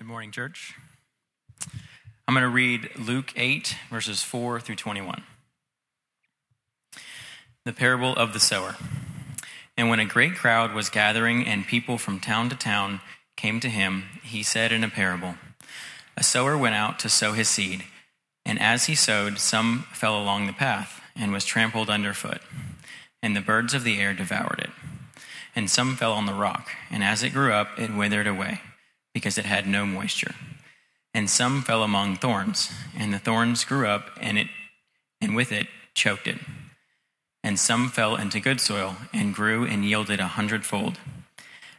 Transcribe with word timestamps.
Good 0.00 0.06
morning, 0.06 0.30
church. 0.30 0.76
I'm 2.26 2.32
going 2.32 2.40
to 2.40 2.48
read 2.48 2.88
Luke 2.98 3.34
8, 3.36 3.76
verses 3.90 4.22
4 4.22 4.58
through 4.58 4.76
21. 4.76 5.24
The 7.66 7.74
parable 7.74 8.16
of 8.16 8.32
the 8.32 8.40
sower. 8.40 8.76
And 9.76 9.90
when 9.90 10.00
a 10.00 10.06
great 10.06 10.36
crowd 10.36 10.72
was 10.72 10.88
gathering 10.88 11.46
and 11.46 11.66
people 11.66 11.98
from 11.98 12.18
town 12.18 12.48
to 12.48 12.56
town 12.56 13.02
came 13.36 13.60
to 13.60 13.68
him, 13.68 14.04
he 14.22 14.42
said 14.42 14.72
in 14.72 14.82
a 14.82 14.88
parable 14.88 15.34
A 16.16 16.22
sower 16.22 16.56
went 16.56 16.76
out 16.76 16.98
to 17.00 17.10
sow 17.10 17.32
his 17.32 17.50
seed, 17.50 17.84
and 18.46 18.58
as 18.58 18.86
he 18.86 18.94
sowed, 18.94 19.38
some 19.38 19.84
fell 19.92 20.18
along 20.18 20.46
the 20.46 20.54
path 20.54 21.02
and 21.14 21.30
was 21.30 21.44
trampled 21.44 21.90
underfoot, 21.90 22.40
and 23.22 23.36
the 23.36 23.42
birds 23.42 23.74
of 23.74 23.84
the 23.84 24.00
air 24.00 24.14
devoured 24.14 24.60
it. 24.60 24.70
And 25.54 25.68
some 25.68 25.94
fell 25.94 26.14
on 26.14 26.24
the 26.24 26.32
rock, 26.32 26.70
and 26.90 27.04
as 27.04 27.22
it 27.22 27.34
grew 27.34 27.52
up, 27.52 27.78
it 27.78 27.94
withered 27.94 28.26
away 28.26 28.62
because 29.12 29.38
it 29.38 29.44
had 29.44 29.66
no 29.66 29.84
moisture. 29.84 30.34
And 31.12 31.28
some 31.28 31.62
fell 31.62 31.82
among 31.82 32.16
thorns, 32.16 32.70
and 32.96 33.12
the 33.12 33.18
thorns 33.18 33.64
grew 33.64 33.86
up, 33.86 34.10
and 34.20 34.38
it 34.38 34.46
and 35.20 35.36
with 35.36 35.52
it 35.52 35.66
choked 35.94 36.26
it. 36.26 36.38
And 37.42 37.58
some 37.58 37.88
fell 37.88 38.16
into 38.16 38.40
good 38.40 38.60
soil, 38.60 38.96
and 39.12 39.34
grew 39.34 39.66
and 39.66 39.84
yielded 39.84 40.20
a 40.20 40.28
hundredfold. 40.28 40.98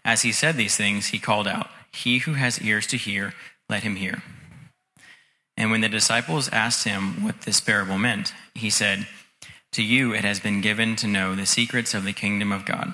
As 0.03 0.23
he 0.23 0.31
said 0.31 0.58
these 0.58 0.75
things, 0.75 1.08
he 1.08 1.20
called 1.20 1.48
out, 1.48 1.70
He 1.91 2.20
who 2.20 2.34
has 2.34 2.62
ears 2.62 2.88
to 2.88 2.98
hear, 2.98 3.34
let 3.70 3.84
him 3.84 3.95
hear. 3.95 4.23
And 5.55 5.70
when 5.70 5.81
the 5.81 5.89
disciples 5.89 6.50
asked 6.50 6.86
him 6.86 7.23
what 7.23 7.41
this 7.41 7.61
parable 7.61 7.98
meant, 7.98 8.34
he 8.55 8.70
said, 8.70 9.08
To 9.73 9.84
you 9.84 10.13
it 10.13 10.23
has 10.23 10.39
been 10.39 10.61
given 10.61 10.95
to 10.98 11.08
know 11.08 11.36
the 11.36 11.45
secrets 11.45 11.94
of 11.94 12.03
the 12.03 12.13
kingdom 12.13 12.52
of 12.52 12.66
God. 12.66 12.94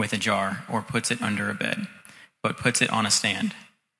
with 0.00 0.12
a 0.14 0.16
jar 0.16 0.64
or 0.68 0.80
puts 0.80 1.10
it 1.10 1.20
under 1.20 1.50
a 1.50 1.54
bed, 1.54 1.86
but 2.42 2.56
puts 2.56 2.80
it 2.80 2.88
on 2.90 3.04
a 3.04 3.10
stand, 3.10 3.54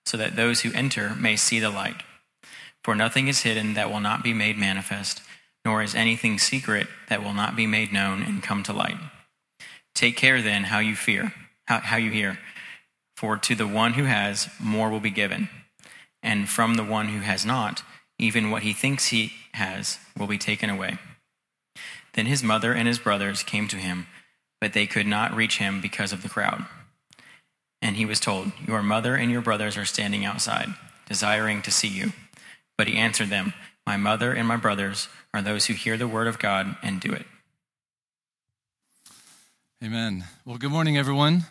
so 0.07 0.17
that 0.17 0.35
those 0.35 0.63
who 0.63 0.73
enter 0.73 1.15
may 1.15 1.37
see 1.37 1.61
the 1.61 1.69
light. 1.69 2.03
For 2.83 2.95
nothing 2.95 3.29
is 3.29 3.43
hidden 3.43 3.75
that 3.75 3.93
will 3.93 4.01
not 4.01 4.25
be 4.25 4.33
made 4.33 4.57
manifest, 4.57 5.21
nor 5.63 5.83
is 5.83 5.95
anything 5.95 6.39
secret 6.39 6.87
that 7.11 7.23
will 7.23 7.35
not 7.35 7.55
be 7.55 7.67
made 7.67 7.93
known 7.93 8.23
and 8.23 8.43
come 8.43 8.63
to 8.63 8.73
light. 8.73 8.97
Take 9.95 10.17
care 10.17 10.41
then 10.41 10.65
how 10.65 10.79
you 10.79 10.97
fear, 10.97 11.35
how, 11.67 11.81
how 11.81 11.99
you 11.99 12.11
hear. 12.11 12.39
For 13.19 13.37
to 13.37 13.55
the 13.55 13.67
one 13.67 13.93
who 13.93 14.05
has, 14.05 14.49
more 14.59 14.89
will 14.89 15.01
be 15.01 15.11
given, 15.11 15.51
and 16.23 16.49
from 16.49 16.77
the 16.77 16.85
one 16.85 17.09
who 17.09 17.21
has 17.21 17.45
not, 17.45 17.83
even 18.19 18.51
what 18.51 18.63
he 18.63 18.73
thinks 18.73 19.09
he 19.09 19.35
has 19.53 19.99
will 20.19 20.27
be 20.27 20.39
taken 20.39 20.71
away. 20.71 20.97
Then 22.15 22.25
his 22.25 22.43
mother 22.43 22.73
and 22.73 22.89
his 22.89 22.99
brothers 22.99 23.43
came 23.43 23.69
to 23.69 23.77
him 23.77 24.07
but 24.61 24.73
they 24.73 24.87
could 24.87 25.07
not 25.07 25.35
reach 25.35 25.59
him 25.59 25.81
because 25.81 26.13
of 26.13 26.23
the 26.23 26.29
crowd. 26.29 26.67
And 27.83 27.97
he 27.97 28.05
was 28.05 28.21
told, 28.21 28.53
Your 28.67 28.83
mother 28.83 29.15
and 29.15 29.31
your 29.31 29.41
brothers 29.41 29.77
are 29.77 29.87
standing 29.87 30.25
outside, 30.25 30.69
desiring 31.09 31.63
to 31.63 31.71
see 31.71 31.89
you. 31.89 32.13
But 32.77 32.89
he 32.89 32.97
answered 32.97 33.31
them, 33.31 33.55
My 33.87 33.97
mother 33.97 34.33
and 34.33 34.47
my 34.47 34.57
brothers 34.57 35.09
are 35.33 35.43
those 35.43 35.67
who 35.67 35.75
hear 35.75 35.97
the 35.97 36.09
word 36.09 36.27
of 36.27 36.39
God 36.39 36.77
and 36.83 37.01
do 37.01 37.13
it. 37.13 37.27
Amen. 39.83 40.25
Well, 40.45 40.59
good 40.59 40.71
morning, 40.71 40.99
everyone. 40.99 41.45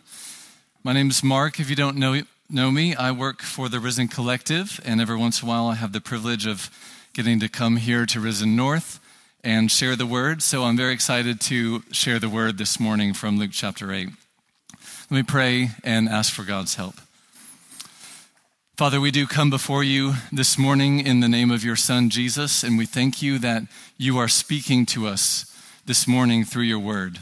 My 0.84 0.92
name 0.92 1.10
is 1.10 1.24
Mark. 1.24 1.58
If 1.58 1.68
you 1.68 1.74
don't 1.74 1.96
know, 1.96 2.22
know 2.48 2.70
me, 2.70 2.94
I 2.94 3.10
work 3.10 3.42
for 3.42 3.68
the 3.68 3.80
Risen 3.80 4.06
Collective, 4.06 4.80
and 4.84 5.00
every 5.00 5.16
once 5.16 5.42
in 5.42 5.48
a 5.48 5.50
while 5.50 5.66
I 5.66 5.74
have 5.74 5.92
the 5.92 6.00
privilege 6.00 6.46
of 6.46 6.70
getting 7.12 7.40
to 7.40 7.48
come 7.48 7.76
here 7.76 8.06
to 8.06 8.20
Risen 8.20 8.54
North 8.54 9.00
and 9.42 9.70
share 9.70 9.96
the 9.96 10.06
word. 10.06 10.42
So 10.42 10.64
I'm 10.64 10.76
very 10.76 10.92
excited 10.92 11.40
to 11.42 11.82
share 11.92 12.18
the 12.18 12.28
word 12.28 12.58
this 12.58 12.78
morning 12.78 13.14
from 13.14 13.38
Luke 13.38 13.52
chapter 13.52 13.92
8. 13.92 14.08
Let 15.10 15.16
me 15.16 15.22
pray 15.22 15.70
and 15.82 16.08
ask 16.08 16.32
for 16.32 16.44
God's 16.44 16.74
help. 16.74 16.94
Father, 18.76 19.00
we 19.00 19.10
do 19.10 19.26
come 19.26 19.50
before 19.50 19.84
you 19.84 20.14
this 20.32 20.56
morning 20.56 21.04
in 21.04 21.20
the 21.20 21.28
name 21.28 21.50
of 21.50 21.64
your 21.64 21.76
Son, 21.76 22.08
Jesus, 22.08 22.62
and 22.62 22.78
we 22.78 22.86
thank 22.86 23.20
you 23.20 23.38
that 23.38 23.64
you 23.98 24.18
are 24.18 24.28
speaking 24.28 24.86
to 24.86 25.06
us 25.06 25.46
this 25.84 26.06
morning 26.06 26.44
through 26.44 26.62
your 26.62 26.78
word. 26.78 27.18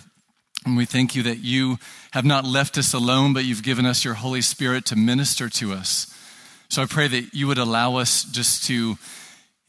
And 0.64 0.76
we 0.76 0.84
thank 0.84 1.16
you 1.16 1.22
that 1.24 1.38
you 1.38 1.78
have 2.12 2.24
not 2.24 2.44
left 2.44 2.78
us 2.78 2.92
alone, 2.92 3.32
but 3.32 3.44
you've 3.44 3.62
given 3.62 3.86
us 3.86 4.04
your 4.04 4.14
Holy 4.14 4.40
Spirit 4.40 4.84
to 4.86 4.96
minister 4.96 5.48
to 5.48 5.72
us. 5.72 6.14
So 6.68 6.82
I 6.82 6.86
pray 6.86 7.08
that 7.08 7.32
you 7.32 7.46
would 7.46 7.58
allow 7.58 7.96
us 7.96 8.24
just 8.24 8.64
to 8.66 8.98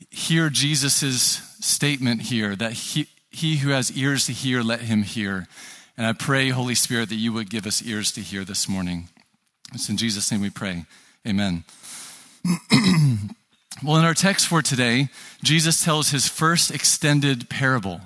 hear 0.10 0.50
Jesus' 0.50 1.42
statement 1.60 2.24
here 2.24 2.56
that 2.56 2.74
he, 2.74 3.08
he 3.30 3.58
who 3.58 3.70
has 3.70 3.92
ears 3.92 4.26
to 4.26 4.32
hear, 4.32 4.62
let 4.62 4.82
him 4.82 5.04
hear. 5.04 5.48
And 5.98 6.08
I 6.08 6.14
pray, 6.14 6.50
Holy 6.50 6.76
Spirit, 6.76 7.10
that 7.10 7.16
you 7.16 7.34
would 7.34 7.50
give 7.50 7.66
us 7.66 7.82
ears 7.84 8.12
to 8.14 8.22
hear 8.22 8.44
this 8.44 8.70
morning. 8.70 9.10
It's 9.74 9.90
in 9.90 9.98
Jesus' 9.98 10.32
name 10.32 10.42
we 10.42 10.50
pray. 10.50 10.86
Amen. 11.28 11.64
well, 13.84 13.98
in 13.98 14.06
our 14.06 14.14
text 14.14 14.48
for 14.48 14.62
today, 14.62 15.10
Jesus 15.44 15.84
tells 15.84 16.10
his 16.10 16.28
first 16.28 16.72
extended 16.72 17.50
parable. 17.50 18.02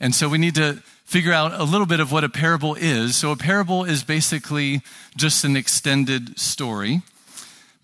And 0.00 0.14
so 0.14 0.28
we 0.28 0.38
need 0.38 0.56
to 0.56 0.82
figure 1.04 1.32
out 1.32 1.52
a 1.52 1.64
little 1.64 1.86
bit 1.86 2.00
of 2.00 2.10
what 2.10 2.24
a 2.24 2.28
parable 2.28 2.74
is. 2.74 3.16
So, 3.16 3.30
a 3.30 3.36
parable 3.36 3.84
is 3.84 4.02
basically 4.02 4.80
just 5.16 5.44
an 5.44 5.56
extended 5.56 6.38
story, 6.38 7.02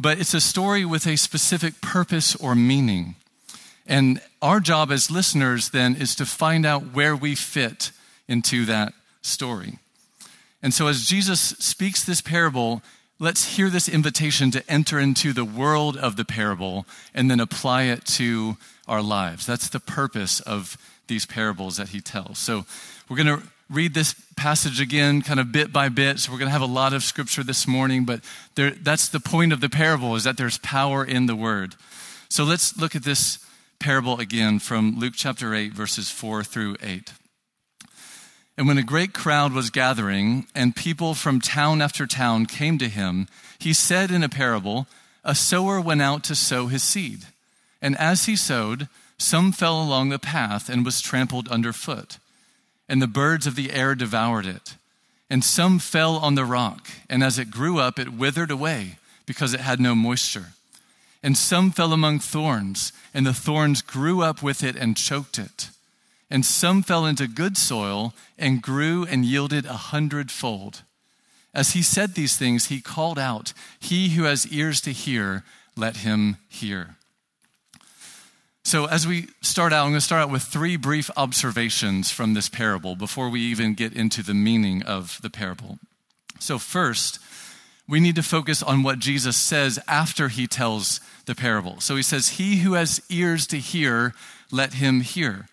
but 0.01 0.19
it's 0.19 0.33
a 0.33 0.41
story 0.41 0.85
with 0.87 1.07
a 1.07 1.17
specific 1.17 1.83
purpose 1.83 2.35
or 2.35 2.55
meaning. 2.55 3.17
And 3.87 4.23
our 4.41 4.59
job 4.59 4.91
as 4.91 5.11
listeners 5.11 5.71
then 5.71 5.95
is 5.95 6.15
to 6.15 6.25
find 6.25 6.65
out 6.65 6.95
where 6.95 7.15
we 7.15 7.35
fit 7.35 7.93
into 8.27 8.65
that 8.65 8.95
story. 9.21 9.79
And 10.63 10.73
so, 10.73 10.87
as 10.87 11.05
Jesus 11.05 11.41
speaks 11.41 12.03
this 12.03 12.23
parable, 12.23 12.83
let's 13.19 13.57
hear 13.57 13.69
this 13.69 13.89
invitation 13.89 14.51
to 14.53 14.71
enter 14.71 14.99
into 14.99 15.35
the 15.35 15.45
world 15.45 15.99
of 15.99 16.17
the 16.17 16.25
parable 16.25 16.87
and 17.15 17.31
then 17.31 17.41
apply 17.41 17.83
it 17.85 18.07
to 18.07 18.57
our 18.89 19.03
lives. 19.03 19.45
That's 19.45 19.69
the 19.69 19.81
purpose 19.81 20.41
of 20.41 20.79
these 21.09 21.27
parables 21.27 21.77
that 21.77 21.91
he 21.91 22.01
tells. 22.01 22.39
So, 22.39 22.65
we're 23.09 23.23
going 23.23 23.41
to 23.41 23.47
read 23.71 23.95
this 23.95 24.15
passage 24.37 24.81
again, 24.81 25.23
kind 25.23 25.39
of 25.39 25.53
bit 25.53 25.73
by 25.73 25.89
bit. 25.89 26.19
So, 26.19 26.33
we're 26.33 26.39
going 26.39 26.49
to 26.49 26.53
have 26.53 26.61
a 26.61 26.67
lot 26.67 26.93
of 26.93 27.05
scripture 27.05 27.45
this 27.45 27.67
morning, 27.69 28.05
but 28.05 28.21
there, 28.57 28.73
that's 28.73 29.09
the 29.09 29.21
point 29.21 29.53
of 29.53 29.61
the 29.61 29.69
parable 29.69 30.17
is 30.17 30.25
that 30.25 30.37
there's 30.37 30.59
power 30.59 31.05
in 31.05 31.27
the 31.27 31.37
word. 31.37 31.77
So, 32.29 32.45
let's 32.45 32.77
look 32.77 32.97
at 32.97 33.05
this 33.05 33.39
parable 33.79 34.19
again 34.19 34.59
from 34.59 34.99
Luke 34.99 35.15
chapter 35.17 35.55
8, 35.55 35.73
verses 35.73 36.11
4 36.11 36.43
through 36.43 36.77
8. 36.83 37.13
And 38.59 38.69
when 38.69 38.77
a 38.77 38.83
great 38.83 39.15
crowd 39.15 39.55
was 39.55 39.71
gathering, 39.71 40.47
and 40.55 40.77
people 40.77 41.15
from 41.15 41.41
town 41.41 41.81
after 41.81 42.07
town 42.07 42.45
came 42.45 42.77
to 42.79 42.89
him, 42.89 43.27
he 43.59 43.73
said 43.73 44.11
in 44.11 44.23
a 44.23 44.29
parable, 44.29 44.87
A 45.25 45.35
sower 45.35 45.81
went 45.81 46.03
out 46.03 46.25
to 46.25 46.35
sow 46.35 46.67
his 46.67 46.83
seed. 46.83 47.27
And 47.81 47.97
as 47.97 48.27
he 48.27 48.37
sowed, 48.37 48.89
some 49.17 49.53
fell 49.53 49.83
along 49.83 50.11
the 50.11 50.19
path 50.19 50.69
and 50.69 50.85
was 50.85 51.01
trampled 51.01 51.49
underfoot, 51.49 52.19
and 52.91 53.01
the 53.01 53.07
birds 53.07 53.47
of 53.47 53.55
the 53.55 53.73
air 53.73 53.95
devoured 53.95 54.45
it. 54.45 54.75
And 55.31 55.45
some 55.45 55.79
fell 55.79 56.17
on 56.17 56.35
the 56.35 56.45
rock, 56.45 56.89
and 57.09 57.23
as 57.23 57.39
it 57.39 57.53
grew 57.53 57.79
up, 57.79 58.01
it 58.01 58.13
withered 58.13 58.51
away 58.51 58.99
because 59.27 59.55
it 59.55 59.61
had 59.61 59.79
no 59.79 59.95
moisture. 59.95 60.49
And 61.23 61.37
some 61.37 61.71
fell 61.71 61.93
among 61.93 62.19
thorns, 62.19 62.93
and 63.15 63.25
the 63.25 63.33
thorns 63.33 63.81
grew 63.81 64.23
up 64.23 64.43
with 64.43 64.65
it 64.65 64.75
and 64.75 64.97
choked 64.97 65.39
it. 65.39 65.71
And 66.29 66.45
some 66.45 66.83
fell 66.83 67.07
into 67.07 67.29
good 67.29 67.57
soil 67.57 68.13
and 68.37 68.61
grew 68.61 69.05
and 69.05 69.25
yielded 69.25 69.67
a 69.67 69.75
hundredfold. 69.75 70.83
As 71.55 71.73
he 71.73 71.83
said 71.83 72.15
these 72.15 72.37
things, 72.37 72.67
he 72.67 72.81
called 72.81 73.21
out, 73.21 73.53
He 73.79 74.11
who 74.11 74.25
has 74.25 74.49
ears 74.49 74.81
to 74.81 74.91
hear, 74.91 75.45
let 75.77 75.99
him 75.99 76.39
hear. 76.49 76.97
So, 78.71 78.85
as 78.85 79.05
we 79.05 79.27
start 79.41 79.73
out, 79.73 79.83
I'm 79.85 79.91
going 79.91 79.99
to 79.99 80.01
start 80.01 80.23
out 80.23 80.31
with 80.31 80.45
three 80.45 80.77
brief 80.77 81.11
observations 81.17 82.13
from 82.13 82.35
this 82.35 82.49
parable 82.49 82.95
before 82.95 83.29
we 83.29 83.41
even 83.41 83.75
get 83.75 83.93
into 83.93 84.23
the 84.23 84.33
meaning 84.33 84.85
of 84.85 85.19
the 85.23 85.29
parable. 85.29 85.81
So, 86.39 86.57
first, 86.57 87.19
we 87.89 87.99
need 87.99 88.15
to 88.15 88.23
focus 88.23 88.63
on 88.63 88.85
what 88.85 89.01
Jesus 89.01 89.37
says 89.37 89.81
after 89.89 90.29
he 90.29 90.47
tells 90.47 91.01
the 91.27 91.35
parable. 91.35 91.81
So, 91.81 91.97
he 91.97 92.05
says, 92.05 92.39
He 92.39 92.59
who 92.59 92.75
has 92.75 93.03
ears 93.11 93.49
to 93.49 93.57
hear, 93.57 94.15
let 94.53 94.75
him 94.75 95.01
hear. 95.01 95.49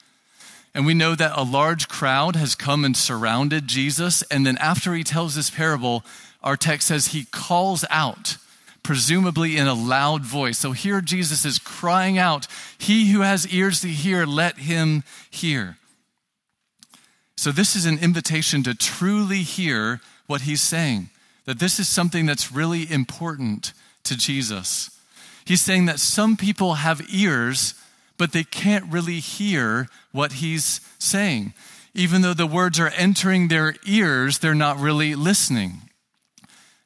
And 0.75 0.85
we 0.85 0.93
know 0.93 1.15
that 1.15 1.35
a 1.35 1.41
large 1.41 1.87
crowd 1.87 2.35
has 2.35 2.53
come 2.53 2.85
and 2.85 2.95
surrounded 2.95 3.65
Jesus. 3.65 4.21
And 4.29 4.45
then, 4.45 4.59
after 4.59 4.93
he 4.93 5.03
tells 5.03 5.33
this 5.33 5.49
parable, 5.49 6.05
our 6.43 6.55
text 6.55 6.89
says 6.89 7.07
he 7.07 7.25
calls 7.31 7.83
out 7.89 8.37
presumably 8.83 9.57
in 9.57 9.67
a 9.67 9.73
loud 9.73 10.23
voice. 10.23 10.57
So 10.57 10.71
here 10.71 11.01
Jesus 11.01 11.45
is 11.45 11.59
crying 11.59 12.17
out, 12.17 12.47
He 12.77 13.11
who 13.11 13.21
has 13.21 13.47
ears 13.47 13.81
to 13.81 13.87
hear, 13.87 14.25
let 14.25 14.57
him 14.57 15.03
hear. 15.29 15.77
So 17.35 17.51
this 17.51 17.75
is 17.75 17.85
an 17.85 17.99
invitation 17.99 18.63
to 18.63 18.73
truly 18.73 19.43
hear 19.43 20.01
what 20.25 20.41
he's 20.41 20.61
saying, 20.61 21.09
that 21.45 21.59
this 21.59 21.79
is 21.79 21.87
something 21.87 22.25
that's 22.25 22.51
really 22.51 22.91
important 22.91 23.73
to 24.03 24.17
Jesus. 24.17 24.89
He's 25.45 25.61
saying 25.61 25.85
that 25.85 25.99
some 25.99 26.35
people 26.35 26.75
have 26.75 27.01
ears, 27.13 27.75
but 28.17 28.33
they 28.33 28.43
can't 28.43 28.91
really 28.91 29.19
hear 29.19 29.87
what 30.11 30.33
he's 30.33 30.81
saying. 30.99 31.53
Even 31.93 32.21
though 32.21 32.33
the 32.33 32.47
words 32.47 32.79
are 32.79 32.89
entering 32.89 33.47
their 33.47 33.75
ears, 33.85 34.39
they're 34.39 34.55
not 34.55 34.79
really 34.79 35.15
listening. 35.15 35.81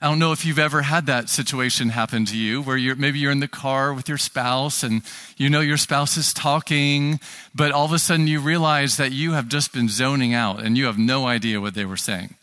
I 0.03 0.07
don't 0.07 0.17
know 0.17 0.31
if 0.31 0.47
you've 0.47 0.57
ever 0.57 0.81
had 0.81 1.05
that 1.05 1.29
situation 1.29 1.89
happen 1.89 2.25
to 2.25 2.35
you 2.35 2.63
where 2.63 2.75
you're, 2.75 2.95
maybe 2.95 3.19
you're 3.19 3.31
in 3.31 3.39
the 3.39 3.47
car 3.47 3.93
with 3.93 4.09
your 4.09 4.17
spouse 4.17 4.81
and 4.81 5.03
you 5.37 5.47
know 5.47 5.59
your 5.59 5.77
spouse 5.77 6.17
is 6.17 6.33
talking, 6.33 7.19
but 7.53 7.71
all 7.71 7.85
of 7.85 7.93
a 7.93 7.99
sudden 7.99 8.25
you 8.25 8.39
realize 8.39 8.97
that 8.97 9.11
you 9.11 9.33
have 9.33 9.47
just 9.47 9.71
been 9.73 9.87
zoning 9.87 10.33
out 10.33 10.59
and 10.59 10.75
you 10.75 10.85
have 10.85 10.97
no 10.97 11.27
idea 11.27 11.61
what 11.61 11.75
they 11.75 11.85
were 11.85 11.97
saying. 11.97 12.33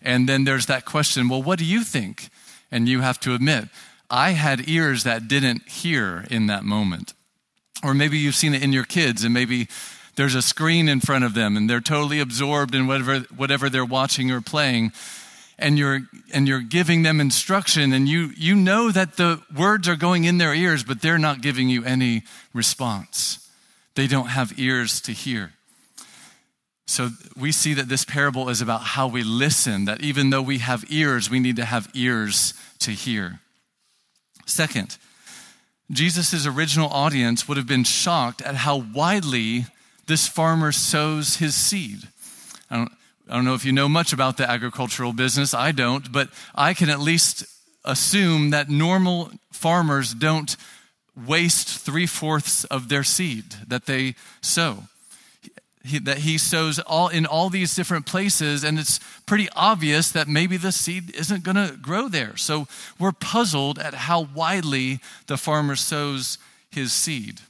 And 0.00 0.26
then 0.26 0.44
there's 0.44 0.64
that 0.66 0.86
question, 0.86 1.28
well, 1.28 1.42
what 1.42 1.58
do 1.58 1.66
you 1.66 1.84
think? 1.84 2.30
And 2.70 2.88
you 2.88 3.02
have 3.02 3.20
to 3.20 3.34
admit, 3.34 3.68
I 4.08 4.30
had 4.30 4.66
ears 4.66 5.04
that 5.04 5.28
didn't 5.28 5.68
hear 5.68 6.24
in 6.30 6.46
that 6.46 6.64
moment. 6.64 7.12
Or 7.84 7.92
maybe 7.92 8.16
you've 8.16 8.36
seen 8.36 8.54
it 8.54 8.62
in 8.62 8.72
your 8.72 8.84
kids 8.84 9.22
and 9.22 9.34
maybe 9.34 9.68
there's 10.16 10.34
a 10.34 10.40
screen 10.40 10.88
in 10.88 11.00
front 11.00 11.24
of 11.24 11.34
them 11.34 11.58
and 11.58 11.68
they're 11.68 11.80
totally 11.82 12.20
absorbed 12.20 12.74
in 12.74 12.86
whatever, 12.86 13.18
whatever 13.36 13.68
they're 13.68 13.84
watching 13.84 14.30
or 14.30 14.40
playing 14.40 14.92
and 15.62 15.78
you're 15.78 16.00
and 16.34 16.48
you're 16.48 16.60
giving 16.60 17.02
them 17.02 17.20
instruction 17.20 17.92
and 17.92 18.08
you 18.08 18.32
you 18.36 18.54
know 18.54 18.90
that 18.90 19.16
the 19.16 19.40
words 19.56 19.88
are 19.88 19.96
going 19.96 20.24
in 20.24 20.38
their 20.38 20.54
ears 20.54 20.84
but 20.84 21.00
they're 21.00 21.18
not 21.18 21.40
giving 21.40 21.68
you 21.68 21.84
any 21.84 22.22
response. 22.52 23.48
They 23.94 24.06
don't 24.06 24.28
have 24.28 24.58
ears 24.58 25.00
to 25.02 25.12
hear. 25.12 25.52
So 26.86 27.10
we 27.36 27.52
see 27.52 27.74
that 27.74 27.88
this 27.88 28.04
parable 28.04 28.48
is 28.48 28.60
about 28.60 28.82
how 28.82 29.06
we 29.06 29.22
listen 29.22 29.84
that 29.86 30.02
even 30.02 30.30
though 30.30 30.42
we 30.42 30.58
have 30.58 30.84
ears 30.90 31.30
we 31.30 31.40
need 31.40 31.56
to 31.56 31.64
have 31.64 31.88
ears 31.94 32.54
to 32.80 32.90
hear. 32.90 33.40
Second 34.46 34.98
jesus' 35.90 36.46
original 36.46 36.88
audience 36.88 37.46
would 37.46 37.56
have 37.56 37.66
been 37.66 37.84
shocked 37.84 38.42
at 38.42 38.54
how 38.54 38.76
widely 38.94 39.66
this 40.06 40.26
farmer 40.26 40.72
sows 40.72 41.36
his 41.36 41.54
seed. 41.54 42.08
I 42.70 42.76
don't, 42.76 42.92
I 43.28 43.34
don't 43.34 43.44
know 43.44 43.54
if 43.54 43.64
you 43.64 43.72
know 43.72 43.88
much 43.88 44.12
about 44.12 44.36
the 44.36 44.50
agricultural 44.50 45.12
business. 45.12 45.54
I 45.54 45.72
don't, 45.72 46.10
but 46.10 46.28
I 46.54 46.74
can 46.74 46.90
at 46.90 47.00
least 47.00 47.44
assume 47.84 48.50
that 48.50 48.68
normal 48.68 49.30
farmers 49.52 50.14
don't 50.14 50.56
waste 51.26 51.68
three 51.68 52.06
fourths 52.06 52.64
of 52.64 52.88
their 52.88 53.04
seed 53.04 53.44
that 53.68 53.86
they 53.86 54.14
sow. 54.40 54.84
He, 55.84 55.98
that 55.98 56.18
he 56.18 56.38
sows 56.38 56.78
all 56.78 57.08
in 57.08 57.26
all 57.26 57.50
these 57.50 57.74
different 57.74 58.06
places, 58.06 58.62
and 58.62 58.78
it's 58.78 59.00
pretty 59.26 59.48
obvious 59.56 60.12
that 60.12 60.28
maybe 60.28 60.56
the 60.56 60.70
seed 60.70 61.14
isn't 61.16 61.42
going 61.42 61.56
to 61.56 61.76
grow 61.76 62.08
there. 62.08 62.36
So 62.36 62.68
we're 63.00 63.12
puzzled 63.12 63.80
at 63.80 63.94
how 63.94 64.28
widely 64.32 65.00
the 65.26 65.36
farmer 65.36 65.74
sows 65.74 66.38
his 66.70 66.92
seed. 66.92 67.40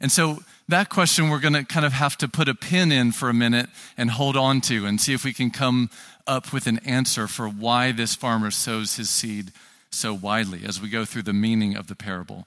And 0.00 0.12
so 0.12 0.44
that 0.68 0.88
question 0.88 1.28
we're 1.28 1.40
going 1.40 1.54
to 1.54 1.64
kind 1.64 1.84
of 1.84 1.92
have 1.92 2.16
to 2.18 2.28
put 2.28 2.48
a 2.48 2.54
pin 2.54 2.92
in 2.92 3.12
for 3.12 3.28
a 3.28 3.34
minute 3.34 3.68
and 3.96 4.10
hold 4.10 4.36
on 4.36 4.60
to 4.62 4.86
and 4.86 5.00
see 5.00 5.12
if 5.12 5.24
we 5.24 5.32
can 5.32 5.50
come 5.50 5.90
up 6.26 6.52
with 6.52 6.66
an 6.66 6.78
answer 6.78 7.26
for 7.26 7.48
why 7.48 7.92
this 7.92 8.14
farmer 8.14 8.50
sows 8.50 8.96
his 8.96 9.10
seed 9.10 9.52
so 9.90 10.14
widely 10.14 10.60
as 10.64 10.80
we 10.80 10.88
go 10.88 11.04
through 11.04 11.22
the 11.22 11.32
meaning 11.32 11.76
of 11.76 11.88
the 11.88 11.94
parable. 11.94 12.46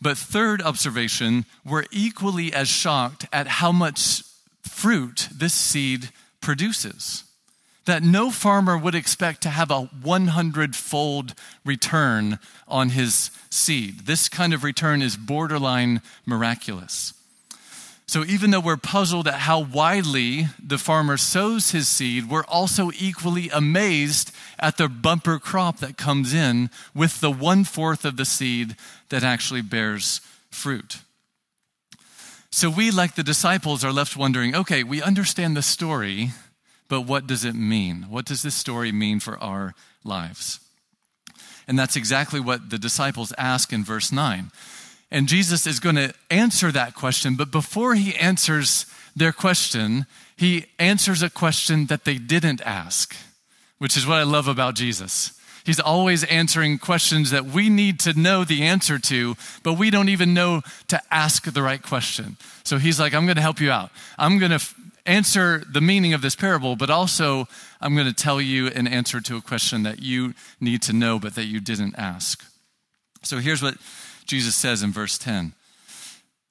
But, 0.00 0.18
third 0.18 0.60
observation, 0.62 1.46
we're 1.64 1.84
equally 1.90 2.52
as 2.52 2.68
shocked 2.68 3.26
at 3.32 3.46
how 3.46 3.72
much 3.72 4.22
fruit 4.62 5.28
this 5.34 5.54
seed 5.54 6.10
produces. 6.40 7.24
That 7.86 8.02
no 8.02 8.30
farmer 8.30 8.76
would 8.76 8.94
expect 8.94 9.42
to 9.42 9.48
have 9.48 9.70
a 9.70 9.82
100 9.82 10.76
fold 10.76 11.34
return 11.64 12.38
on 12.66 12.90
his 12.90 13.30
seed. 13.48 14.00
This 14.00 14.28
kind 14.28 14.52
of 14.52 14.64
return 14.64 15.02
is 15.02 15.16
borderline 15.16 16.02
miraculous. 16.26 17.14
So, 18.08 18.24
even 18.24 18.52
though 18.52 18.60
we're 18.60 18.76
puzzled 18.76 19.26
at 19.26 19.34
how 19.34 19.58
widely 19.58 20.46
the 20.64 20.78
farmer 20.78 21.16
sows 21.16 21.72
his 21.72 21.88
seed, 21.88 22.30
we're 22.30 22.44
also 22.44 22.92
equally 22.96 23.50
amazed 23.50 24.30
at 24.60 24.76
the 24.76 24.88
bumper 24.88 25.40
crop 25.40 25.78
that 25.78 25.96
comes 25.96 26.32
in 26.32 26.70
with 26.94 27.20
the 27.20 27.32
one 27.32 27.64
fourth 27.64 28.04
of 28.04 28.16
the 28.16 28.24
seed 28.24 28.76
that 29.08 29.24
actually 29.24 29.60
bears 29.60 30.20
fruit. 30.50 30.98
So, 32.50 32.70
we, 32.70 32.92
like 32.92 33.16
the 33.16 33.24
disciples, 33.24 33.84
are 33.84 33.92
left 33.92 34.16
wondering 34.16 34.54
okay, 34.54 34.84
we 34.84 35.02
understand 35.02 35.56
the 35.56 35.62
story, 35.62 36.30
but 36.88 37.00
what 37.00 37.26
does 37.26 37.44
it 37.44 37.56
mean? 37.56 38.06
What 38.08 38.24
does 38.24 38.42
this 38.42 38.54
story 38.54 38.92
mean 38.92 39.18
for 39.18 39.36
our 39.42 39.74
lives? 40.04 40.60
And 41.66 41.76
that's 41.76 41.96
exactly 41.96 42.38
what 42.38 42.70
the 42.70 42.78
disciples 42.78 43.32
ask 43.36 43.72
in 43.72 43.82
verse 43.82 44.12
9. 44.12 44.52
And 45.10 45.28
Jesus 45.28 45.66
is 45.66 45.80
going 45.80 45.96
to 45.96 46.12
answer 46.30 46.72
that 46.72 46.94
question. 46.94 47.36
But 47.36 47.50
before 47.50 47.94
he 47.94 48.14
answers 48.16 48.86
their 49.14 49.32
question, 49.32 50.06
he 50.36 50.66
answers 50.78 51.22
a 51.22 51.30
question 51.30 51.86
that 51.86 52.04
they 52.04 52.18
didn't 52.18 52.60
ask, 52.62 53.16
which 53.78 53.96
is 53.96 54.06
what 54.06 54.18
I 54.18 54.24
love 54.24 54.48
about 54.48 54.74
Jesus. 54.74 55.32
He's 55.64 55.80
always 55.80 56.22
answering 56.24 56.78
questions 56.78 57.30
that 57.30 57.46
we 57.46 57.68
need 57.68 57.98
to 58.00 58.12
know 58.18 58.44
the 58.44 58.62
answer 58.62 59.00
to, 59.00 59.36
but 59.64 59.72
we 59.72 59.90
don't 59.90 60.08
even 60.08 60.32
know 60.32 60.62
to 60.88 61.00
ask 61.10 61.52
the 61.52 61.62
right 61.62 61.82
question. 61.82 62.36
So 62.62 62.78
he's 62.78 63.00
like, 63.00 63.14
I'm 63.14 63.24
going 63.24 63.36
to 63.36 63.42
help 63.42 63.60
you 63.60 63.72
out. 63.72 63.90
I'm 64.16 64.38
going 64.38 64.50
to 64.50 64.56
f- 64.56 64.74
answer 65.06 65.64
the 65.68 65.80
meaning 65.80 66.14
of 66.14 66.22
this 66.22 66.36
parable, 66.36 66.76
but 66.76 66.88
also 66.88 67.48
I'm 67.80 67.94
going 67.94 68.06
to 68.06 68.12
tell 68.12 68.40
you 68.40 68.68
an 68.68 68.86
answer 68.86 69.20
to 69.22 69.36
a 69.36 69.40
question 69.40 69.82
that 69.82 70.00
you 70.00 70.34
need 70.60 70.82
to 70.82 70.92
know, 70.92 71.18
but 71.18 71.34
that 71.34 71.46
you 71.46 71.60
didn't 71.60 71.96
ask. 71.96 72.44
So 73.22 73.38
here's 73.38 73.62
what 73.62 73.76
Jesus 74.26 74.54
says 74.54 74.82
in 74.82 74.92
verse 74.92 75.18
10 75.18 75.54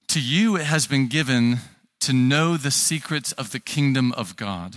To 0.09 0.21
you 0.21 0.55
it 0.55 0.65
has 0.65 0.87
been 0.87 1.07
given 1.07 1.59
to 2.01 2.13
know 2.13 2.57
the 2.57 2.71
secrets 2.71 3.31
of 3.33 3.51
the 3.51 3.59
kingdom 3.59 4.11
of 4.13 4.35
God, 4.35 4.75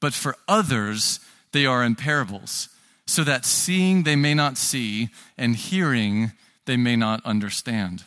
but 0.00 0.14
for 0.14 0.36
others 0.48 1.20
they 1.52 1.66
are 1.66 1.84
in 1.84 1.94
parables, 1.94 2.68
so 3.06 3.22
that 3.24 3.44
seeing 3.44 4.02
they 4.02 4.16
may 4.16 4.34
not 4.34 4.56
see, 4.56 5.10
and 5.38 5.56
hearing 5.56 6.32
they 6.66 6.76
may 6.76 6.96
not 6.96 7.24
understand. 7.24 8.04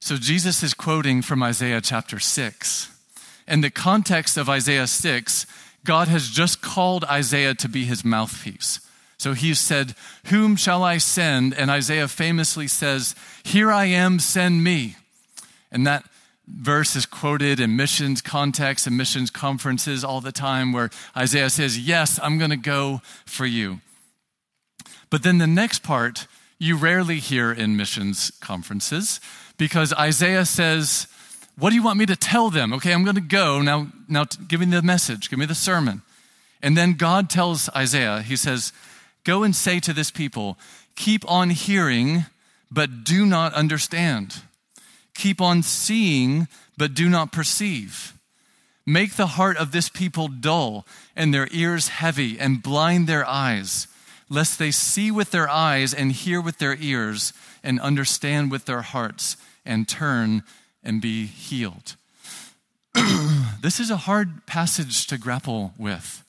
So 0.00 0.16
Jesus 0.16 0.62
is 0.62 0.74
quoting 0.74 1.22
from 1.22 1.42
Isaiah 1.42 1.80
chapter 1.80 2.18
6. 2.18 2.90
In 3.46 3.60
the 3.60 3.70
context 3.70 4.36
of 4.36 4.48
Isaiah 4.48 4.86
6, 4.86 5.46
God 5.84 6.08
has 6.08 6.28
just 6.28 6.62
called 6.62 7.04
Isaiah 7.04 7.54
to 7.54 7.68
be 7.68 7.84
his 7.84 8.04
mouthpiece. 8.04 8.80
So 9.24 9.32
he 9.32 9.54
said, 9.54 9.94
Whom 10.26 10.54
shall 10.54 10.82
I 10.82 10.98
send? 10.98 11.54
And 11.54 11.70
Isaiah 11.70 12.08
famously 12.08 12.68
says, 12.68 13.14
Here 13.42 13.72
I 13.72 13.86
am, 13.86 14.18
send 14.18 14.62
me. 14.62 14.96
And 15.72 15.86
that 15.86 16.04
verse 16.46 16.94
is 16.94 17.06
quoted 17.06 17.58
in 17.58 17.74
missions 17.74 18.20
contexts 18.20 18.86
and 18.86 18.98
missions 18.98 19.30
conferences 19.30 20.04
all 20.04 20.20
the 20.20 20.30
time 20.30 20.74
where 20.74 20.90
Isaiah 21.16 21.48
says, 21.48 21.78
Yes, 21.78 22.20
I'm 22.22 22.36
going 22.36 22.50
to 22.50 22.58
go 22.58 23.00
for 23.24 23.46
you. 23.46 23.80
But 25.08 25.22
then 25.22 25.38
the 25.38 25.46
next 25.46 25.82
part 25.82 26.26
you 26.58 26.76
rarely 26.76 27.18
hear 27.18 27.50
in 27.50 27.78
missions 27.78 28.30
conferences 28.42 29.20
because 29.56 29.94
Isaiah 29.94 30.44
says, 30.44 31.06
What 31.56 31.70
do 31.70 31.76
you 31.76 31.82
want 31.82 31.98
me 31.98 32.04
to 32.04 32.16
tell 32.16 32.50
them? 32.50 32.74
Okay, 32.74 32.92
I'm 32.92 33.04
going 33.04 33.16
to 33.16 33.22
go. 33.22 33.62
Now, 33.62 33.86
now 34.06 34.24
give 34.24 34.60
me 34.60 34.66
the 34.66 34.82
message, 34.82 35.30
give 35.30 35.38
me 35.38 35.46
the 35.46 35.54
sermon. 35.54 36.02
And 36.62 36.76
then 36.76 36.92
God 36.92 37.30
tells 37.30 37.70
Isaiah, 37.74 38.20
He 38.20 38.36
says, 38.36 38.74
Go 39.24 39.42
and 39.42 39.56
say 39.56 39.80
to 39.80 39.92
this 39.92 40.10
people, 40.10 40.58
keep 40.96 41.28
on 41.30 41.50
hearing, 41.50 42.26
but 42.70 43.04
do 43.04 43.24
not 43.24 43.54
understand. 43.54 44.42
Keep 45.14 45.40
on 45.40 45.62
seeing, 45.62 46.48
but 46.76 46.94
do 46.94 47.08
not 47.08 47.32
perceive. 47.32 48.14
Make 48.86 49.14
the 49.14 49.28
heart 49.28 49.56
of 49.56 49.72
this 49.72 49.88
people 49.88 50.28
dull 50.28 50.86
and 51.16 51.32
their 51.32 51.48
ears 51.50 51.88
heavy 51.88 52.38
and 52.38 52.62
blind 52.62 53.06
their 53.06 53.26
eyes, 53.26 53.86
lest 54.28 54.58
they 54.58 54.70
see 54.70 55.10
with 55.10 55.30
their 55.30 55.48
eyes 55.48 55.94
and 55.94 56.12
hear 56.12 56.40
with 56.40 56.58
their 56.58 56.76
ears 56.78 57.32
and 57.62 57.80
understand 57.80 58.50
with 58.50 58.66
their 58.66 58.82
hearts 58.82 59.36
and 59.64 59.88
turn 59.88 60.42
and 60.82 61.00
be 61.00 61.26
healed. 61.26 61.96
this 63.62 63.80
is 63.80 63.90
a 63.90 63.96
hard 63.96 64.44
passage 64.46 65.06
to 65.06 65.16
grapple 65.16 65.72
with. 65.78 66.23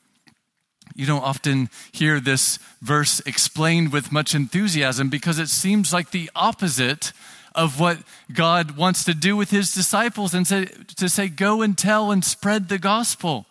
You 0.96 1.06
don't 1.06 1.24
often 1.24 1.70
hear 1.92 2.20
this 2.20 2.58
verse 2.82 3.20
explained 3.22 3.92
with 3.92 4.12
much 4.12 4.34
enthusiasm 4.34 5.10
because 5.10 5.40
it 5.40 5.50
seems 5.50 5.92
like 5.92 6.12
the 6.12 6.32
opposite 6.36 7.12
of 7.54 7.80
what 7.80 7.98
God 8.34 8.78
wants 8.78 9.04
to 9.06 9.14
do 9.14 9.36
with 9.36 9.50
his 9.50 9.74
disciples 9.74 10.34
and 10.34 10.48
say, 10.48 10.66
to 10.96 11.10
say, 11.10 11.28
go 11.28 11.62
and 11.62 11.78
tell 11.78 12.12
and 12.12 12.24
spread 12.24 12.70
the 12.70 12.80
gospel. 12.80 13.46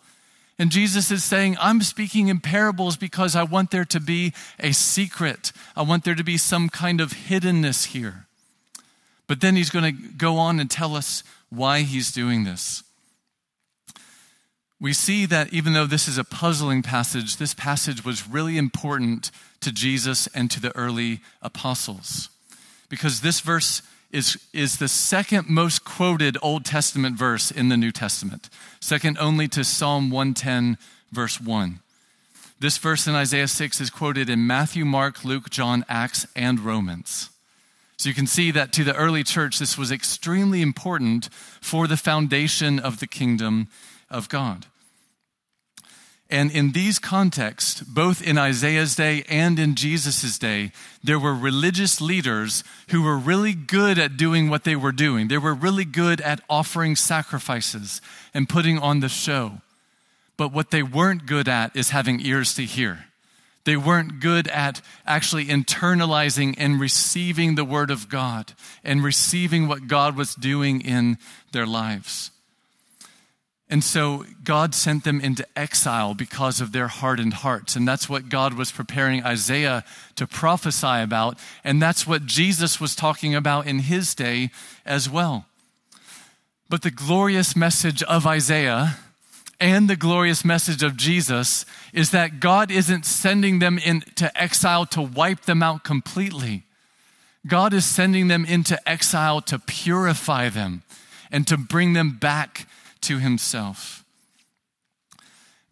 And 0.57 0.71
Jesus 0.71 1.11
is 1.11 1.23
saying, 1.23 1.57
I'm 1.59 1.81
speaking 1.81 2.29
in 2.29 2.39
parables 2.39 2.97
because 2.97 3.35
I 3.35 3.43
want 3.43 3.71
there 3.71 3.85
to 3.85 3.99
be 3.99 4.33
a 4.59 4.71
secret. 4.71 5.51
I 5.75 5.81
want 5.81 6.05
there 6.05 6.15
to 6.15 6.23
be 6.23 6.37
some 6.37 6.69
kind 6.69 7.01
of 7.01 7.11
hiddenness 7.11 7.87
here. 7.87 8.25
But 9.27 9.41
then 9.41 9.55
he's 9.55 9.69
going 9.69 9.85
to 9.85 10.01
go 10.13 10.37
on 10.37 10.59
and 10.59 10.69
tell 10.69 10.95
us 10.95 11.23
why 11.49 11.81
he's 11.81 12.11
doing 12.11 12.43
this. 12.43 12.83
We 14.79 14.93
see 14.93 15.25
that 15.27 15.53
even 15.53 15.73
though 15.73 15.85
this 15.85 16.07
is 16.07 16.17
a 16.17 16.23
puzzling 16.23 16.81
passage, 16.81 17.37
this 17.37 17.53
passage 17.53 18.03
was 18.03 18.27
really 18.27 18.57
important 18.57 19.31
to 19.61 19.71
Jesus 19.71 20.27
and 20.27 20.51
to 20.51 20.59
the 20.59 20.75
early 20.75 21.21
apostles. 21.41 22.29
Because 22.89 23.21
this 23.21 23.39
verse 23.39 23.81
is, 24.11 24.37
is 24.53 24.77
the 24.77 24.87
second 24.87 25.49
most 25.49 25.85
quoted 25.85 26.37
Old 26.41 26.65
Testament 26.65 27.17
verse 27.17 27.51
in 27.51 27.69
the 27.69 27.77
New 27.77 27.91
Testament, 27.91 28.49
second 28.79 29.17
only 29.17 29.47
to 29.49 29.63
Psalm 29.63 30.11
110, 30.11 30.77
verse 31.11 31.39
1. 31.39 31.79
This 32.59 32.77
verse 32.77 33.07
in 33.07 33.15
Isaiah 33.15 33.47
6 33.47 33.81
is 33.81 33.89
quoted 33.89 34.29
in 34.29 34.47
Matthew, 34.47 34.85
Mark, 34.85 35.25
Luke, 35.25 35.49
John, 35.49 35.83
Acts, 35.89 36.25
and 36.35 36.59
Romans. 36.59 37.29
So 37.97 38.09
you 38.09 38.15
can 38.15 38.27
see 38.27 38.51
that 38.51 38.73
to 38.73 38.83
the 38.83 38.95
early 38.95 39.23
church, 39.23 39.57
this 39.57 39.77
was 39.77 39.91
extremely 39.91 40.61
important 40.61 41.29
for 41.61 41.87
the 41.87 41.97
foundation 41.97 42.79
of 42.79 42.99
the 42.99 43.07
kingdom 43.07 43.67
of 44.09 44.29
God. 44.29 44.65
And 46.29 46.49
in 46.49 46.71
these 46.71 46.97
contexts, 46.97 47.81
both 47.81 48.25
in 48.25 48.37
Isaiah's 48.37 48.95
day 48.95 49.23
and 49.29 49.59
in 49.59 49.75
Jesus' 49.75 50.39
day, 50.39 50.71
there 51.03 51.19
were 51.19 51.35
religious 51.35 52.01
leaders 52.01 52.63
who 52.89 53.03
were 53.03 53.17
really 53.17 53.53
good 53.53 53.99
at 53.99 54.17
doing 54.17 54.49
what 54.49 54.63
they 54.63 54.75
were 54.75 54.91
doing. 54.91 55.27
They 55.27 55.37
were 55.37 55.53
really 55.53 55.85
good 55.85 56.21
at 56.21 56.41
offering 56.49 56.95
sacrifices 56.95 58.01
and 58.33 58.49
putting 58.49 58.79
on 58.79 59.01
the 59.01 59.09
show. 59.09 59.61
But 60.35 60.51
what 60.51 60.71
they 60.71 60.81
weren't 60.81 61.27
good 61.27 61.47
at 61.47 61.75
is 61.75 61.91
having 61.91 62.25
ears 62.25 62.55
to 62.55 62.63
hear. 62.63 63.05
They 63.63 63.77
weren't 63.77 64.19
good 64.19 64.47
at 64.47 64.81
actually 65.05 65.45
internalizing 65.45 66.55
and 66.57 66.79
receiving 66.79 67.53
the 67.55 67.65
word 67.65 67.91
of 67.91 68.09
God 68.09 68.53
and 68.83 69.03
receiving 69.03 69.67
what 69.67 69.87
God 69.87 70.15
was 70.15 70.35
doing 70.35 70.81
in 70.81 71.17
their 71.51 71.65
lives. 71.67 72.31
And 73.69 73.83
so 73.83 74.25
God 74.43 74.75
sent 74.75 75.03
them 75.03 75.19
into 75.19 75.45
exile 75.57 76.13
because 76.13 76.61
of 76.61 76.71
their 76.71 76.87
hardened 76.87 77.35
hearts. 77.35 77.75
And 77.75 77.87
that's 77.87 78.07
what 78.07 78.29
God 78.29 78.53
was 78.53 78.71
preparing 78.71 79.23
Isaiah 79.23 79.83
to 80.15 80.27
prophesy 80.27 81.01
about. 81.01 81.39
And 81.63 81.81
that's 81.81 82.05
what 82.05 82.27
Jesus 82.27 82.79
was 82.79 82.95
talking 82.95 83.33
about 83.33 83.65
in 83.65 83.79
his 83.79 84.13
day 84.13 84.51
as 84.85 85.09
well. 85.09 85.47
But 86.69 86.83
the 86.83 86.91
glorious 86.91 87.55
message 87.55 88.03
of 88.03 88.27
Isaiah 88.27 88.97
and 89.59 89.89
the 89.89 89.95
glorious 89.95 90.45
message 90.45 90.83
of 90.83 90.97
Jesus 90.97 91.65
is 91.91 92.11
that 92.11 92.39
God 92.39 92.69
isn't 92.69 93.05
sending 93.05 93.59
them 93.59 93.79
into 93.79 94.35
exile 94.39 94.85
to 94.87 95.01
wipe 95.01 95.41
them 95.41 95.63
out 95.63 95.83
completely. 95.83 96.63
God 97.47 97.73
is 97.73 97.85
sending 97.85 98.27
them 98.27 98.45
into 98.45 98.77
exile 98.87 99.41
to 99.41 99.57
purify 99.57 100.49
them 100.49 100.83
and 101.31 101.47
to 101.47 101.57
bring 101.57 101.93
them 101.93 102.17
back 102.17 102.67
to 103.05 103.19
himself. 103.19 104.03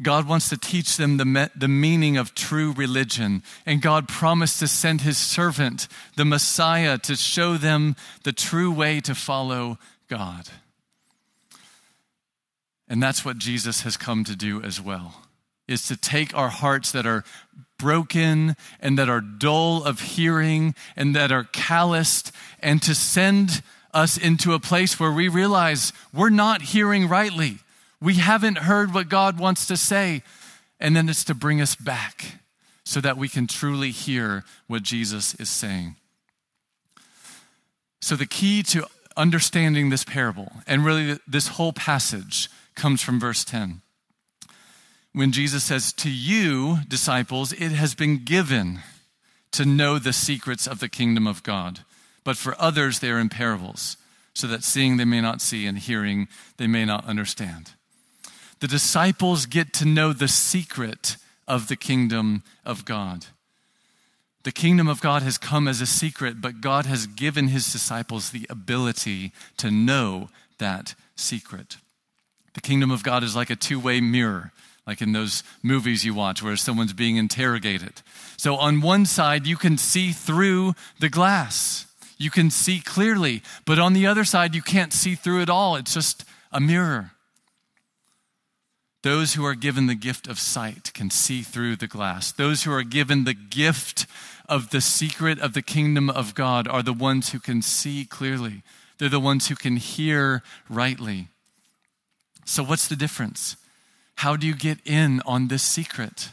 God 0.02 0.28
wants 0.28 0.50
to 0.50 0.58
teach 0.58 0.98
them 0.98 1.18
the, 1.18 1.26
me- 1.26 1.48
the 1.56 1.68
meaning 1.68 2.18
of 2.18 2.36
true 2.36 2.74
religion. 2.74 3.44
And 3.66 3.82
God 3.82 4.08
promised 4.08 4.60
to 4.60 4.68
send 4.68 5.02
his 5.02 5.18
servant, 5.18 5.88
the 6.18 6.26
Messiah, 6.26 6.98
to 7.00 7.16
show 7.16 7.58
them 7.58 7.96
the 8.24 8.34
true 8.34 8.72
way 8.72 9.00
to 9.02 9.16
follow 9.16 9.78
God. 10.10 10.50
And 12.88 13.02
that's 13.02 13.24
what 13.24 13.38
Jesus 13.38 13.82
has 13.82 13.96
come 13.96 14.24
to 14.26 14.36
do 14.36 14.62
as 14.62 14.82
well, 14.82 15.22
is 15.68 15.88
to 15.88 15.96
take 15.96 16.36
our 16.36 16.50
hearts 16.50 16.92
that 16.92 17.06
are 17.06 17.24
broken 17.80 18.56
and 18.80 18.98
that 19.00 19.10
are 19.10 19.22
dull 19.22 19.84
of 19.84 20.00
hearing 20.02 20.76
and 20.96 21.16
that 21.16 21.32
are 21.32 21.46
calloused 21.46 22.32
and 22.60 22.82
to 22.82 22.94
send 22.94 23.62
us 23.94 24.18
into 24.18 24.54
a 24.54 24.60
place 24.60 25.00
where 25.00 25.12
we 25.12 25.28
realize 25.28 25.94
we're 26.14 26.30
not 26.30 26.62
hearing 26.62 27.08
rightly. 27.08 27.60
We 28.02 28.16
haven't 28.16 28.60
heard 28.60 28.94
what 28.94 29.10
God 29.10 29.40
wants 29.40 29.66
to 29.68 29.78
say. 29.78 30.24
And 30.80 30.96
then 30.96 31.08
it's 31.08 31.24
to 31.26 31.34
bring 31.34 31.62
us 31.62 31.76
back 31.76 32.40
so 32.84 33.00
that 33.00 33.18
we 33.18 33.30
can 33.30 33.48
truly 33.48 33.92
hear 33.92 34.44
what 34.68 34.84
Jesus 34.84 35.34
is 35.36 35.50
saying. 35.50 35.96
So, 38.02 38.18
the 38.18 38.26
key 38.26 38.64
to 38.64 38.86
understanding 39.16 39.90
this 39.90 40.04
parable 40.04 40.52
and 40.68 40.84
really 40.84 41.20
this 41.26 41.48
whole 41.50 41.72
passage 41.72 42.50
comes 42.76 43.02
from 43.02 43.20
verse 43.20 43.46
10. 43.46 43.82
When 45.14 45.32
Jesus 45.32 45.64
says, 45.64 45.94
To 45.94 46.12
you, 46.12 46.80
disciples, 46.88 47.54
it 47.54 47.72
has 47.72 47.96
been 47.96 48.26
given 48.26 48.80
to 49.52 49.66
know 49.66 50.00
the 50.00 50.12
secrets 50.12 50.68
of 50.68 50.80
the 50.80 50.90
kingdom 50.90 51.28
of 51.28 51.44
God 51.44 51.82
but 52.24 52.38
for 52.38 52.60
others 52.60 53.00
they 53.00 53.10
are 53.10 53.20
in 53.20 53.30
parables, 53.30 53.98
so 54.34 54.48
that 54.48 54.64
seeing 54.64 54.98
they 54.98 55.06
may 55.06 55.22
not 55.22 55.42
see 55.42 55.66
and 55.66 55.78
hearing 55.78 56.28
they 56.58 56.68
may 56.68 56.86
not 56.86 57.06
understand. 57.06 57.72
The 58.60 58.68
disciples 58.68 59.46
get 59.46 59.74
to 59.74 59.86
know 59.86 60.14
the 60.14 60.28
secret 60.28 61.18
of 61.48 61.68
the 61.68 61.76
kingdom 61.76 62.44
of 62.66 62.86
God. 62.86 63.26
The 64.44 64.52
kingdom 64.52 64.88
of 64.88 65.02
God 65.02 65.22
has 65.22 65.38
come 65.38 65.68
as 65.68 65.82
a 65.82 65.86
secret, 65.86 66.42
but 66.42 66.62
God 66.62 66.86
has 66.86 67.08
given 67.08 67.48
his 67.48 67.72
disciples 67.72 68.30
the 68.30 68.46
ability 68.50 69.32
to 69.58 69.72
know 69.72 70.30
that 70.60 70.96
secret. 71.16 71.78
The 72.54 72.62
kingdom 72.62 72.92
of 72.92 73.04
God 73.04 73.24
is 73.24 73.36
like 73.36 73.50
a 73.50 73.56
two 73.56 73.80
way 73.80 74.02
mirror, 74.02 74.52
like 74.86 75.02
in 75.02 75.14
those 75.14 75.44
movies 75.62 76.04
you 76.04 76.14
watch 76.14 76.44
where 76.44 76.58
someone's 76.58 76.94
being 76.94 77.16
interrogated. 77.16 78.02
So, 78.38 78.56
on 78.56 78.82
one 78.82 79.06
side, 79.06 79.48
you 79.48 79.56
can 79.56 79.78
see 79.78 80.12
through 80.12 80.76
the 81.00 81.10
glass 81.10 81.88
you 82.24 82.32
can 82.32 82.50
see 82.50 82.80
clearly. 82.80 83.42
But 83.66 83.80
on 83.80 83.94
the 83.94 84.08
other 84.08 84.24
side, 84.24 84.56
you 84.56 84.62
can't 84.62 84.94
see 84.94 85.16
through 85.16 85.42
it 85.42 85.50
all. 85.50 85.76
It's 85.76 85.94
just 85.94 86.26
a 86.52 86.60
mirror. 86.60 87.12
Those 89.04 89.34
who 89.34 89.46
are 89.46 89.56
given 89.56 89.88
the 89.88 89.96
gift 89.96 90.28
of 90.28 90.40
sight 90.40 90.94
can 90.94 91.10
see 91.10 91.42
through 91.42 91.76
the 91.76 91.88
glass. 91.88 92.32
Those 92.32 92.64
who 92.64 92.72
are 92.72 92.84
given 92.84 93.26
the 93.26 93.34
gift 93.34 94.06
of 94.48 94.70
the 94.70 94.80
secret 94.80 95.40
of 95.40 95.54
the 95.54 95.62
kingdom 95.62 96.10
of 96.10 96.36
God 96.36 96.68
are 96.70 96.82
the 96.82 96.94
ones 96.94 97.32
who 97.32 97.40
can 97.40 97.62
see 97.62 98.06
clearly. 98.06 98.64
They're 98.98 99.10
the 99.10 99.20
ones 99.20 99.50
who 99.50 99.56
can 99.56 99.76
hear 99.76 100.42
rightly. 100.70 101.28
So, 102.46 102.64
what's 102.64 102.88
the 102.88 102.96
difference? 102.96 103.58
How 104.18 104.38
do 104.38 104.48
you 104.48 104.56
get 104.56 104.78
in 104.86 105.22
on 105.26 105.50
this 105.50 105.64
secret? 105.64 106.30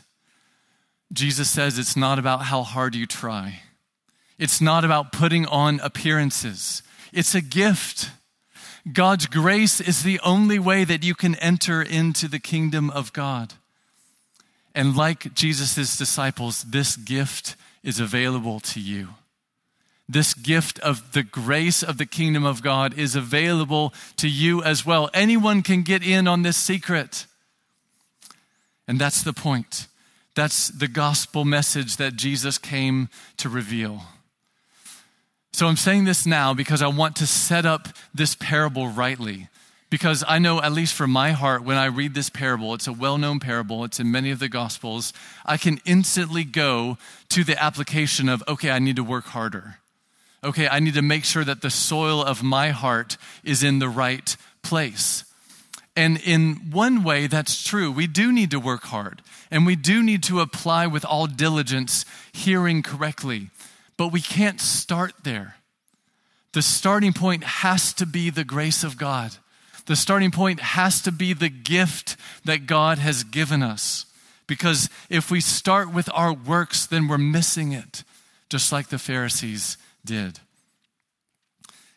Jesus 1.12 1.50
says 1.50 1.76
it's 1.76 1.96
not 1.96 2.20
about 2.20 2.42
how 2.42 2.62
hard 2.62 2.94
you 2.94 3.06
try. 3.06 3.62
It's 4.40 4.62
not 4.62 4.86
about 4.86 5.12
putting 5.12 5.44
on 5.44 5.80
appearances, 5.80 6.82
it's 7.12 7.34
a 7.34 7.42
gift. 7.42 8.10
God's 8.90 9.26
grace 9.26 9.78
is 9.78 10.02
the 10.02 10.18
only 10.20 10.58
way 10.58 10.84
that 10.84 11.04
you 11.04 11.14
can 11.14 11.34
enter 11.34 11.82
into 11.82 12.28
the 12.28 12.38
kingdom 12.38 12.88
of 12.88 13.12
God. 13.12 13.52
And 14.74 14.96
like 14.96 15.34
Jesus' 15.34 15.98
disciples, 15.98 16.62
this 16.62 16.96
gift 16.96 17.56
is 17.82 18.00
available 18.00 18.58
to 18.60 18.80
you. 18.80 19.08
This 20.08 20.32
gift 20.32 20.78
of 20.78 21.12
the 21.12 21.22
grace 21.22 21.82
of 21.82 21.98
the 21.98 22.06
kingdom 22.06 22.46
of 22.46 22.62
God 22.62 22.98
is 22.98 23.14
available 23.14 23.92
to 24.16 24.30
you 24.30 24.62
as 24.62 24.86
well. 24.86 25.10
Anyone 25.12 25.60
can 25.62 25.82
get 25.82 26.02
in 26.02 26.26
on 26.26 26.40
this 26.40 26.56
secret. 26.56 27.26
And 28.88 28.98
that's 28.98 29.22
the 29.22 29.34
point. 29.34 29.88
That's 30.34 30.68
the 30.68 30.88
gospel 30.88 31.44
message 31.44 31.98
that 31.98 32.16
Jesus 32.16 32.56
came 32.56 33.10
to 33.36 33.50
reveal. 33.50 34.04
So 35.52 35.66
I'm 35.66 35.76
saying 35.76 36.04
this 36.04 36.26
now 36.26 36.54
because 36.54 36.82
I 36.82 36.88
want 36.88 37.16
to 37.16 37.26
set 37.26 37.66
up 37.66 37.88
this 38.14 38.34
parable 38.34 38.88
rightly. 38.88 39.48
Because 39.90 40.22
I 40.26 40.38
know, 40.38 40.62
at 40.62 40.72
least 40.72 40.94
from 40.94 41.10
my 41.10 41.32
heart, 41.32 41.64
when 41.64 41.76
I 41.76 41.86
read 41.86 42.14
this 42.14 42.30
parable, 42.30 42.74
it's 42.74 42.86
a 42.86 42.92
well 42.92 43.18
known 43.18 43.40
parable, 43.40 43.82
it's 43.82 43.98
in 43.98 44.10
many 44.10 44.30
of 44.30 44.38
the 44.38 44.48
Gospels, 44.48 45.12
I 45.44 45.56
can 45.56 45.80
instantly 45.84 46.44
go 46.44 46.96
to 47.30 47.42
the 47.42 47.60
application 47.60 48.28
of, 48.28 48.44
okay, 48.46 48.70
I 48.70 48.78
need 48.78 48.96
to 48.96 49.04
work 49.04 49.24
harder. 49.24 49.78
Okay, 50.44 50.68
I 50.68 50.78
need 50.78 50.94
to 50.94 51.02
make 51.02 51.24
sure 51.24 51.44
that 51.44 51.60
the 51.60 51.70
soil 51.70 52.22
of 52.22 52.42
my 52.42 52.70
heart 52.70 53.16
is 53.42 53.64
in 53.64 53.80
the 53.80 53.88
right 53.88 54.36
place. 54.62 55.24
And 55.96 56.20
in 56.24 56.70
one 56.70 57.02
way, 57.02 57.26
that's 57.26 57.62
true. 57.62 57.90
We 57.90 58.06
do 58.06 58.32
need 58.32 58.52
to 58.52 58.60
work 58.60 58.84
hard, 58.84 59.22
and 59.50 59.66
we 59.66 59.74
do 59.74 60.02
need 60.02 60.22
to 60.24 60.40
apply 60.40 60.86
with 60.86 61.04
all 61.04 61.26
diligence, 61.26 62.06
hearing 62.32 62.82
correctly. 62.82 63.50
But 64.00 64.12
we 64.12 64.22
can't 64.22 64.62
start 64.62 65.12
there 65.24 65.56
the 66.54 66.62
starting 66.62 67.12
point 67.12 67.44
has 67.44 67.92
to 67.92 68.06
be 68.06 68.30
the 68.30 68.44
grace 68.44 68.82
of 68.82 68.96
God. 68.96 69.36
The 69.84 69.94
starting 69.94 70.30
point 70.30 70.60
has 70.60 71.02
to 71.02 71.12
be 71.12 71.34
the 71.34 71.50
gift 71.50 72.16
that 72.46 72.64
God 72.64 72.96
has 72.96 73.24
given 73.24 73.62
us. 73.62 74.06
Because 74.46 74.88
if 75.10 75.30
we 75.30 75.42
start 75.42 75.92
with 75.92 76.08
our 76.14 76.32
works, 76.32 76.86
then 76.86 77.08
we're 77.08 77.18
missing 77.18 77.72
it, 77.72 78.02
just 78.48 78.72
like 78.72 78.88
the 78.88 78.98
Pharisees 78.98 79.76
did. 80.02 80.40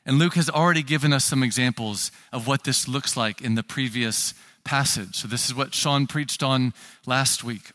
And 0.06 0.20
Luke 0.20 0.34
has 0.34 0.50
already 0.50 0.84
given 0.84 1.14
us 1.14 1.24
some 1.24 1.42
examples 1.42 2.12
of 2.34 2.48
what 2.48 2.66
this 2.66 2.86
looks 2.86 3.16
like 3.16 3.42
in 3.42 3.56
the 3.56 3.64
previous 3.64 4.34
passage. 4.66 5.16
So, 5.16 5.30
this 5.30 5.46
is 5.46 5.56
what 5.56 5.74
Sean 5.74 6.06
preached 6.06 6.44
on 6.44 6.74
last 7.06 7.46
week. 7.46 7.72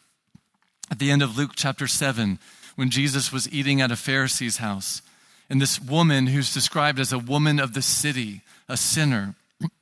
At 0.90 0.98
the 0.98 1.10
end 1.10 1.22
of 1.22 1.38
Luke 1.38 1.52
chapter 1.56 1.86
7, 1.86 2.38
when 2.78 2.90
Jesus 2.90 3.32
was 3.32 3.52
eating 3.52 3.80
at 3.80 3.90
a 3.90 3.96
Pharisee's 3.96 4.58
house, 4.58 5.02
and 5.50 5.60
this 5.60 5.80
woman, 5.80 6.28
who's 6.28 6.54
described 6.54 7.00
as 7.00 7.12
a 7.12 7.18
woman 7.18 7.58
of 7.58 7.74
the 7.74 7.82
city, 7.82 8.42
a 8.68 8.76
sinner, 8.76 9.34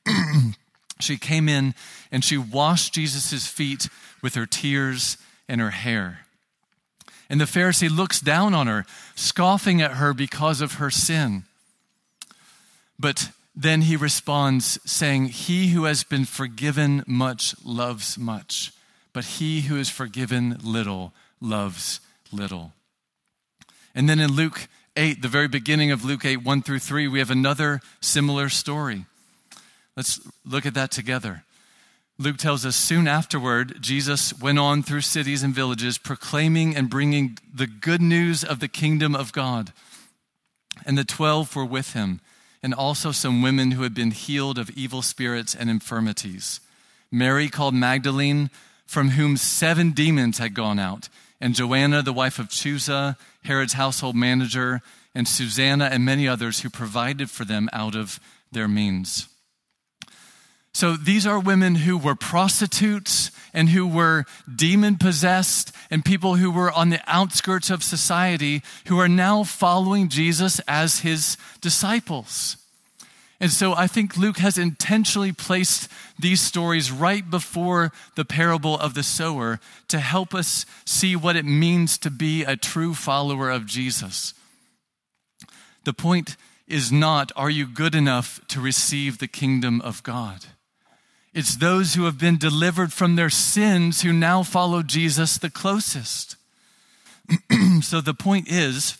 she 1.01 1.19
came 1.19 1.47
in 1.47 1.75
and 2.11 2.25
she 2.25 2.39
washed 2.39 2.95
Jesus' 2.95 3.47
feet 3.47 3.91
with 4.23 4.35
her 4.35 4.47
tears 4.47 5.19
and 5.47 5.61
her 5.61 5.73
hair. 5.73 6.21
And 7.29 7.39
the 7.39 7.45
Pharisee 7.45 7.95
looks 7.95 8.19
down 8.19 8.55
on 8.55 8.67
her, 8.67 8.87
scoffing 9.15 9.83
at 9.83 9.99
her 9.99 10.15
because 10.15 10.63
of 10.63 10.77
her 10.77 10.91
sin. 10.91 11.43
But 12.99 13.29
then 13.55 13.83
he 13.83 13.97
responds, 13.97 14.79
saying, 14.91 15.27
He 15.27 15.69
who 15.69 15.85
has 15.85 16.03
been 16.03 16.25
forgiven 16.25 17.05
much 17.07 17.55
loves 17.63 18.17
much, 18.17 18.73
but 19.13 19.25
he 19.25 19.61
who 19.61 19.77
is 19.77 19.91
forgiven 19.91 20.57
little 20.65 21.13
loves 21.43 22.01
little. 22.33 22.73
And 23.97 24.11
then 24.11 24.21
in 24.21 24.33
Luke 24.33 24.69
8, 24.95 25.23
the 25.23 25.29
very 25.29 25.49
beginning 25.49 25.91
of 25.91 26.05
Luke 26.05 26.27
8, 26.27 26.45
1 26.45 26.63
through 26.63 26.81
3, 26.81 27.09
we 27.09 27.19
have 27.19 27.31
another 27.31 27.81
similar 28.03 28.51
story. 28.51 29.07
Let's 29.97 30.21
look 30.45 30.67
at 30.67 30.75
that 30.75 30.91
together. 30.91 31.45
Luke 32.19 32.37
tells 32.37 32.67
us 32.67 32.77
soon 32.77 33.09
afterward, 33.09 33.79
Jesus 33.81 34.39
went 34.39 34.59
on 34.59 34.83
through 34.83 35.01
cities 35.01 35.43
and 35.43 35.55
villages, 35.55 35.97
proclaiming 35.97 36.77
and 36.77 36.91
bringing 36.91 37.39
the 37.53 37.67
good 37.67 38.03
news 38.03 38.45
of 38.45 38.61
the 38.61 38.69
kingdom 38.69 39.17
of 39.17 39.33
God. 39.33 39.73
And 40.85 40.99
the 40.99 41.05
twelve 41.05 41.57
were 41.57 41.65
with 41.65 41.95
him, 41.95 42.21
and 42.63 42.75
also 42.75 43.13
some 43.13 43.41
women 43.41 43.71
who 43.71 43.83
had 43.83 43.95
been 43.95 44.11
healed 44.11 44.59
of 44.59 44.71
evil 44.71 45.01
spirits 45.01 45.55
and 45.55 45.71
infirmities. 45.71 46.61
Mary, 47.11 47.49
called 47.49 47.75
Magdalene, 47.75 48.51
from 48.87 49.11
whom 49.11 49.39
seven 49.39 49.93
demons 49.93 50.37
had 50.37 50.55
gone 50.55 50.79
out, 50.79 51.09
and 51.41 51.55
Joanna, 51.55 52.03
the 52.03 52.13
wife 52.13 52.39
of 52.39 52.49
Chuza, 52.49 53.17
Herod's 53.47 53.73
household 53.73 54.15
manager, 54.15 54.83
and 55.15 55.27
Susanna, 55.27 55.87
and 55.87 56.05
many 56.05 56.29
others 56.29 56.61
who 56.61 56.71
provided 56.71 57.31
for 57.31 57.45
them 57.45 57.69
out 57.73 57.97
of 57.97 58.21
their 58.53 58.69
means. 58.69 59.29
So 60.75 60.95
these 60.95 61.27
are 61.27 61.41
women 61.41 61.77
who 61.77 61.97
were 61.97 62.15
prostitutes 62.15 63.31
and 63.55 63.71
who 63.71 63.87
were 63.87 64.27
demon 64.55 64.99
possessed 64.99 65.73
and 65.91 66.05
people 66.05 66.35
who 66.35 66.51
were 66.51 66.71
on 66.71 66.91
the 66.91 67.01
outskirts 67.07 67.71
of 67.71 67.83
society 67.83 68.61
who 68.89 68.99
are 68.99 69.09
now 69.09 69.43
following 69.43 70.11
Jesus 70.11 70.61
as 70.69 71.01
his 71.01 71.39
disciples. 71.63 72.59
And 73.41 73.51
so 73.51 73.75
I 73.75 73.87
think 73.87 74.19
Luke 74.19 74.37
has 74.37 74.59
intentionally 74.59 75.33
placed 75.33 75.89
these 76.19 76.41
stories 76.41 76.91
right 76.91 77.29
before 77.29 77.93
the 78.15 78.25
parable 78.25 78.79
of 78.79 78.95
the 78.95 79.03
sower 79.03 79.61
to 79.89 79.99
help 79.99 80.35
us 80.35 80.67
see 80.85 81.15
what 81.15 81.37
it 81.37 81.45
means 81.45 81.99
to 81.99 82.11
be 82.11 82.45
a 82.45 82.57
true 82.57 82.95
follower 82.95 83.51
of 83.51 83.67
Jesus. 83.67 84.35
The 85.85 85.93
point 85.93 86.37
is 86.67 86.91
not, 86.91 87.31
are 87.37 87.51
you 87.51 87.67
good 87.67 87.95
enough 87.95 88.41
to 88.49 88.61
receive 88.61 89.19
the 89.19 89.29
kingdom 89.29 89.81
of 89.83 90.03
God? 90.03 90.47
It's 91.33 91.57
those 91.57 91.95
who 91.95 92.05
have 92.07 92.19
been 92.19 92.39
delivered 92.39 92.93
from 92.93 93.17
their 93.17 93.31
sins 93.31 94.01
who 94.01 94.13
now 94.13 94.43
follow 94.43 94.83
Jesus 94.83 95.37
the 95.37 95.51
closest. 95.51 96.37
so 97.83 98.01
the 98.01 98.15
point 98.15 98.49
is 98.49 98.97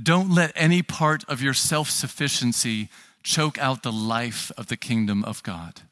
don't 0.00 0.30
let 0.30 0.52
any 0.54 0.82
part 0.82 1.24
of 1.28 1.42
your 1.42 1.54
self 1.54 1.90
sufficiency 1.90 2.88
choke 3.22 3.58
out 3.58 3.82
the 3.82 3.92
life 3.92 4.50
of 4.56 4.68
the 4.68 4.76
kingdom 4.76 5.22
of 5.24 5.42
God. 5.42 5.82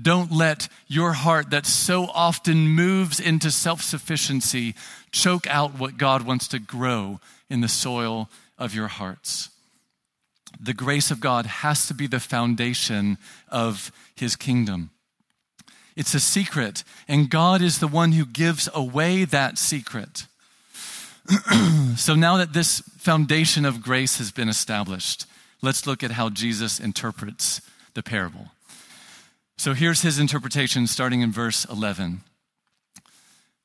Don't 0.00 0.32
let 0.32 0.68
your 0.88 1.12
heart 1.12 1.50
that 1.50 1.66
so 1.66 2.06
often 2.12 2.68
moves 2.68 3.20
into 3.20 3.50
self 3.50 3.80
sufficiency 3.80 4.74
choke 5.12 5.46
out 5.46 5.78
what 5.78 5.98
God 5.98 6.22
wants 6.22 6.48
to 6.48 6.58
grow 6.58 7.20
in 7.48 7.60
the 7.60 7.68
soil 7.68 8.28
of 8.58 8.74
your 8.74 8.88
hearts 8.88 9.50
the 10.60 10.74
grace 10.74 11.10
of 11.10 11.20
God 11.20 11.46
has 11.46 11.86
to 11.88 11.94
be 11.94 12.06
the 12.06 12.20
foundation 12.20 13.18
of 13.48 13.92
his 14.14 14.36
kingdom. 14.36 14.90
It's 15.96 16.14
a 16.14 16.20
secret, 16.20 16.82
and 17.06 17.30
God 17.30 17.62
is 17.62 17.78
the 17.78 17.88
one 17.88 18.12
who 18.12 18.26
gives 18.26 18.68
away 18.74 19.24
that 19.24 19.58
secret. 19.58 20.26
so 21.96 22.14
now 22.14 22.36
that 22.36 22.52
this 22.52 22.80
foundation 22.98 23.64
of 23.64 23.82
grace 23.82 24.18
has 24.18 24.32
been 24.32 24.48
established, 24.48 25.26
let's 25.62 25.86
look 25.86 26.02
at 26.02 26.12
how 26.12 26.30
Jesus 26.30 26.80
interprets 26.80 27.60
the 27.94 28.02
parable. 28.02 28.48
So 29.56 29.72
here's 29.72 30.02
his 30.02 30.18
interpretation 30.18 30.86
starting 30.86 31.20
in 31.20 31.32
verse 31.32 31.64
11. 31.64 32.22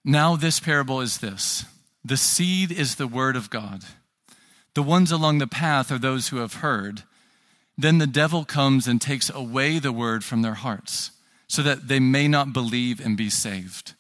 Now, 0.06 0.36
this 0.36 0.60
parable 0.60 1.02
is 1.02 1.18
this 1.18 1.66
the 2.04 2.18
seed 2.18 2.72
is 2.72 2.96
the 2.96 3.08
word 3.08 3.36
of 3.36 3.50
God. 3.50 3.84
The 4.74 4.84
ones 4.84 5.12
along 5.12 5.40
the 5.40 5.48
path 5.48 5.92
are 5.92 5.98
those 5.98 6.30
who 6.30 6.38
have 6.38 6.56
heard. 6.56 7.04
Then 7.78 7.98
the 7.98 8.08
devil 8.08 8.46
comes 8.46 8.88
and 8.88 9.02
takes 9.02 9.30
away 9.30 9.80
the 9.80 9.92
word 9.92 10.24
from 10.24 10.42
their 10.42 10.56
hearts, 10.56 11.12
so 11.48 11.62
that 11.64 11.88
they 11.88 12.00
may 12.00 12.28
not 12.28 12.54
believe 12.54 13.04
and 13.04 13.18
be 13.18 13.30
saved. 13.30 13.94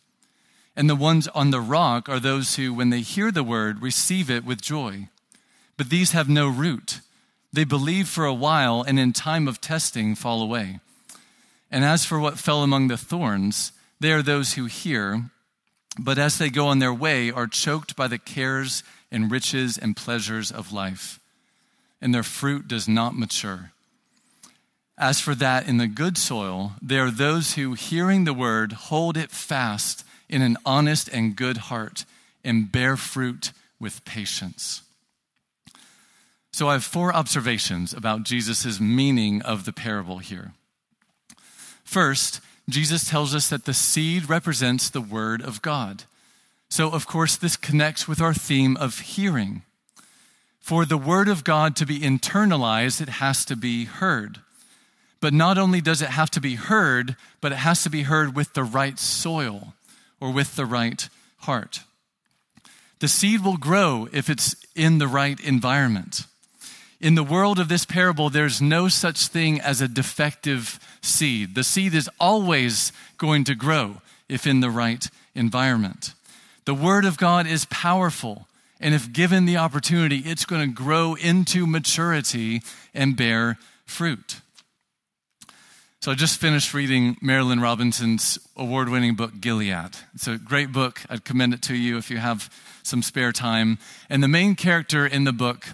And 0.76 0.90
the 0.90 0.96
ones 0.96 1.28
on 1.30 1.52
the 1.52 1.62
rock 1.62 2.08
are 2.08 2.20
those 2.20 2.56
who, 2.56 2.74
when 2.74 2.90
they 2.90 3.02
hear 3.02 3.32
the 3.32 3.44
word, 3.44 3.82
receive 3.82 4.30
it 4.30 4.46
with 4.46 4.62
joy. 4.62 5.10
But 5.76 5.90
these 5.90 6.12
have 6.12 6.30
no 6.30 6.48
root. 6.48 7.02
They 7.52 7.64
believe 7.64 8.08
for 8.08 8.26
a 8.26 8.34
while, 8.34 8.82
and 8.82 9.00
in 9.00 9.12
time 9.12 9.48
of 9.48 9.60
testing 9.60 10.16
fall 10.16 10.42
away. 10.42 10.80
And 11.72 11.86
as 11.86 12.06
for 12.06 12.20
what 12.20 12.40
fell 12.40 12.64
among 12.64 12.88
the 12.88 12.98
thorns, 12.98 13.72
they 14.00 14.12
are 14.12 14.22
those 14.22 14.54
who 14.54 14.66
hear, 14.66 15.26
but 16.00 16.18
as 16.18 16.38
they 16.38 16.50
go 16.50 16.68
on 16.68 16.80
their 16.80 16.94
way, 16.94 17.32
are 17.32 17.48
choked 17.48 17.96
by 17.96 18.08
the 18.08 18.18
cares 18.18 18.84
and 19.12 19.32
riches 19.32 19.78
and 19.78 19.96
pleasures 19.96 20.52
of 20.52 20.72
life, 20.72 21.20
and 22.02 22.14
their 22.14 22.24
fruit 22.24 22.68
does 22.68 22.88
not 22.88 23.16
mature. 23.16 23.72
As 24.98 25.22
for 25.22 25.34
that 25.36 25.68
in 25.68 25.78
the 25.78 25.88
good 25.88 26.18
soil, 26.18 26.74
they 26.82 27.00
are 27.00 27.12
those 27.12 27.54
who, 27.54 27.74
hearing 27.74 28.26
the 28.26 28.34
word, 28.34 28.74
hold 28.74 29.16
it 29.16 29.32
fast 29.32 30.04
in 30.28 30.42
an 30.42 30.58
honest 30.66 31.08
and 31.08 31.36
good 31.36 31.58
heart 31.58 32.06
and 32.44 32.72
bear 32.72 32.98
fruit 32.98 33.52
with 33.80 34.04
patience. 34.06 34.82
So 36.52 36.68
I 36.68 36.74
have 36.74 36.84
four 36.84 37.14
observations 37.14 37.94
about 37.94 38.24
Jesus' 38.24 38.80
meaning 38.80 39.42
of 39.42 39.66
the 39.66 39.72
parable 39.72 40.18
here. 40.18 40.54
First, 41.90 42.40
Jesus 42.70 43.10
tells 43.10 43.34
us 43.34 43.50
that 43.50 43.66
the 43.66 43.74
seed 43.74 44.30
represents 44.30 44.92
the 44.92 45.02
word 45.02 45.42
of 45.42 45.60
God. 45.64 46.04
So, 46.70 46.92
of 46.92 47.08
course, 47.08 47.36
this 47.36 47.58
connects 47.58 48.08
with 48.08 48.22
our 48.22 48.32
theme 48.32 48.78
of 48.78 49.00
hearing. 49.00 49.64
For 50.60 50.86
the 50.86 51.00
word 51.00 51.28
of 51.28 51.44
God 51.44 51.76
to 51.78 51.88
be 51.88 52.00
internalized, 52.00 53.02
it 53.02 53.10
has 53.10 53.44
to 53.46 53.56
be 53.56 53.86
heard. 53.86 54.38
But 55.20 55.34
not 55.34 55.58
only 55.58 55.82
does 55.82 56.04
it 56.04 56.12
have 56.12 56.30
to 56.30 56.40
be 56.40 56.54
heard, 56.54 57.16
but 57.42 57.54
it 57.54 57.58
has 57.58 57.82
to 57.82 57.90
be 57.90 58.04
heard 58.04 58.36
with 58.36 58.54
the 58.54 58.64
right 58.64 59.00
soil 59.00 59.74
or 60.22 60.32
with 60.32 60.56
the 60.56 60.68
right 60.68 61.10
heart. 61.40 61.80
The 63.00 63.08
seed 63.08 63.44
will 63.44 63.58
grow 63.58 64.08
if 64.14 64.30
it's 64.30 64.56
in 64.76 65.00
the 65.00 65.08
right 65.08 65.40
environment. 65.40 66.28
In 67.02 67.16
the 67.16 67.24
world 67.24 67.60
of 67.60 67.70
this 67.70 67.86
parable, 67.86 68.30
there's 68.30 68.62
no 68.62 68.90
such 68.90 69.28
thing 69.28 69.62
as 69.62 69.80
a 69.80 69.88
defective 69.88 70.80
seed. 71.02 71.56
The 71.56 71.64
seed 71.64 71.94
is 71.94 72.10
always 72.20 72.92
going 73.18 73.46
to 73.46 73.56
grow 73.56 74.02
if 74.28 74.46
in 74.46 74.60
the 74.60 74.70
right 74.70 75.08
environment. 75.34 76.14
The 76.66 76.74
Word 76.74 77.06
of 77.06 77.18
God 77.18 77.48
is 77.48 77.66
powerful, 77.66 78.48
and 78.82 78.94
if 78.94 79.14
given 79.14 79.46
the 79.46 79.58
opportunity, 79.58 80.18
it's 80.18 80.46
going 80.46 80.70
to 80.70 80.76
grow 80.76 81.16
into 81.16 81.66
maturity 81.66 82.62
and 82.94 83.16
bear 83.16 83.58
fruit. 83.86 84.42
So 86.02 86.12
I 86.12 86.16
just 86.16 86.40
finished 86.40 86.74
reading 86.74 87.16
Marilynne 87.16 87.62
Robinson's 87.62 88.40
award 88.56 88.90
winning 88.90 89.16
book, 89.16 89.42
Gilead. 89.42 89.98
It's 90.14 90.28
a 90.28 90.38
great 90.38 90.72
book. 90.72 91.02
I'd 91.10 91.26
commend 91.26 91.54
it 91.54 91.62
to 91.64 91.76
you 91.76 91.98
if 91.98 92.10
you 92.10 92.18
have 92.18 92.50
some 92.84 93.02
spare 93.02 93.32
time. 93.32 93.80
And 94.10 94.22
the 94.22 94.28
main 94.28 94.56
character 94.56 95.06
in 95.06 95.24
the 95.24 95.34
book, 95.34 95.68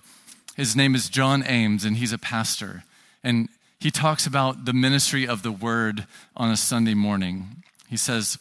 his 0.55 0.75
name 0.75 0.95
is 0.95 1.09
John 1.09 1.43
Ames, 1.45 1.83
and 1.83 1.97
he's 1.97 2.13
a 2.13 2.17
pastor. 2.17 2.83
And 3.23 3.49
he 3.79 3.91
talks 3.91 4.25
about 4.25 4.65
the 4.65 4.73
ministry 4.73 5.27
of 5.27 5.43
the 5.43 5.51
word 5.51 6.07
on 6.35 6.49
a 6.49 6.57
Sunday 6.57 6.93
morning. 6.93 7.63
He 7.89 7.97
says, 7.97 8.37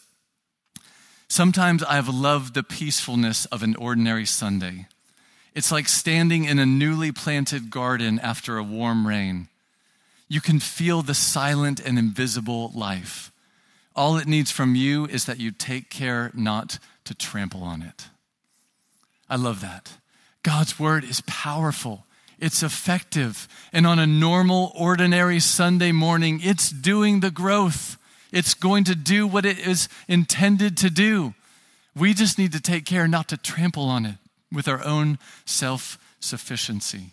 Sometimes 1.29 1.83
I 1.83 1.97
have 1.97 2.09
loved 2.09 2.55
the 2.55 2.63
peacefulness 2.63 3.47
of 3.47 3.63
an 3.63 3.75
ordinary 3.77 4.25
Sunday. 4.25 4.87
It's 5.55 5.73
like 5.73 5.89
standing 5.89 6.45
in 6.45 6.59
a 6.59 6.67
newly 6.67 7.11
planted 7.11 7.71
garden 7.71 8.21
after 8.21 8.59
a 8.59 8.63
warm 8.63 9.07
rain. 9.07 9.49
You 10.29 10.41
can 10.41 10.61
feel 10.61 11.03
the 11.03 11.15
silent 11.15 11.81
and 11.81 11.99
invisible 11.99 12.71
life. 12.75 13.33
All 13.97 14.17
it 14.17 14.27
needs 14.27 14.51
from 14.51 14.75
you 14.75 15.07
is 15.07 15.25
that 15.25 15.39
you 15.39 15.51
take 15.51 15.91
care 15.91 16.31
not 16.35 16.79
to 17.05 17.15
trample 17.15 17.63
on 17.63 17.83
it. 17.83 18.07
I 19.29 19.37
love 19.37 19.61
that. 19.61 19.99
God's 20.45 20.79
word 20.79 21.03
is 21.03 21.23
powerful. 21.27 22.07
It's 22.39 22.63
effective. 22.63 23.49
And 23.73 23.87
on 23.87 23.99
a 23.99 24.07
normal, 24.07 24.71
ordinary 24.79 25.41
Sunday 25.41 25.91
morning, 25.91 26.41
it's 26.45 26.71
doing 26.71 27.19
the 27.21 27.33
growth. 27.33 27.97
It's 28.31 28.55
going 28.55 28.85
to 28.85 28.95
do 28.95 29.27
what 29.27 29.45
it 29.45 29.59
is 29.59 29.89
intended 30.07 30.77
to 30.79 30.91
do. 30.91 31.35
We 31.97 32.15
just 32.15 32.39
need 32.39 32.53
to 32.53 32.61
take 32.61 32.85
care 32.85 33.09
not 33.09 33.29
to 33.29 33.37
trample 33.37 33.85
on 33.85 34.05
it 34.05 34.17
with 34.53 34.69
our 34.69 34.85
own 34.85 35.19
self 35.45 35.99
sufficiency. 36.21 37.13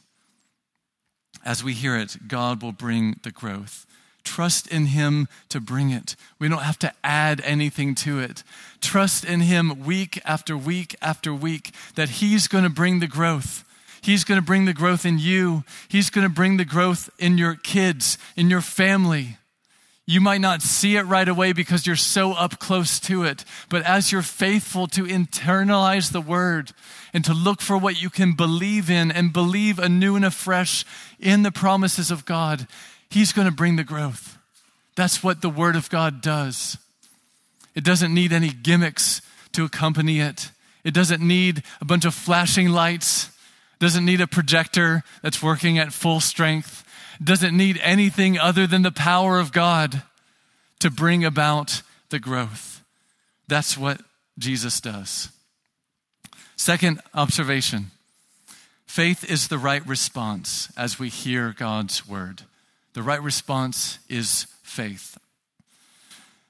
As 1.46 1.64
we 1.64 1.74
hear 1.74 1.96
it, 1.98 2.28
God 2.28 2.62
will 2.62 2.72
bring 2.72 3.20
the 3.24 3.32
growth. 3.32 3.86
Trust 4.24 4.68
in 4.68 4.88
Him 4.88 5.28
to 5.50 5.60
bring 5.60 5.90
it. 5.90 6.16
We 6.40 6.48
don't 6.48 6.62
have 6.62 6.80
to 6.80 6.94
add 7.04 7.42
anything 7.44 7.96
to 7.96 8.20
it. 8.20 8.44
Trust 8.80 9.26
in 9.26 9.42
Him 9.42 9.84
week 9.84 10.22
after 10.26 10.56
week 10.56 10.96
after 11.02 11.34
week 11.34 11.72
that 11.96 12.10
He's 12.10 12.48
going 12.48 12.64
to 12.64 12.70
bring 12.70 13.00
the 13.00 13.08
growth. 13.08 13.64
He's 14.02 14.24
going 14.24 14.40
to 14.40 14.46
bring 14.46 14.66
the 14.66 14.74
growth 14.74 15.06
in 15.06 15.20
you. 15.20 15.64
He's 15.88 16.10
going 16.10 16.28
to 16.28 16.34
bring 16.34 16.58
the 16.58 16.66
growth 16.66 17.10
in 17.20 17.38
your 17.38 17.56
kids, 17.56 18.18
in 18.36 18.50
your 18.50 18.62
family. 18.62 19.38
You 20.08 20.20
might 20.20 20.42
not 20.42 20.64
see 20.64 20.98
it 20.98 21.04
right 21.04 21.28
away 21.28 21.54
because 21.54 21.86
you're 21.86 21.96
so 21.96 22.34
up 22.34 22.60
close 22.60 23.00
to 23.02 23.24
it, 23.24 23.46
but 23.70 23.84
as 23.84 24.12
you're 24.12 24.24
faithful 24.24 24.88
to 24.88 25.06
internalize 25.06 26.12
the 26.12 26.20
word 26.20 26.72
and 27.14 27.24
to 27.24 27.34
look 27.34 27.62
for 27.62 27.78
what 27.78 28.02
you 28.02 28.10
can 28.10 28.34
believe 28.34 28.90
in 28.90 29.12
and 29.12 29.32
believe 29.32 29.78
anew 29.78 30.16
and 30.16 30.26
afresh 30.26 30.84
in 31.20 31.44
the 31.44 31.52
promises 31.52 32.10
of 32.10 32.26
God, 32.26 32.68
He's 33.12 33.34
going 33.34 33.48
to 33.48 33.54
bring 33.54 33.76
the 33.76 33.84
growth. 33.84 34.38
That's 34.96 35.24
what 35.24 35.42
the 35.42 35.50
word 35.50 35.76
of 35.76 35.90
God 35.90 36.22
does. 36.22 36.78
It 37.76 37.84
doesn't 37.84 38.14
need 38.14 38.34
any 38.34 38.50
gimmicks 38.50 39.22
to 39.52 39.66
accompany 39.66 40.20
it. 40.20 40.52
It 40.84 40.94
doesn't 40.94 41.22
need 41.22 41.64
a 41.80 41.86
bunch 41.86 42.06
of 42.06 42.16
flashing 42.16 42.70
lights 42.70 43.32
doesn't 43.82 44.06
need 44.06 44.22
a 44.22 44.28
projector 44.28 45.04
that's 45.24 45.42
working 45.42 45.80
at 45.80 45.92
full 45.92 46.20
strength, 46.20 46.86
doesn't 47.22 47.58
need 47.58 47.80
anything 47.84 48.38
other 48.38 48.68
than 48.68 48.84
the 48.84 48.92
power 48.92 49.40
of 49.40 49.52
God 49.52 50.04
to 50.80 50.92
bring 50.92 51.26
about 51.26 51.82
the 52.12 52.20
growth. 52.20 52.84
That's 53.48 53.78
what 53.78 54.00
Jesus 54.38 54.80
does. 54.80 55.30
Second 56.56 57.02
observation 57.16 57.90
faith 58.86 59.30
is 59.30 59.48
the 59.48 59.58
right 59.58 59.86
response 59.88 60.72
as 60.78 61.00
we 61.00 61.10
hear 61.10 61.56
God's 61.58 62.08
word. 62.08 62.44
The 62.94 63.04
right 63.04 63.22
response 63.22 64.00
is 64.10 64.48
faith. 64.64 65.18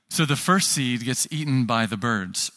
So 0.10 0.26
the 0.26 0.36
first 0.36 0.72
seed 0.72 1.06
gets 1.06 1.28
eaten 1.32 1.66
by 1.66 1.86
the 1.86 1.98
birds. 1.98 2.52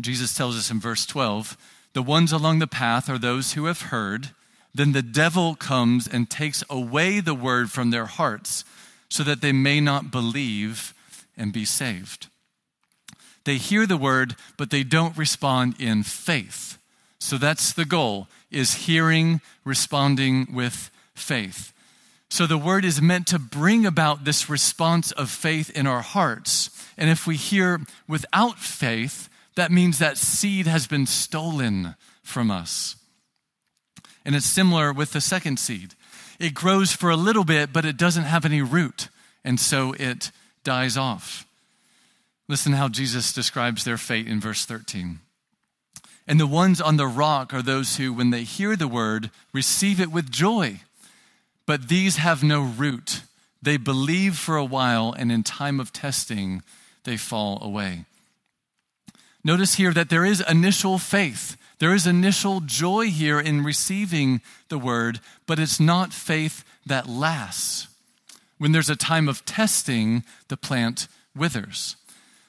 Jesus 0.00 0.34
tells 0.34 0.56
us 0.56 0.70
in 0.70 0.80
verse 0.80 1.06
12 1.06 1.56
the 1.92 2.02
ones 2.02 2.30
along 2.30 2.58
the 2.58 2.66
path 2.66 3.08
are 3.08 3.18
those 3.18 3.54
who 3.54 3.64
have 3.64 3.82
heard. 3.82 4.30
Then 4.74 4.92
the 4.92 5.00
devil 5.00 5.54
comes 5.54 6.06
and 6.06 6.28
takes 6.28 6.62
away 6.68 7.20
the 7.20 7.34
word 7.34 7.70
from 7.70 7.90
their 7.90 8.04
hearts 8.04 8.64
so 9.08 9.22
that 9.22 9.40
they 9.40 9.52
may 9.52 9.80
not 9.80 10.10
believe 10.10 10.92
and 11.38 11.52
be 11.52 11.64
saved. 11.64 12.26
They 13.44 13.56
hear 13.56 13.86
the 13.86 13.96
word, 13.96 14.36
but 14.58 14.70
they 14.70 14.82
don't 14.82 15.16
respond 15.16 15.76
in 15.78 16.02
faith. 16.02 16.76
So 17.18 17.38
that's 17.38 17.72
the 17.72 17.86
goal 17.86 18.28
is 18.50 18.86
hearing, 18.86 19.40
responding 19.64 20.48
with 20.52 20.90
faith. 21.14 21.72
So 22.28 22.46
the 22.46 22.58
word 22.58 22.84
is 22.84 23.00
meant 23.00 23.28
to 23.28 23.38
bring 23.38 23.86
about 23.86 24.24
this 24.24 24.50
response 24.50 25.12
of 25.12 25.30
faith 25.30 25.70
in 25.70 25.86
our 25.86 26.02
hearts. 26.02 26.70
And 26.98 27.08
if 27.08 27.26
we 27.26 27.36
hear 27.36 27.80
without 28.08 28.58
faith, 28.58 29.28
that 29.54 29.70
means 29.70 29.98
that 29.98 30.18
seed 30.18 30.66
has 30.66 30.86
been 30.86 31.06
stolen 31.06 31.94
from 32.22 32.50
us. 32.50 32.96
And 34.24 34.34
it's 34.34 34.46
similar 34.46 34.92
with 34.92 35.12
the 35.12 35.20
second 35.20 35.58
seed. 35.58 35.94
It 36.38 36.52
grows 36.52 36.92
for 36.92 37.10
a 37.10 37.16
little 37.16 37.44
bit, 37.44 37.72
but 37.72 37.84
it 37.84 37.96
doesn't 37.96 38.24
have 38.24 38.44
any 38.44 38.60
root, 38.60 39.08
and 39.44 39.58
so 39.58 39.94
it 39.98 40.30
dies 40.64 40.96
off. 40.96 41.46
Listen 42.48 42.72
how 42.72 42.88
Jesus 42.88 43.32
describes 43.32 43.84
their 43.84 43.96
fate 43.96 44.28
in 44.28 44.40
verse 44.40 44.64
13. 44.64 45.20
And 46.28 46.40
the 46.40 46.46
ones 46.46 46.80
on 46.80 46.96
the 46.96 47.06
rock 47.06 47.54
are 47.54 47.62
those 47.62 47.96
who, 47.96 48.12
when 48.12 48.30
they 48.30 48.42
hear 48.42 48.76
the 48.76 48.88
word, 48.88 49.30
receive 49.52 50.00
it 50.00 50.10
with 50.10 50.30
joy. 50.30 50.80
But 51.66 51.88
these 51.88 52.16
have 52.16 52.42
no 52.42 52.62
root. 52.62 53.22
They 53.60 53.76
believe 53.76 54.38
for 54.38 54.56
a 54.56 54.64
while, 54.64 55.12
and 55.12 55.32
in 55.32 55.42
time 55.42 55.80
of 55.80 55.92
testing, 55.92 56.62
they 57.04 57.16
fall 57.16 57.62
away. 57.62 58.04
Notice 59.42 59.74
here 59.74 59.92
that 59.92 60.08
there 60.08 60.24
is 60.24 60.42
initial 60.48 60.98
faith. 60.98 61.56
There 61.78 61.94
is 61.94 62.06
initial 62.06 62.60
joy 62.60 63.06
here 63.06 63.38
in 63.38 63.62
receiving 63.62 64.40
the 64.68 64.78
word, 64.78 65.20
but 65.46 65.58
it's 65.58 65.78
not 65.78 66.12
faith 66.12 66.64
that 66.86 67.08
lasts. 67.08 67.88
When 68.58 68.72
there's 68.72 68.90
a 68.90 68.96
time 68.96 69.28
of 69.28 69.44
testing, 69.44 70.24
the 70.48 70.56
plant 70.56 71.08
withers. 71.34 71.96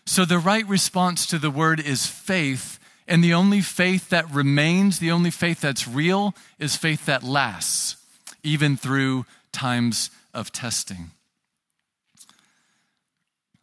So 0.06 0.24
the 0.24 0.40
right 0.40 0.66
response 0.66 1.26
to 1.28 1.38
the 1.38 1.52
word 1.52 1.82
is 1.82 2.06
faith, 2.06 2.80
and 3.08 3.22
the 3.22 3.34
only 3.34 3.62
faith 3.62 4.10
that 4.10 4.32
remains, 4.32 5.00
the 5.00 5.12
only 5.12 5.32
faith 5.32 5.60
that's 5.60 5.88
real, 5.88 6.34
is 6.60 6.78
faith 6.78 7.06
that 7.06 7.24
lasts, 7.24 7.97
even 8.48 8.78
through 8.78 9.26
times 9.52 10.10
of 10.34 10.52
testing. 10.52 11.12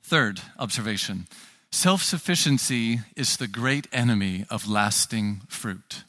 Third 0.02 0.42
observation 0.58 1.26
Self 1.70 2.02
sufficiency 2.02 3.00
is 3.16 3.36
the 3.36 3.48
great 3.48 3.88
enemy 3.92 4.44
of 4.48 4.68
lasting 4.68 5.40
fruit. 5.48 6.04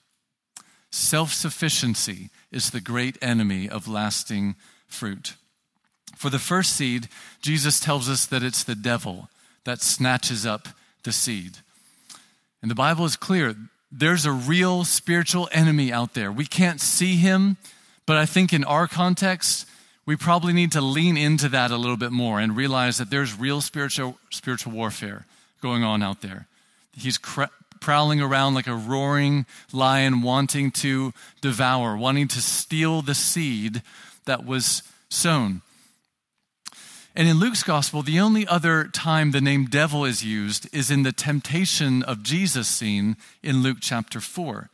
Self 0.92 1.34
sufficiency 1.34 2.30
is 2.52 2.70
the 2.70 2.82
great 2.82 3.18
enemy 3.22 3.68
of 3.68 3.88
lasting 3.88 4.56
fruit. 4.88 5.36
For 6.16 6.30
the 6.30 6.38
first 6.38 6.76
seed, 6.76 7.08
Jesus 7.42 7.80
tells 7.80 8.08
us 8.08 8.26
that 8.28 8.44
it's 8.44 8.64
the 8.64 8.76
devil 8.76 9.30
that 9.64 9.82
snatches 9.82 10.46
up 10.46 10.68
the 11.04 11.12
seed. 11.12 11.58
And 12.62 12.70
the 12.70 12.76
Bible 12.76 13.06
is 13.06 13.16
clear 13.16 13.56
there's 13.92 14.26
a 14.26 14.32
real 14.32 14.84
spiritual 14.84 15.50
enemy 15.52 15.92
out 15.92 16.14
there. 16.14 16.32
We 16.32 16.46
can't 16.46 16.82
see 16.82 17.16
him, 17.16 17.58
but 18.06 18.18
I 18.18 18.26
think 18.26 18.54
in 18.54 18.64
our 18.64 18.88
context, 18.88 19.68
we 20.06 20.16
probably 20.16 20.54
need 20.54 20.72
to 20.74 20.82
lean 20.82 21.18
into 21.18 21.50
that 21.50 21.72
a 21.72 21.78
little 21.78 21.98
bit 21.98 22.12
more 22.12 22.40
and 22.40 22.56
realize 22.56 22.98
that 22.98 23.10
there's 23.10 23.38
real 23.38 23.62
spiritual, 23.62 24.18
spiritual 24.30 24.72
warfare 24.72 25.26
going 25.62 25.84
on 25.84 26.04
out 26.04 26.22
there. 26.22 26.48
He's 26.94 27.18
cr- 27.18 27.46
prowling 27.80 28.22
around 28.22 28.54
like 28.54 28.68
a 28.68 28.76
roaring 28.76 29.46
lion, 29.74 30.22
wanting 30.22 30.72
to 30.72 31.14
devour, 31.42 31.98
wanting 31.98 32.28
to 32.30 32.42
steal 32.42 33.02
the 33.02 33.16
seed 33.16 33.82
that 34.26 34.46
was 34.46 34.84
sown. 35.10 35.62
And 37.16 37.28
in 37.30 37.40
Luke's 37.40 37.64
gospel, 37.64 38.02
the 38.02 38.20
only 38.20 38.46
other 38.46 38.86
time 38.86 39.32
the 39.32 39.40
name 39.40 39.66
devil 39.66 40.04
is 40.04 40.24
used 40.24 40.68
is 40.74 40.92
in 40.92 41.04
the 41.04 41.14
temptation 41.14 42.04
of 42.04 42.24
Jesus 42.24 42.68
scene 42.68 43.16
in 43.42 43.64
Luke 43.64 43.78
chapter 43.80 44.20
4. 44.20 44.70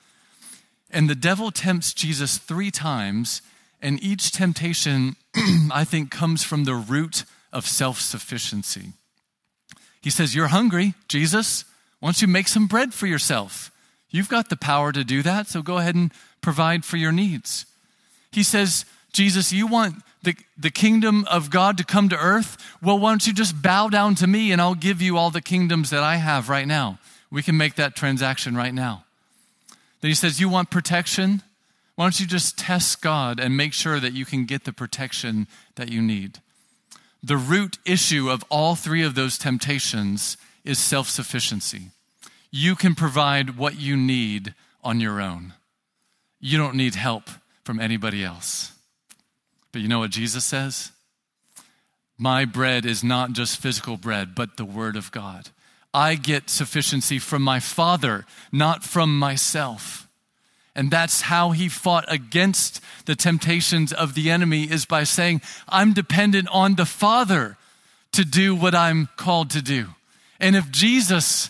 And 0.91 1.09
the 1.09 1.15
devil 1.15 1.51
tempts 1.51 1.93
Jesus 1.93 2.37
three 2.37 2.69
times, 2.69 3.41
and 3.81 4.01
each 4.03 4.31
temptation, 4.31 5.15
I 5.71 5.83
think, 5.85 6.11
comes 6.11 6.43
from 6.43 6.65
the 6.65 6.75
root 6.75 7.23
of 7.53 7.65
self 7.65 7.99
sufficiency. 7.99 8.93
He 10.01 10.09
says, 10.09 10.35
You're 10.35 10.47
hungry, 10.47 10.93
Jesus. 11.07 11.65
Why 11.99 12.07
don't 12.07 12.21
you 12.21 12.27
make 12.27 12.47
some 12.47 12.67
bread 12.67 12.93
for 12.93 13.07
yourself? 13.07 13.71
You've 14.09 14.29
got 14.29 14.49
the 14.49 14.57
power 14.57 14.91
to 14.91 15.03
do 15.03 15.21
that, 15.23 15.47
so 15.47 15.61
go 15.61 15.77
ahead 15.77 15.95
and 15.95 16.11
provide 16.41 16.83
for 16.83 16.97
your 16.97 17.11
needs. 17.11 17.65
He 18.31 18.43
says, 18.43 18.85
Jesus, 19.13 19.53
you 19.53 19.67
want 19.67 19.95
the, 20.23 20.35
the 20.57 20.71
kingdom 20.71 21.25
of 21.29 21.49
God 21.49 21.77
to 21.77 21.83
come 21.83 22.09
to 22.09 22.17
earth? 22.17 22.57
Well, 22.81 22.99
why 22.99 23.11
don't 23.11 23.25
you 23.25 23.33
just 23.33 23.61
bow 23.61 23.89
down 23.89 24.15
to 24.15 24.27
me 24.27 24.51
and 24.51 24.61
I'll 24.61 24.75
give 24.75 25.01
you 25.01 25.17
all 25.17 25.31
the 25.31 25.41
kingdoms 25.41 25.89
that 25.91 26.03
I 26.03 26.15
have 26.15 26.49
right 26.49 26.67
now? 26.67 26.99
We 27.29 27.43
can 27.43 27.55
make 27.55 27.75
that 27.75 27.95
transaction 27.95 28.55
right 28.55 28.73
now. 28.73 29.05
Then 30.01 30.09
he 30.09 30.15
says, 30.15 30.39
You 30.39 30.49
want 30.49 30.69
protection? 30.69 31.41
Why 31.95 32.05
don't 32.05 32.19
you 32.19 32.25
just 32.25 32.57
test 32.57 33.01
God 33.01 33.39
and 33.39 33.55
make 33.55 33.73
sure 33.73 33.99
that 33.99 34.13
you 34.13 34.25
can 34.25 34.45
get 34.45 34.63
the 34.63 34.73
protection 34.73 35.47
that 35.75 35.91
you 35.91 36.01
need? 36.01 36.39
The 37.23 37.37
root 37.37 37.77
issue 37.85 38.29
of 38.29 38.43
all 38.49 38.75
three 38.75 39.03
of 39.03 39.13
those 39.13 39.37
temptations 39.37 40.37
is 40.63 40.79
self 40.79 41.07
sufficiency. 41.07 41.91
You 42.49 42.75
can 42.75 42.95
provide 42.95 43.57
what 43.57 43.79
you 43.79 43.95
need 43.95 44.55
on 44.83 44.99
your 44.99 45.21
own. 45.21 45.53
You 46.39 46.57
don't 46.57 46.75
need 46.75 46.95
help 46.95 47.29
from 47.63 47.79
anybody 47.79 48.23
else. 48.23 48.73
But 49.71 49.81
you 49.81 49.87
know 49.87 49.99
what 49.99 50.11
Jesus 50.11 50.43
says? 50.43 50.91
My 52.17 52.45
bread 52.45 52.85
is 52.85 53.03
not 53.03 53.33
just 53.33 53.59
physical 53.59 53.97
bread, 53.97 54.35
but 54.35 54.57
the 54.57 54.65
Word 54.65 54.95
of 54.95 55.11
God. 55.11 55.49
I 55.93 56.15
get 56.15 56.49
sufficiency 56.49 57.19
from 57.19 57.41
my 57.41 57.59
Father, 57.59 58.25
not 58.51 58.83
from 58.83 59.17
myself. 59.17 60.07
And 60.75 60.89
that's 60.89 61.21
how 61.21 61.51
he 61.51 61.67
fought 61.67 62.05
against 62.07 62.79
the 63.05 63.15
temptations 63.15 63.91
of 63.91 64.13
the 64.13 64.29
enemy 64.29 64.63
is 64.63 64.85
by 64.85 65.03
saying, 65.03 65.41
I'm 65.67 65.93
dependent 65.93 66.47
on 66.49 66.75
the 66.75 66.85
Father 66.85 67.57
to 68.13 68.23
do 68.23 68.55
what 68.55 68.73
I'm 68.73 69.09
called 69.17 69.49
to 69.51 69.61
do. 69.61 69.87
And 70.39 70.55
if 70.55 70.71
Jesus, 70.71 71.49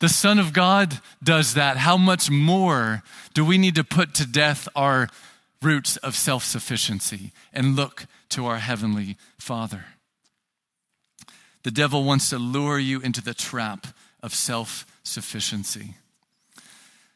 the 0.00 0.08
Son 0.08 0.38
of 0.38 0.52
God, 0.52 1.00
does 1.22 1.54
that, 1.54 1.76
how 1.76 1.98
much 1.98 2.30
more 2.30 3.02
do 3.34 3.44
we 3.44 3.58
need 3.58 3.74
to 3.74 3.84
put 3.84 4.14
to 4.14 4.26
death 4.26 4.66
our 4.74 5.08
roots 5.60 5.96
of 5.98 6.14
self 6.14 6.44
sufficiency 6.44 7.32
and 7.52 7.76
look 7.76 8.06
to 8.30 8.46
our 8.46 8.58
Heavenly 8.58 9.16
Father? 9.38 9.84
The 11.64 11.70
devil 11.70 12.04
wants 12.04 12.30
to 12.30 12.38
lure 12.38 12.78
you 12.78 13.00
into 13.00 13.20
the 13.20 13.34
trap 13.34 13.88
of 14.22 14.34
self 14.34 14.86
sufficiency. 15.02 15.96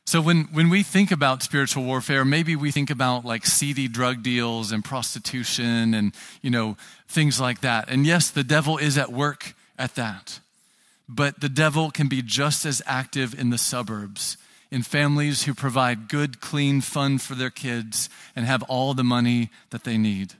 So 0.08 0.22
when, 0.22 0.44
when 0.44 0.70
we 0.70 0.82
think 0.82 1.10
about 1.10 1.42
spiritual 1.42 1.84
warfare, 1.84 2.24
maybe 2.24 2.56
we 2.56 2.70
think 2.70 2.88
about 2.88 3.26
like 3.26 3.44
seedy 3.44 3.88
drug 3.88 4.22
deals 4.22 4.72
and 4.72 4.82
prostitution 4.82 5.92
and, 5.92 6.14
you 6.40 6.48
know, 6.50 6.78
things 7.08 7.38
like 7.38 7.60
that. 7.60 7.90
And 7.90 8.06
yes, 8.06 8.30
the 8.30 8.42
devil 8.42 8.78
is 8.78 8.96
at 8.96 9.12
work 9.12 9.52
at 9.78 9.96
that. 9.96 10.40
But 11.10 11.40
the 11.42 11.50
devil 11.50 11.90
can 11.90 12.08
be 12.08 12.22
just 12.22 12.64
as 12.64 12.80
active 12.86 13.38
in 13.38 13.50
the 13.50 13.58
suburbs, 13.58 14.38
in 14.70 14.82
families 14.82 15.42
who 15.42 15.52
provide 15.52 16.08
good, 16.08 16.40
clean 16.40 16.80
fun 16.80 17.18
for 17.18 17.34
their 17.34 17.50
kids 17.50 18.08
and 18.34 18.46
have 18.46 18.62
all 18.62 18.94
the 18.94 19.04
money 19.04 19.50
that 19.68 19.84
they 19.84 19.98
need. 19.98 20.32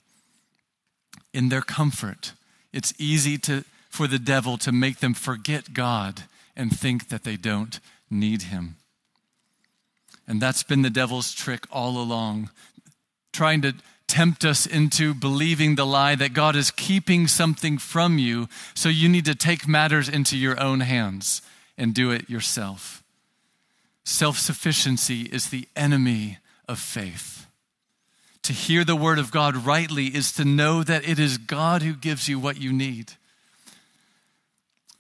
In 1.35 1.51
their 1.51 1.61
comfort, 1.61 2.33
it's 2.73 2.95
easy 2.99 3.37
to, 3.37 3.65
for 3.99 4.07
the 4.07 4.17
devil 4.21 4.57
to 4.57 4.71
make 4.71 4.99
them 5.01 5.13
forget 5.13 5.75
God 5.75 6.23
and 6.55 6.71
think 6.71 7.09
that 7.09 7.25
they 7.25 7.37
don't 7.37 7.81
need 8.09 8.43
him. 8.43 8.77
And 10.29 10.41
that's 10.41 10.63
been 10.63 10.83
the 10.83 10.89
devil's 10.89 11.35
trick 11.35 11.65
all 11.69 12.01
along, 12.01 12.51
trying 13.33 13.61
to 13.63 13.75
tempt 14.07 14.45
us 14.45 14.67
into 14.67 15.15
believing 15.15 15.75
the 15.75 15.85
lie 15.85 16.15
that 16.15 16.33
God 16.33 16.55
is 16.55 16.71
keeping 16.71 17.27
something 17.27 17.77
from 17.77 18.19
you, 18.19 18.49
so 18.73 18.89
you 18.89 19.09
need 19.09 19.25
to 19.25 19.35
take 19.35 19.67
matters 19.67 20.09
into 20.09 20.39
your 20.39 20.61
own 20.61 20.79
hands 20.79 21.43
and 21.77 21.93
do 21.93 22.13
it 22.13 22.31
yourself. 22.31 23.03
Self 24.05 24.39
sufficiency 24.39 25.23
is 25.23 25.51
the 25.51 25.67
enemy 25.75 26.39
of 26.69 26.79
faith. 26.79 27.49
To 28.45 28.53
hear 28.53 28.85
the 28.85 28.95
word 28.95 29.19
of 29.19 29.33
God 29.33 29.57
rightly 29.57 30.07
is 30.07 30.31
to 30.35 30.45
know 30.45 30.85
that 30.85 31.09
it 31.09 31.19
is 31.19 31.37
God 31.37 31.83
who 31.83 31.95
gives 31.95 32.29
you 32.29 32.39
what 32.39 32.61
you 32.61 32.73
need. 32.73 33.15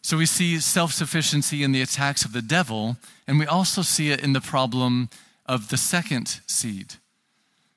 So 0.09 0.17
we 0.17 0.25
see 0.25 0.59
self 0.59 0.95
sufficiency 0.95 1.63
in 1.63 1.73
the 1.73 1.83
attacks 1.83 2.25
of 2.25 2.33
the 2.33 2.41
devil, 2.41 2.97
and 3.27 3.39
we 3.39 3.45
also 3.45 3.83
see 3.83 4.11
it 4.11 4.25
in 4.25 4.33
the 4.33 4.41
problem 4.41 5.11
of 5.45 5.69
the 5.69 5.77
second 5.77 6.41
seed. 6.47 6.95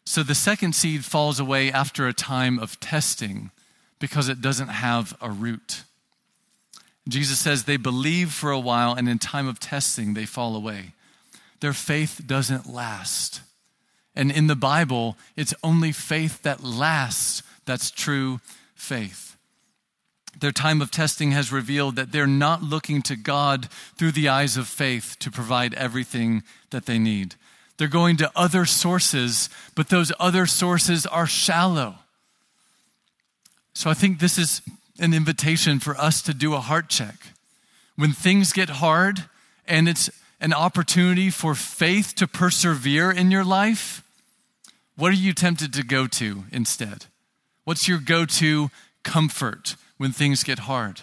So 0.05 0.23
the 0.23 0.33
second 0.33 0.73
seed 0.73 1.03
falls 1.03 1.41
away 1.41 1.69
after 1.69 2.07
a 2.07 2.13
time 2.13 2.57
of 2.57 2.79
testing 2.79 3.51
because 3.99 4.29
it 4.29 4.39
doesn't 4.39 4.69
have 4.69 5.13
a 5.19 5.29
root. 5.29 5.83
Jesus 7.05 7.37
says 7.37 7.65
they 7.65 7.75
believe 7.75 8.31
for 8.31 8.51
a 8.51 8.57
while, 8.61 8.93
and 8.93 9.09
in 9.09 9.19
time 9.19 9.49
of 9.49 9.59
testing, 9.59 10.13
they 10.13 10.25
fall 10.25 10.55
away. 10.55 10.93
Their 11.59 11.73
faith 11.73 12.21
doesn't 12.25 12.65
last. 12.65 13.41
And 14.15 14.31
in 14.31 14.47
the 14.47 14.55
Bible, 14.55 15.17
it's 15.35 15.53
only 15.65 15.91
faith 15.91 16.43
that 16.43 16.63
lasts 16.63 17.43
that's 17.65 17.91
true 17.91 18.39
faith. 18.73 19.30
Their 20.39 20.51
time 20.51 20.81
of 20.81 20.91
testing 20.91 21.31
has 21.31 21.51
revealed 21.51 21.95
that 21.97 22.11
they're 22.11 22.25
not 22.25 22.63
looking 22.63 23.01
to 23.03 23.15
God 23.15 23.69
through 23.97 24.13
the 24.13 24.29
eyes 24.29 24.57
of 24.57 24.67
faith 24.67 25.17
to 25.19 25.29
provide 25.29 25.73
everything 25.75 26.43
that 26.71 26.85
they 26.85 26.97
need. 26.97 27.35
They're 27.77 27.87
going 27.87 28.17
to 28.17 28.31
other 28.35 28.65
sources, 28.65 29.49
but 29.75 29.89
those 29.89 30.11
other 30.19 30.45
sources 30.45 31.05
are 31.05 31.27
shallow. 31.27 31.95
So 33.73 33.89
I 33.89 33.93
think 33.93 34.19
this 34.19 34.37
is 34.37 34.61
an 34.99 35.13
invitation 35.13 35.79
for 35.79 35.97
us 35.97 36.21
to 36.23 36.33
do 36.33 36.53
a 36.53 36.59
heart 36.59 36.89
check. 36.89 37.15
When 37.95 38.11
things 38.11 38.53
get 38.53 38.69
hard 38.69 39.25
and 39.67 39.89
it's 39.89 40.09
an 40.39 40.53
opportunity 40.53 41.29
for 41.29 41.55
faith 41.55 42.15
to 42.15 42.27
persevere 42.27 43.11
in 43.11 43.31
your 43.31 43.43
life, 43.43 44.03
what 44.95 45.11
are 45.11 45.15
you 45.15 45.33
tempted 45.33 45.73
to 45.73 45.83
go 45.83 46.07
to 46.07 46.43
instead? 46.51 47.05
What's 47.63 47.87
your 47.87 47.99
go 47.99 48.25
to 48.25 48.69
comfort? 49.03 49.75
When 50.01 50.11
things 50.11 50.43
get 50.43 50.57
hard? 50.57 51.01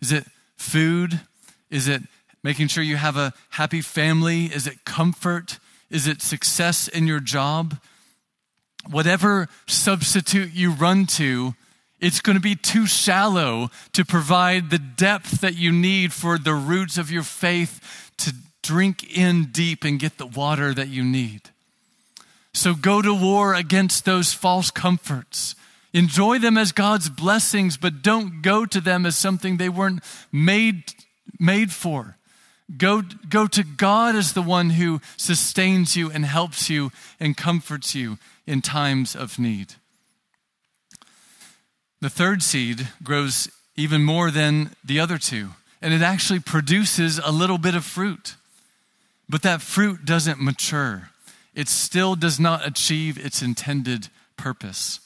Is 0.00 0.12
it 0.12 0.24
food? 0.56 1.20
Is 1.68 1.88
it 1.88 2.00
making 2.42 2.68
sure 2.68 2.82
you 2.82 2.96
have 2.96 3.18
a 3.18 3.34
happy 3.50 3.82
family? 3.82 4.46
Is 4.46 4.66
it 4.66 4.86
comfort? 4.86 5.58
Is 5.90 6.06
it 6.06 6.22
success 6.22 6.88
in 6.88 7.06
your 7.06 7.20
job? 7.20 7.78
Whatever 8.88 9.50
substitute 9.66 10.54
you 10.54 10.70
run 10.70 11.04
to, 11.18 11.54
it's 12.00 12.22
going 12.22 12.36
to 12.36 12.40
be 12.40 12.56
too 12.56 12.86
shallow 12.86 13.68
to 13.92 14.06
provide 14.06 14.70
the 14.70 14.78
depth 14.78 15.42
that 15.42 15.58
you 15.58 15.70
need 15.70 16.14
for 16.14 16.38
the 16.38 16.54
roots 16.54 16.96
of 16.96 17.10
your 17.10 17.24
faith 17.24 18.10
to 18.16 18.32
drink 18.62 19.14
in 19.14 19.50
deep 19.52 19.84
and 19.84 20.00
get 20.00 20.16
the 20.16 20.26
water 20.26 20.72
that 20.72 20.88
you 20.88 21.04
need. 21.04 21.42
So 22.54 22.72
go 22.72 23.02
to 23.02 23.12
war 23.12 23.54
against 23.54 24.06
those 24.06 24.32
false 24.32 24.70
comforts. 24.70 25.54
Enjoy 25.92 26.38
them 26.38 26.56
as 26.56 26.72
God's 26.72 27.08
blessings, 27.08 27.76
but 27.76 28.02
don't 28.02 28.42
go 28.42 28.64
to 28.64 28.80
them 28.80 29.04
as 29.04 29.16
something 29.16 29.56
they 29.56 29.68
weren't 29.68 30.02
made, 30.30 30.84
made 31.38 31.72
for. 31.72 32.16
Go, 32.76 33.02
go 33.28 33.48
to 33.48 33.64
God 33.64 34.14
as 34.14 34.32
the 34.32 34.42
one 34.42 34.70
who 34.70 35.00
sustains 35.16 35.96
you 35.96 36.10
and 36.10 36.24
helps 36.24 36.70
you 36.70 36.92
and 37.18 37.36
comforts 37.36 37.94
you 37.94 38.18
in 38.46 38.62
times 38.62 39.16
of 39.16 39.38
need. 39.38 39.74
The 42.00 42.10
third 42.10 42.42
seed 42.42 42.88
grows 43.02 43.50
even 43.76 44.04
more 44.04 44.30
than 44.30 44.70
the 44.84 45.00
other 45.00 45.18
two, 45.18 45.50
and 45.82 45.92
it 45.92 46.02
actually 46.02 46.40
produces 46.40 47.18
a 47.18 47.32
little 47.32 47.58
bit 47.58 47.74
of 47.74 47.84
fruit. 47.84 48.36
But 49.28 49.42
that 49.42 49.62
fruit 49.62 50.04
doesn't 50.04 50.40
mature, 50.40 51.10
it 51.54 51.68
still 51.68 52.14
does 52.14 52.38
not 52.38 52.66
achieve 52.66 53.18
its 53.18 53.42
intended 53.42 54.08
purpose. 54.36 55.00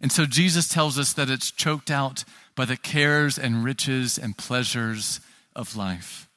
And 0.00 0.12
so 0.12 0.26
Jesus 0.26 0.68
tells 0.68 0.98
us 0.98 1.12
that 1.14 1.30
it's 1.30 1.50
choked 1.50 1.90
out 1.90 2.24
by 2.54 2.64
the 2.64 2.76
cares 2.76 3.38
and 3.38 3.64
riches 3.64 4.18
and 4.18 4.36
pleasures 4.36 5.20
of 5.56 5.76
life. 5.76 6.28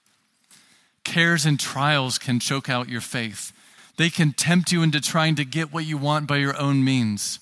Cares 1.03 1.45
and 1.45 1.59
trials 1.59 2.17
can 2.17 2.39
choke 2.39 2.69
out 2.69 2.89
your 2.89 3.01
faith. 3.01 3.51
They 3.97 4.09
can 4.09 4.33
tempt 4.33 4.71
you 4.71 4.81
into 4.81 4.99
trying 4.99 5.35
to 5.35 5.45
get 5.45 5.73
what 5.73 5.85
you 5.85 5.97
want 5.97 6.27
by 6.27 6.37
your 6.37 6.57
own 6.57 6.83
means. 6.83 7.39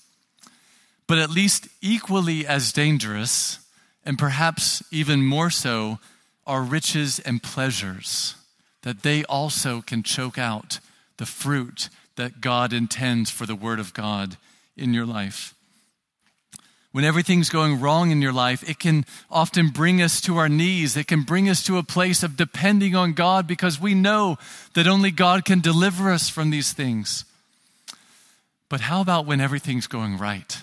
But 1.06 1.18
at 1.18 1.30
least 1.30 1.68
equally 1.80 2.46
as 2.46 2.72
dangerous, 2.72 3.58
and 4.04 4.18
perhaps 4.18 4.82
even 4.90 5.24
more 5.24 5.50
so, 5.50 5.98
are 6.46 6.62
riches 6.62 7.18
and 7.20 7.42
pleasures, 7.42 8.34
that 8.82 9.02
they 9.02 9.24
also 9.24 9.80
can 9.80 10.02
choke 10.02 10.38
out 10.38 10.80
the 11.16 11.26
fruit 11.26 11.88
that 12.16 12.40
God 12.40 12.72
intends 12.72 13.30
for 13.30 13.46
the 13.46 13.54
Word 13.54 13.78
of 13.78 13.94
God 13.94 14.36
in 14.76 14.92
your 14.94 15.06
life 15.06 15.54
when 16.92 17.04
everything's 17.04 17.50
going 17.50 17.80
wrong 17.80 18.10
in 18.10 18.20
your 18.20 18.32
life, 18.32 18.68
it 18.68 18.80
can 18.80 19.04
often 19.30 19.68
bring 19.68 20.02
us 20.02 20.20
to 20.22 20.38
our 20.38 20.48
knees. 20.48 20.96
It 20.96 21.06
can 21.06 21.22
bring 21.22 21.48
us 21.48 21.62
to 21.64 21.78
a 21.78 21.84
place 21.84 22.22
of 22.24 22.36
depending 22.36 22.96
on 22.96 23.12
God 23.12 23.46
because 23.46 23.80
we 23.80 23.94
know 23.94 24.38
that 24.74 24.88
only 24.88 25.12
God 25.12 25.44
can 25.44 25.60
deliver 25.60 26.10
us 26.10 26.28
from 26.28 26.50
these 26.50 26.72
things. 26.72 27.24
But 28.68 28.82
how 28.82 29.00
about 29.00 29.26
when 29.26 29.40
everything's 29.40 29.86
going 29.86 30.18
right? 30.18 30.58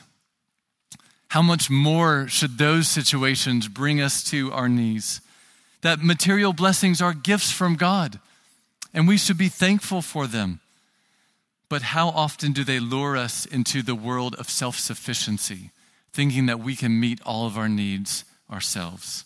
How 1.29 1.41
much 1.41 1.69
more 1.69 2.27
should 2.27 2.57
those 2.57 2.87
situations 2.87 3.67
bring 3.67 4.01
us 4.01 4.23
to 4.25 4.51
our 4.51 4.67
knees? 4.67 5.21
That 5.81 6.01
material 6.01 6.53
blessings 6.53 7.01
are 7.01 7.13
gifts 7.13 7.51
from 7.51 7.75
God, 7.75 8.19
and 8.93 9.07
we 9.07 9.17
should 9.17 9.37
be 9.37 9.49
thankful 9.49 10.01
for 10.01 10.27
them. 10.27 10.59
But 11.69 11.81
how 11.81 12.09
often 12.09 12.53
do 12.53 12.63
they 12.63 12.79
lure 12.79 13.17
us 13.17 13.45
into 13.45 13.81
the 13.81 13.95
world 13.95 14.35
of 14.35 14.49
self 14.49 14.79
sufficiency? 14.79 15.71
Thinking 16.17 16.47
that 16.47 16.59
we 16.59 16.75
can 16.75 16.99
meet 16.99 17.21
all 17.27 17.45
of 17.45 17.59
our 17.59 17.69
needs 17.69 18.25
ourselves. 18.51 19.23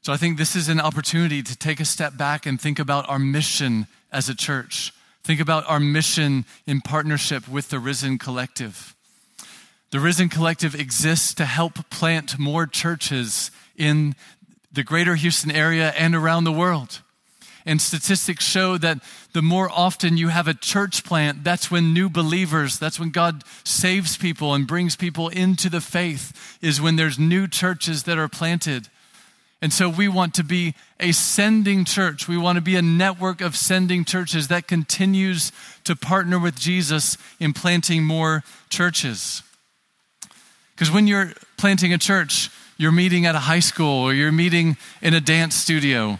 So 0.00 0.12
I 0.12 0.16
think 0.16 0.36
this 0.36 0.56
is 0.56 0.68
an 0.68 0.80
opportunity 0.80 1.44
to 1.44 1.56
take 1.56 1.78
a 1.78 1.84
step 1.84 2.16
back 2.16 2.44
and 2.44 2.60
think 2.60 2.80
about 2.80 3.08
our 3.08 3.20
mission 3.20 3.86
as 4.10 4.28
a 4.28 4.34
church. 4.34 4.92
Think 5.22 5.38
about 5.38 5.62
our 5.68 5.78
mission 5.78 6.44
in 6.66 6.80
partnership 6.80 7.46
with 7.46 7.68
the 7.68 7.78
Risen 7.78 8.18
Collective. 8.18 8.96
The 9.92 10.00
Risen 10.00 10.28
Collective 10.28 10.74
exists 10.74 11.34
to 11.34 11.44
help 11.44 11.88
plant 11.88 12.36
more 12.36 12.66
churches 12.66 13.52
in 13.76 14.16
the 14.72 14.82
greater 14.82 15.14
Houston 15.14 15.52
area 15.52 15.90
and 15.96 16.16
around 16.16 16.42
the 16.42 16.50
world. 16.50 17.00
And 17.64 17.80
statistics 17.80 18.44
show 18.44 18.76
that 18.78 18.98
the 19.32 19.42
more 19.42 19.70
often 19.70 20.16
you 20.16 20.28
have 20.28 20.48
a 20.48 20.54
church 20.54 21.04
plant, 21.04 21.44
that's 21.44 21.70
when 21.70 21.94
new 21.94 22.10
believers, 22.10 22.78
that's 22.78 22.98
when 22.98 23.10
God 23.10 23.44
saves 23.64 24.16
people 24.16 24.54
and 24.54 24.66
brings 24.66 24.96
people 24.96 25.28
into 25.28 25.70
the 25.70 25.80
faith, 25.80 26.58
is 26.60 26.80
when 26.80 26.96
there's 26.96 27.18
new 27.18 27.46
churches 27.46 28.02
that 28.04 28.18
are 28.18 28.28
planted. 28.28 28.88
And 29.60 29.72
so 29.72 29.88
we 29.88 30.08
want 30.08 30.34
to 30.34 30.44
be 30.44 30.74
a 30.98 31.12
sending 31.12 31.84
church. 31.84 32.26
We 32.26 32.36
want 32.36 32.56
to 32.56 32.62
be 32.62 32.74
a 32.74 32.82
network 32.82 33.40
of 33.40 33.54
sending 33.54 34.04
churches 34.04 34.48
that 34.48 34.66
continues 34.66 35.52
to 35.84 35.94
partner 35.94 36.38
with 36.40 36.58
Jesus 36.58 37.16
in 37.38 37.52
planting 37.52 38.02
more 38.02 38.42
churches. 38.70 39.44
Because 40.74 40.90
when 40.90 41.06
you're 41.06 41.32
planting 41.58 41.92
a 41.92 41.98
church, 41.98 42.50
you're 42.76 42.90
meeting 42.90 43.24
at 43.24 43.36
a 43.36 43.40
high 43.40 43.60
school 43.60 44.02
or 44.02 44.12
you're 44.12 44.32
meeting 44.32 44.76
in 45.00 45.14
a 45.14 45.20
dance 45.20 45.54
studio 45.54 46.18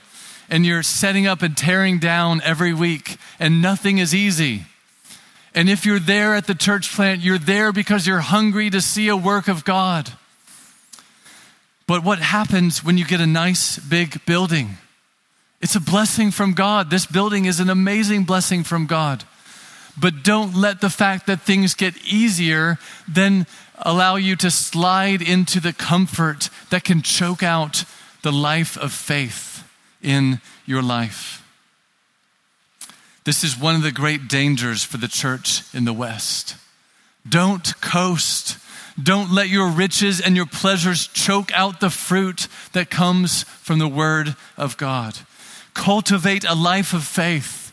and 0.53 0.67
you're 0.67 0.83
setting 0.83 1.27
up 1.27 1.41
and 1.41 1.57
tearing 1.57 1.99
down 1.99 2.43
every 2.45 2.75
week, 2.75 3.17
and 3.41 3.63
nothing 3.63 3.97
is 3.97 4.15
easy. 4.15 4.67
And 5.55 5.71
if 5.71 5.87
you're 5.87 5.99
there 5.99 6.35
at 6.35 6.47
the 6.47 6.55
church 6.55 6.95
plant, 6.95 7.23
you're 7.23 7.39
there 7.39 7.73
because 7.73 8.07
you're 8.07 8.21
hungry 8.21 8.69
to 8.69 8.83
see 8.83 9.09
a 9.09 9.17
work 9.17 9.49
of 9.49 9.65
God. 9.65 10.13
But 11.87 12.05
what 12.05 12.19
happens 12.19 12.85
when 12.85 12.99
you 12.99 13.07
get 13.07 13.19
a 13.19 13.27
nice 13.27 13.79
big 13.79 14.25
building? 14.27 14.77
It's 15.63 15.75
a 15.75 15.81
blessing 15.81 16.31
from 16.31 16.53
God. 16.53 16.91
This 16.91 17.07
building 17.07 17.47
is 17.47 17.59
an 17.59 17.71
amazing 17.71 18.25
blessing 18.25 18.63
from 18.63 18.85
God. 18.85 19.25
But 19.99 20.23
don't 20.23 20.55
let 20.55 20.83
the 20.83 20.91
fact 20.91 21.27
that 21.29 21.41
things 21.41 21.75
get 21.75 21.97
easier 22.05 22.79
then 23.09 23.47
allow 23.79 24.17
you 24.17 24.37
to 24.37 24.51
slide 24.51 25.23
into 25.23 25.61
the 25.61 25.73
comfort 25.73 26.51
that 26.69 26.85
can 26.85 27.01
choke 27.01 27.43
out 27.43 27.85
the 28.21 28.33
life 28.33 28.77
of 28.77 28.93
faith 28.93 29.52
in 30.03 30.41
your 30.67 30.83
life. 30.83 31.39
This 33.25 33.45
is 33.45 33.57
one 33.57 33.77
of 33.77 33.83
the 33.83 33.93
great 33.93 34.29
dangers 34.29 34.83
for 34.83 34.97
the 34.97 35.09
church 35.09 35.63
in 35.73 35.85
the 35.85 35.93
West. 35.93 36.57
Don't 37.29 37.81
coast. 37.81 38.59
Don't 39.01 39.33
let 39.33 39.49
your 39.49 39.69
riches 39.69 40.21
and 40.21 40.37
your 40.37 40.47
pleasures 40.47 41.07
choke 41.07 41.53
out 41.53 41.81
the 41.81 41.91
fruit 41.91 42.49
that 42.73 42.91
comes 42.91 43.45
from 43.45 43.79
the 43.79 43.89
Word 43.89 44.35
of 44.57 44.77
God. 44.77 45.19
Cultivate 45.73 46.45
a 46.45 46.55
life 46.55 46.93
of 46.93 47.05
faith, 47.05 47.73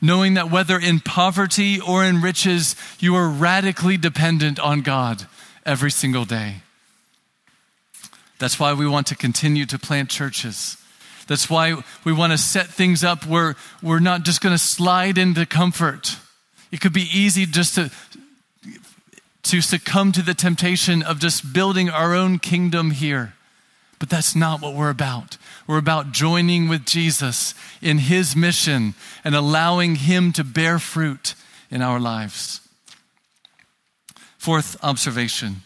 knowing 0.00 0.34
that 0.34 0.50
whether 0.50 0.78
in 0.78 1.00
poverty 1.00 1.80
or 1.80 2.04
in 2.04 2.20
riches, 2.20 2.76
you 3.00 3.16
are 3.16 3.28
radically 3.28 3.96
dependent 3.96 4.60
on 4.60 4.82
God 4.82 5.26
every 5.64 5.90
single 5.90 6.24
day. 6.24 6.56
That's 8.38 8.60
why 8.60 8.72
we 8.74 8.86
want 8.86 9.06
to 9.08 9.16
continue 9.16 9.66
to 9.66 9.78
plant 9.78 10.08
churches. 10.08 10.76
That's 11.30 11.48
why 11.48 11.80
we 12.02 12.12
want 12.12 12.32
to 12.32 12.38
set 12.38 12.66
things 12.66 13.04
up 13.04 13.24
where 13.24 13.54
we're 13.80 14.00
not 14.00 14.24
just 14.24 14.40
going 14.40 14.52
to 14.52 14.58
slide 14.58 15.16
into 15.16 15.46
comfort. 15.46 16.16
It 16.72 16.80
could 16.80 16.92
be 16.92 17.08
easy 17.12 17.46
just 17.46 17.76
to 17.76 17.92
to 19.44 19.60
succumb 19.60 20.10
to 20.10 20.22
the 20.22 20.34
temptation 20.34 21.04
of 21.04 21.20
just 21.20 21.52
building 21.52 21.88
our 21.88 22.16
own 22.16 22.40
kingdom 22.40 22.90
here. 22.90 23.34
But 24.00 24.10
that's 24.10 24.34
not 24.34 24.60
what 24.60 24.74
we're 24.74 24.90
about. 24.90 25.38
We're 25.68 25.78
about 25.78 26.10
joining 26.10 26.68
with 26.68 26.84
Jesus 26.84 27.54
in 27.80 27.98
his 27.98 28.34
mission 28.34 28.94
and 29.22 29.36
allowing 29.36 29.94
him 29.94 30.32
to 30.32 30.42
bear 30.42 30.80
fruit 30.80 31.36
in 31.70 31.80
our 31.80 32.00
lives. 32.00 32.60
Fourth 34.36 34.76
observation 34.82 35.62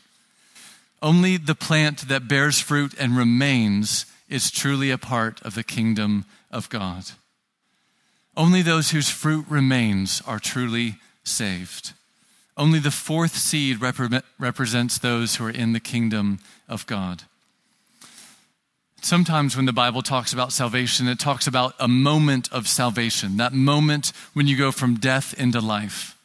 only 1.00 1.38
the 1.38 1.54
plant 1.54 2.08
that 2.08 2.28
bears 2.28 2.60
fruit 2.60 2.92
and 2.98 3.16
remains 3.16 4.04
is 4.34 4.50
truly 4.50 4.90
a 4.90 4.98
part 4.98 5.40
of 5.42 5.54
the 5.54 5.62
kingdom 5.62 6.24
of 6.50 6.68
God. 6.68 7.04
Only 8.36 8.62
those 8.62 8.90
whose 8.90 9.08
fruit 9.08 9.46
remains 9.48 10.20
are 10.26 10.40
truly 10.40 10.96
saved. 11.22 11.92
Only 12.56 12.80
the 12.80 12.90
fourth 12.90 13.36
seed 13.36 13.78
repre- 13.78 14.24
represents 14.36 14.98
those 14.98 15.36
who 15.36 15.46
are 15.46 15.50
in 15.50 15.72
the 15.72 15.78
kingdom 15.78 16.40
of 16.68 16.84
God. 16.86 17.22
Sometimes 19.00 19.54
when 19.54 19.66
the 19.66 19.72
Bible 19.72 20.02
talks 20.02 20.32
about 20.32 20.52
salvation, 20.52 21.06
it 21.06 21.20
talks 21.20 21.46
about 21.46 21.74
a 21.78 21.86
moment 21.86 22.52
of 22.52 22.66
salvation, 22.66 23.36
that 23.36 23.52
moment 23.52 24.12
when 24.32 24.48
you 24.48 24.56
go 24.56 24.72
from 24.72 24.96
death 24.96 25.32
into 25.38 25.60
life. 25.60 26.18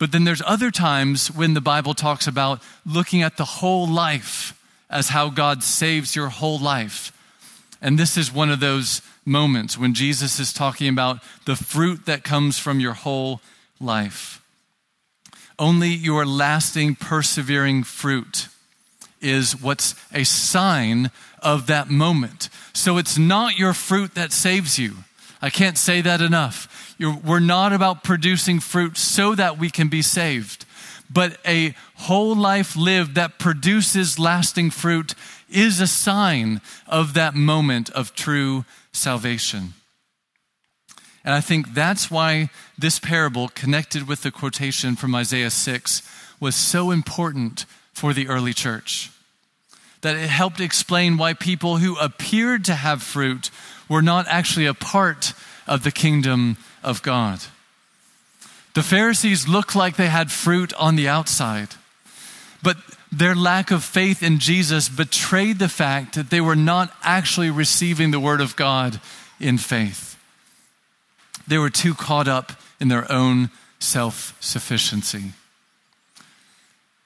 But 0.00 0.10
then 0.10 0.24
there's 0.24 0.42
other 0.44 0.72
times 0.72 1.28
when 1.30 1.54
the 1.54 1.60
Bible 1.60 1.94
talks 1.94 2.26
about 2.26 2.60
looking 2.84 3.22
at 3.22 3.36
the 3.36 3.44
whole 3.44 3.86
life 3.86 4.58
as 4.92 5.08
how 5.08 5.30
God 5.30 5.62
saves 5.62 6.14
your 6.14 6.28
whole 6.28 6.58
life. 6.58 7.12
And 7.80 7.98
this 7.98 8.16
is 8.16 8.32
one 8.32 8.50
of 8.50 8.60
those 8.60 9.02
moments 9.24 9.78
when 9.78 9.94
Jesus 9.94 10.38
is 10.38 10.52
talking 10.52 10.88
about 10.88 11.20
the 11.46 11.56
fruit 11.56 12.06
that 12.06 12.24
comes 12.24 12.58
from 12.58 12.78
your 12.78 12.92
whole 12.92 13.40
life. 13.80 14.40
Only 15.58 15.88
your 15.88 16.24
lasting, 16.24 16.96
persevering 16.96 17.84
fruit 17.84 18.48
is 19.20 19.60
what's 19.60 19.94
a 20.12 20.24
sign 20.24 21.10
of 21.40 21.66
that 21.66 21.88
moment. 21.88 22.48
So 22.72 22.98
it's 22.98 23.18
not 23.18 23.58
your 23.58 23.72
fruit 23.72 24.14
that 24.14 24.32
saves 24.32 24.78
you. 24.78 24.98
I 25.40 25.50
can't 25.50 25.78
say 25.78 26.00
that 26.02 26.20
enough. 26.20 26.94
You're, 26.98 27.16
we're 27.16 27.40
not 27.40 27.72
about 27.72 28.04
producing 28.04 28.60
fruit 28.60 28.96
so 28.96 29.34
that 29.34 29.58
we 29.58 29.70
can 29.70 29.88
be 29.88 30.02
saved, 30.02 30.64
but 31.10 31.36
a 31.46 31.74
whole 32.02 32.34
life 32.34 32.76
lived 32.76 33.14
that 33.14 33.38
produces 33.38 34.18
lasting 34.18 34.70
fruit 34.70 35.14
is 35.48 35.80
a 35.80 35.86
sign 35.86 36.60
of 36.86 37.14
that 37.14 37.34
moment 37.34 37.90
of 37.90 38.14
true 38.14 38.64
salvation. 38.92 39.74
And 41.24 41.34
I 41.34 41.40
think 41.40 41.74
that's 41.74 42.10
why 42.10 42.50
this 42.76 42.98
parable, 42.98 43.48
connected 43.48 44.08
with 44.08 44.22
the 44.22 44.30
quotation 44.30 44.96
from 44.96 45.14
Isaiah 45.14 45.50
6, 45.50 46.02
was 46.40 46.56
so 46.56 46.90
important 46.90 47.64
for 47.92 48.12
the 48.12 48.28
early 48.28 48.52
church. 48.52 49.10
That 50.00 50.16
it 50.16 50.28
helped 50.28 50.60
explain 50.60 51.16
why 51.16 51.34
people 51.34 51.76
who 51.76 51.96
appeared 51.98 52.64
to 52.64 52.74
have 52.74 53.02
fruit 53.02 53.50
were 53.88 54.02
not 54.02 54.26
actually 54.28 54.66
a 54.66 54.74
part 54.74 55.32
of 55.68 55.84
the 55.84 55.92
kingdom 55.92 56.56
of 56.82 57.02
God. 57.02 57.40
The 58.74 58.82
Pharisees 58.82 59.46
looked 59.46 59.76
like 59.76 59.96
they 59.96 60.08
had 60.08 60.32
fruit 60.32 60.72
on 60.74 60.96
the 60.96 61.06
outside, 61.06 61.68
but 62.62 62.76
their 63.10 63.34
lack 63.34 63.70
of 63.70 63.84
faith 63.84 64.22
in 64.22 64.38
Jesus 64.38 64.88
betrayed 64.88 65.58
the 65.58 65.68
fact 65.68 66.14
that 66.14 66.30
they 66.30 66.40
were 66.40 66.56
not 66.56 66.94
actually 67.02 67.50
receiving 67.50 68.10
the 68.10 68.20
word 68.20 68.40
of 68.40 68.56
God 68.56 69.00
in 69.38 69.58
faith. 69.58 70.16
They 71.46 71.58
were 71.58 71.70
too 71.70 71.94
caught 71.94 72.28
up 72.28 72.52
in 72.80 72.88
their 72.88 73.10
own 73.10 73.50
self 73.78 74.36
sufficiency. 74.40 75.32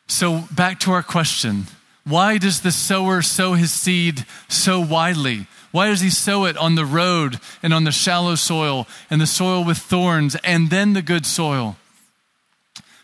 So, 0.07 0.45
back 0.55 0.79
to 0.81 0.93
our 0.93 1.03
question 1.03 1.67
why 2.05 2.39
does 2.39 2.61
the 2.61 2.71
sower 2.71 3.21
sow 3.21 3.55
his 3.55 3.73
seed 3.73 4.25
so 4.49 4.79
widely? 4.79 5.49
Why 5.73 5.89
does 5.89 6.01
he 6.01 6.11
sow 6.11 6.45
it 6.45 6.57
on 6.57 6.77
the 6.77 6.85
road 6.85 7.41
and 7.63 7.75
on 7.75 7.83
the 7.83 7.91
shallow 7.91 8.37
soil 8.37 8.87
and 9.11 9.21
the 9.21 9.27
soil 9.27 9.65
with 9.65 9.79
thorns 9.79 10.37
and 10.37 10.71
then 10.71 10.93
the 10.93 11.03
good 11.03 11.27
soil? 11.27 11.77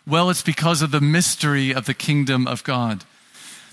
Well, 0.06 0.30
it's 0.30 0.42
because 0.42 0.82
of 0.82 0.90
the 0.90 1.00
mystery 1.00 1.72
of 1.72 1.86
the 1.86 1.94
kingdom 1.94 2.46
of 2.46 2.64
God. 2.64 3.04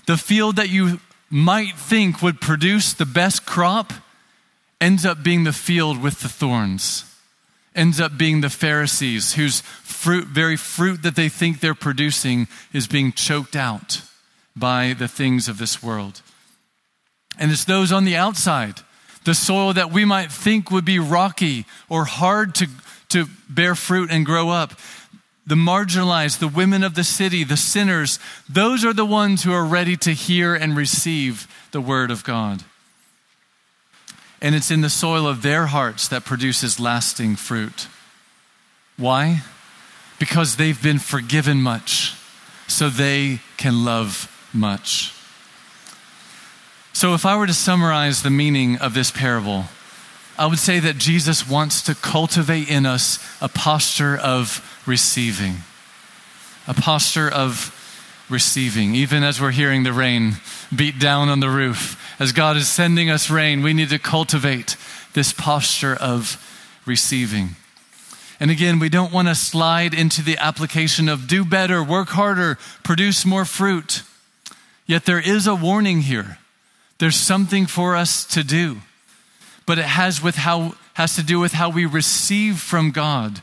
The 0.06 0.16
field 0.16 0.56
that 0.56 0.70
you 0.70 1.00
might 1.28 1.76
think 1.76 2.22
would 2.22 2.40
produce 2.40 2.92
the 2.92 3.06
best 3.06 3.46
crop 3.46 3.92
ends 4.80 5.04
up 5.04 5.22
being 5.22 5.44
the 5.44 5.52
field 5.52 6.02
with 6.02 6.20
the 6.20 6.28
thorns 6.28 7.04
ends 7.74 8.00
up 8.00 8.18
being 8.18 8.40
the 8.40 8.50
Pharisees, 8.50 9.34
whose 9.34 9.60
fruit, 9.60 10.26
very 10.26 10.56
fruit 10.56 11.02
that 11.02 11.16
they 11.16 11.28
think 11.28 11.60
they're 11.60 11.74
producing 11.74 12.48
is 12.72 12.86
being 12.86 13.12
choked 13.12 13.54
out 13.54 14.02
by 14.56 14.94
the 14.98 15.08
things 15.08 15.48
of 15.48 15.58
this 15.58 15.82
world. 15.82 16.22
And 17.38 17.50
it's 17.50 17.64
those 17.64 17.92
on 17.92 18.04
the 18.04 18.16
outside, 18.16 18.80
the 19.24 19.34
soil 19.34 19.72
that 19.74 19.92
we 19.92 20.04
might 20.04 20.32
think 20.32 20.70
would 20.70 20.84
be 20.84 20.98
rocky 20.98 21.64
or 21.88 22.04
hard 22.04 22.54
to, 22.56 22.66
to 23.10 23.26
bear 23.48 23.74
fruit 23.74 24.10
and 24.10 24.26
grow 24.26 24.50
up. 24.50 24.72
The 25.50 25.54
marginalized, 25.56 26.38
the 26.38 26.48
women 26.48 26.82
of 26.82 26.94
the 26.94 27.04
city, 27.04 27.44
the 27.44 27.58
sinners, 27.58 28.18
those 28.48 28.84
are 28.84 28.94
the 28.94 29.04
ones 29.04 29.42
who 29.42 29.52
are 29.52 29.64
ready 29.64 29.96
to 29.98 30.12
hear 30.12 30.54
and 30.54 30.74
receive 30.74 31.46
the 31.72 31.80
word 31.82 32.10
of 32.10 32.24
God 32.24 32.64
and 34.42 34.54
it's 34.54 34.70
in 34.70 34.80
the 34.80 34.90
soil 34.90 35.26
of 35.26 35.42
their 35.42 35.66
hearts 35.66 36.08
that 36.08 36.24
produces 36.24 36.80
lasting 36.80 37.36
fruit. 37.36 37.88
Why? 38.96 39.42
Because 40.18 40.56
they've 40.56 40.82
been 40.82 40.98
forgiven 40.98 41.60
much, 41.60 42.14
so 42.66 42.88
they 42.88 43.40
can 43.56 43.84
love 43.84 44.30
much. 44.52 45.12
So, 46.92 47.14
if 47.14 47.24
I 47.24 47.36
were 47.36 47.46
to 47.46 47.54
summarize 47.54 48.22
the 48.22 48.30
meaning 48.30 48.76
of 48.78 48.94
this 48.94 49.10
parable, 49.10 49.66
I 50.38 50.46
would 50.46 50.58
say 50.58 50.80
that 50.80 50.96
Jesus 50.96 51.48
wants 51.48 51.82
to 51.82 51.94
cultivate 51.94 52.68
in 52.68 52.86
us 52.86 53.18
a 53.40 53.48
posture 53.48 54.16
of 54.16 54.66
receiving, 54.86 55.56
a 56.66 56.74
posture 56.74 57.28
of 57.28 57.76
receiving, 58.28 58.94
even 58.94 59.22
as 59.22 59.40
we're 59.40 59.50
hearing 59.50 59.82
the 59.82 59.92
rain 59.92 60.34
beat 60.74 60.98
down 60.98 61.28
on 61.28 61.40
the 61.40 61.50
roof. 61.50 62.00
As 62.20 62.32
God 62.32 62.56
is 62.56 62.68
sending 62.68 63.10
us 63.10 63.28
rain, 63.28 63.62
we 63.62 63.72
need 63.72 63.88
to 63.90 63.98
cultivate 63.98 64.76
this 65.14 65.32
posture 65.32 65.96
of 65.96 66.46
receiving. 66.86 67.56
And 68.38 68.50
again, 68.50 68.78
we 68.78 68.88
don't 68.88 69.12
want 69.12 69.28
to 69.28 69.34
slide 69.34 69.92
into 69.92 70.22
the 70.22 70.38
application 70.38 71.08
of 71.08 71.26
do 71.26 71.44
better, 71.44 71.82
work 71.82 72.08
harder, 72.10 72.56
produce 72.82 73.26
more 73.26 73.44
fruit. 73.44 74.02
Yet 74.86 75.04
there 75.04 75.20
is 75.20 75.46
a 75.46 75.54
warning 75.54 76.02
here 76.02 76.38
There's 76.98 77.16
something 77.16 77.66
for 77.66 77.96
us 77.96 78.24
to 78.26 78.44
do, 78.44 78.82
but 79.66 79.78
it 79.78 79.86
has, 79.86 80.22
with 80.22 80.36
how, 80.36 80.74
has 80.94 81.16
to 81.16 81.22
do 81.22 81.40
with 81.40 81.52
how 81.52 81.70
we 81.70 81.86
receive 81.86 82.60
from 82.60 82.90
God, 82.90 83.40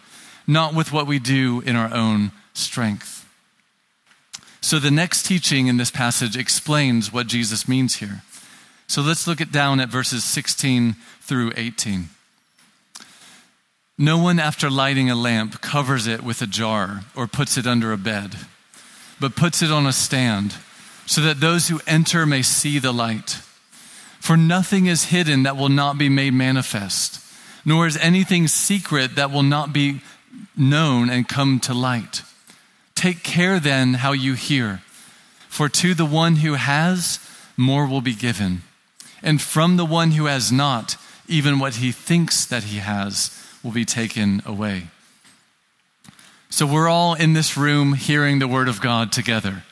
not 0.48 0.74
with 0.74 0.92
what 0.92 1.06
we 1.06 1.20
do 1.20 1.62
in 1.62 1.76
our 1.76 1.94
own 1.94 2.32
strength. 2.54 3.26
So 4.62 4.80
the 4.80 4.92
next 4.92 5.26
teaching 5.26 5.68
in 5.68 5.78
this 5.78 5.92
passage 5.92 6.36
explains 6.36 7.14
what 7.14 7.28
Jesus 7.28 7.68
means 7.68 7.98
here. 7.98 8.24
So 8.88 9.02
let's 9.02 9.28
look 9.28 9.42
it 9.42 9.52
down 9.52 9.80
at 9.80 9.90
verses 9.90 10.24
16 10.24 10.96
through 11.22 11.52
18. 11.56 12.10
No 13.98 14.18
one, 14.18 14.40
after 14.40 14.70
lighting 14.70 15.10
a 15.10 15.16
lamp, 15.16 15.60
covers 15.62 16.06
it 16.06 16.24
with 16.24 16.42
a 16.42 16.48
jar 16.48 17.02
or 17.16 17.28
puts 17.28 17.58
it 17.58 17.66
under 17.66 17.92
a 17.92 17.98
bed, 17.98 18.36
but 19.20 19.36
puts 19.36 19.62
it 19.62 19.72
on 19.72 19.88
a 19.88 19.92
stand 19.92 20.56
so 21.06 21.22
that 21.22 21.40
those 21.40 21.68
who 21.68 21.82
enter 21.88 22.26
may 22.26 22.42
see 22.42 22.80
the 22.80 22.92
light. 22.92 23.40
For 24.20 24.38
nothing 24.38 24.86
is 24.86 25.06
hidden 25.06 25.44
that 25.44 25.58
will 25.58 25.70
not 25.70 25.98
be 25.98 26.10
made 26.10 26.34
manifest, 26.34 27.24
nor 27.66 27.88
is 27.88 27.98
anything 27.98 28.48
secret 28.48 29.16
that 29.16 29.32
will 29.32 29.44
not 29.44 29.74
be 29.74 30.02
known 30.56 31.10
and 31.10 31.28
come 31.28 31.60
to 31.62 31.74
light. 31.74 32.24
Take 32.96 33.24
care 33.24 33.60
then 33.60 33.96
how 33.96 34.12
you 34.12 34.34
hear, 34.34 34.82
for 35.50 35.70
to 35.70 35.94
the 35.94 36.06
one 36.06 36.38
who 36.38 36.54
has, 36.56 37.20
more 37.56 37.86
will 37.86 38.02
be 38.02 38.16
given, 38.16 38.64
and 39.22 39.42
from 39.42 39.78
the 39.78 39.86
one 39.86 40.12
who 40.12 40.26
has 40.26 40.52
not, 40.52 40.98
even 41.28 41.60
what 41.60 41.76
he 41.76 41.92
thinks 41.92 42.46
that 42.46 42.64
he 42.64 42.78
has 42.78 43.32
will 43.64 43.72
be 43.72 43.86
taken 43.86 44.42
away. 44.46 44.88
So 46.50 46.66
we're 46.66 46.88
all 46.88 47.14
in 47.14 47.34
this 47.34 47.58
room 47.58 47.94
hearing 47.94 48.40
the 48.40 48.48
word 48.48 48.70
of 48.70 48.82
God 48.82 49.12
together. 49.12 49.64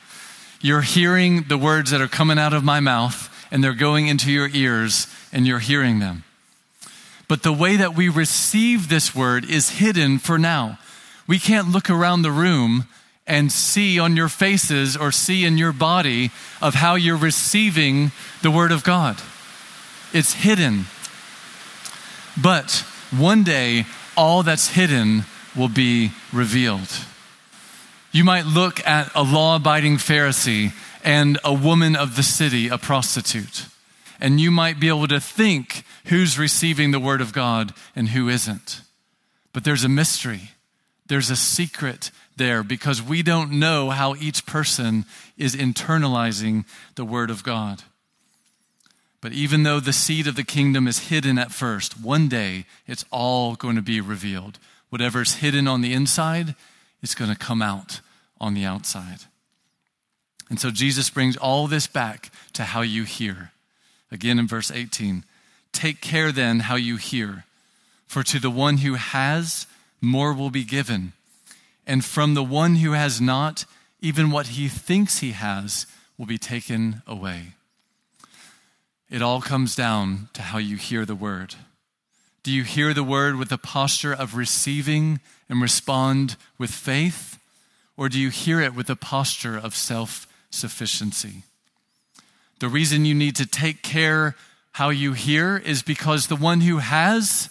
You're 0.60 0.82
hearing 0.82 1.44
the 1.44 1.58
words 1.58 1.90
that 1.90 2.00
are 2.00 2.08
coming 2.08 2.38
out 2.38 2.52
of 2.52 2.64
my 2.64 2.80
mouth, 2.80 3.32
and 3.50 3.64
they're 3.64 3.72
going 3.72 4.08
into 4.08 4.30
your 4.30 4.48
ears, 4.52 5.06
and 5.32 5.46
you're 5.46 5.58
hearing 5.58 5.98
them. 6.00 6.24
But 7.28 7.42
the 7.42 7.52
way 7.52 7.76
that 7.76 7.96
we 7.96 8.08
receive 8.08 8.88
this 8.88 9.14
word 9.14 9.48
is 9.48 9.70
hidden 9.70 10.18
for 10.18 10.38
now. 10.38 10.78
We 11.26 11.38
can't 11.38 11.70
look 11.70 11.90
around 11.90 12.22
the 12.22 12.30
room 12.30 12.86
and 13.26 13.50
see 13.50 13.98
on 13.98 14.16
your 14.16 14.28
faces 14.28 14.96
or 14.96 15.10
see 15.10 15.44
in 15.44 15.58
your 15.58 15.72
body 15.72 16.30
of 16.62 16.74
how 16.74 16.94
you're 16.94 17.16
receiving 17.16 18.12
the 18.42 18.50
Word 18.50 18.70
of 18.70 18.84
God. 18.84 19.20
It's 20.12 20.34
hidden. 20.34 20.84
But 22.40 22.84
one 23.10 23.42
day, 23.42 23.86
all 24.16 24.42
that's 24.42 24.68
hidden 24.68 25.24
will 25.56 25.68
be 25.68 26.12
revealed. 26.32 26.88
You 28.12 28.22
might 28.24 28.46
look 28.46 28.86
at 28.86 29.10
a 29.14 29.22
law 29.22 29.56
abiding 29.56 29.96
Pharisee 29.96 30.72
and 31.02 31.38
a 31.44 31.52
woman 31.52 31.96
of 31.96 32.16
the 32.16 32.22
city, 32.22 32.68
a 32.68 32.78
prostitute, 32.78 33.66
and 34.20 34.40
you 34.40 34.50
might 34.50 34.80
be 34.80 34.88
able 34.88 35.08
to 35.08 35.20
think 35.20 35.84
who's 36.06 36.38
receiving 36.38 36.90
the 36.90 37.00
Word 37.00 37.20
of 37.20 37.32
God 37.32 37.72
and 37.94 38.08
who 38.10 38.28
isn't. 38.28 38.80
But 39.52 39.64
there's 39.64 39.84
a 39.84 39.88
mystery, 39.88 40.50
there's 41.06 41.30
a 41.30 41.36
secret 41.36 42.10
there 42.36 42.62
because 42.62 43.02
we 43.02 43.22
don't 43.22 43.52
know 43.52 43.90
how 43.90 44.14
each 44.14 44.46
person 44.46 45.04
is 45.36 45.56
internalizing 45.56 46.64
the 46.94 47.04
Word 47.04 47.30
of 47.30 47.42
God. 47.42 47.82
But 49.20 49.32
even 49.32 49.62
though 49.62 49.80
the 49.80 49.92
seed 49.92 50.26
of 50.26 50.36
the 50.36 50.44
kingdom 50.44 50.86
is 50.86 51.08
hidden 51.08 51.38
at 51.38 51.50
first, 51.50 52.00
one 52.00 52.28
day 52.28 52.66
it's 52.86 53.04
all 53.10 53.56
going 53.56 53.76
to 53.76 53.82
be 53.82 54.00
revealed. 54.00 54.58
Whatever's 54.90 55.36
hidden 55.36 55.66
on 55.66 55.80
the 55.80 55.92
inside, 55.92 56.54
it's 57.02 57.14
going 57.14 57.30
to 57.30 57.36
come 57.36 57.62
out 57.62 58.00
on 58.40 58.54
the 58.54 58.64
outside. 58.64 59.20
And 60.48 60.60
so 60.60 60.70
Jesus 60.70 61.10
brings 61.10 61.36
all 61.36 61.66
this 61.66 61.86
back 61.86 62.30
to 62.52 62.62
how 62.62 62.82
you 62.82 63.04
hear. 63.04 63.50
Again 64.10 64.38
in 64.38 64.46
verse 64.46 64.70
18 64.70 65.24
Take 65.72 66.00
care 66.00 66.32
then 66.32 66.60
how 66.60 66.76
you 66.76 66.96
hear, 66.96 67.44
for 68.06 68.22
to 68.22 68.38
the 68.38 68.50
one 68.50 68.78
who 68.78 68.94
has, 68.94 69.66
more 70.00 70.32
will 70.32 70.50
be 70.50 70.64
given 70.64 71.12
and 71.86 72.04
from 72.04 72.34
the 72.34 72.42
one 72.42 72.76
who 72.76 72.92
has 72.92 73.20
not, 73.20 73.64
even 74.00 74.30
what 74.30 74.48
he 74.48 74.68
thinks 74.68 75.18
he 75.18 75.32
has 75.32 75.86
will 76.18 76.26
be 76.26 76.38
taken 76.38 77.02
away. 77.06 77.52
It 79.08 79.22
all 79.22 79.40
comes 79.40 79.76
down 79.76 80.28
to 80.32 80.42
how 80.42 80.58
you 80.58 80.76
hear 80.76 81.04
the 81.04 81.14
word. 81.14 81.54
Do 82.42 82.50
you 82.50 82.64
hear 82.64 82.92
the 82.92 83.04
word 83.04 83.36
with 83.36 83.50
the 83.50 83.58
posture 83.58 84.12
of 84.12 84.34
receiving 84.34 85.20
and 85.48 85.62
respond 85.62 86.36
with 86.58 86.70
faith? 86.70 87.38
Or 87.96 88.08
do 88.08 88.18
you 88.18 88.30
hear 88.30 88.60
it 88.60 88.74
with 88.74 88.88
the 88.88 88.96
posture 88.96 89.56
of 89.56 89.76
self 89.76 90.26
sufficiency? 90.50 91.42
The 92.58 92.68
reason 92.68 93.04
you 93.04 93.14
need 93.14 93.36
to 93.36 93.46
take 93.46 93.82
care 93.82 94.34
how 94.72 94.90
you 94.90 95.12
hear 95.12 95.56
is 95.56 95.82
because 95.82 96.26
the 96.26 96.36
one 96.36 96.60
who 96.60 96.78
has, 96.78 97.48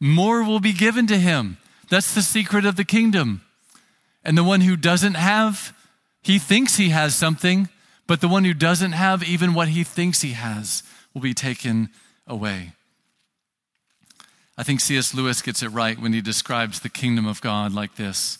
more 0.00 0.42
will 0.42 0.60
be 0.60 0.72
given 0.72 1.06
to 1.06 1.18
him. 1.18 1.58
That's 1.88 2.14
the 2.14 2.22
secret 2.22 2.64
of 2.64 2.76
the 2.76 2.84
kingdom. 2.84 3.42
And 4.24 4.36
the 4.36 4.44
one 4.44 4.60
who 4.60 4.76
doesn't 4.76 5.14
have, 5.14 5.74
he 6.22 6.38
thinks 6.38 6.76
he 6.76 6.88
has 6.90 7.14
something, 7.14 7.68
but 8.06 8.20
the 8.20 8.28
one 8.28 8.44
who 8.44 8.54
doesn't 8.54 8.92
have 8.92 9.22
even 9.22 9.54
what 9.54 9.68
he 9.68 9.84
thinks 9.84 10.22
he 10.22 10.32
has 10.32 10.82
will 11.14 11.20
be 11.20 11.34
taken 11.34 11.90
away. 12.26 12.72
I 14.58 14.62
think 14.62 14.80
C.S. 14.80 15.14
Lewis 15.14 15.42
gets 15.42 15.62
it 15.62 15.68
right 15.68 15.98
when 15.98 16.12
he 16.12 16.20
describes 16.20 16.80
the 16.80 16.88
kingdom 16.88 17.26
of 17.26 17.40
God 17.40 17.72
like 17.72 17.96
this. 17.96 18.38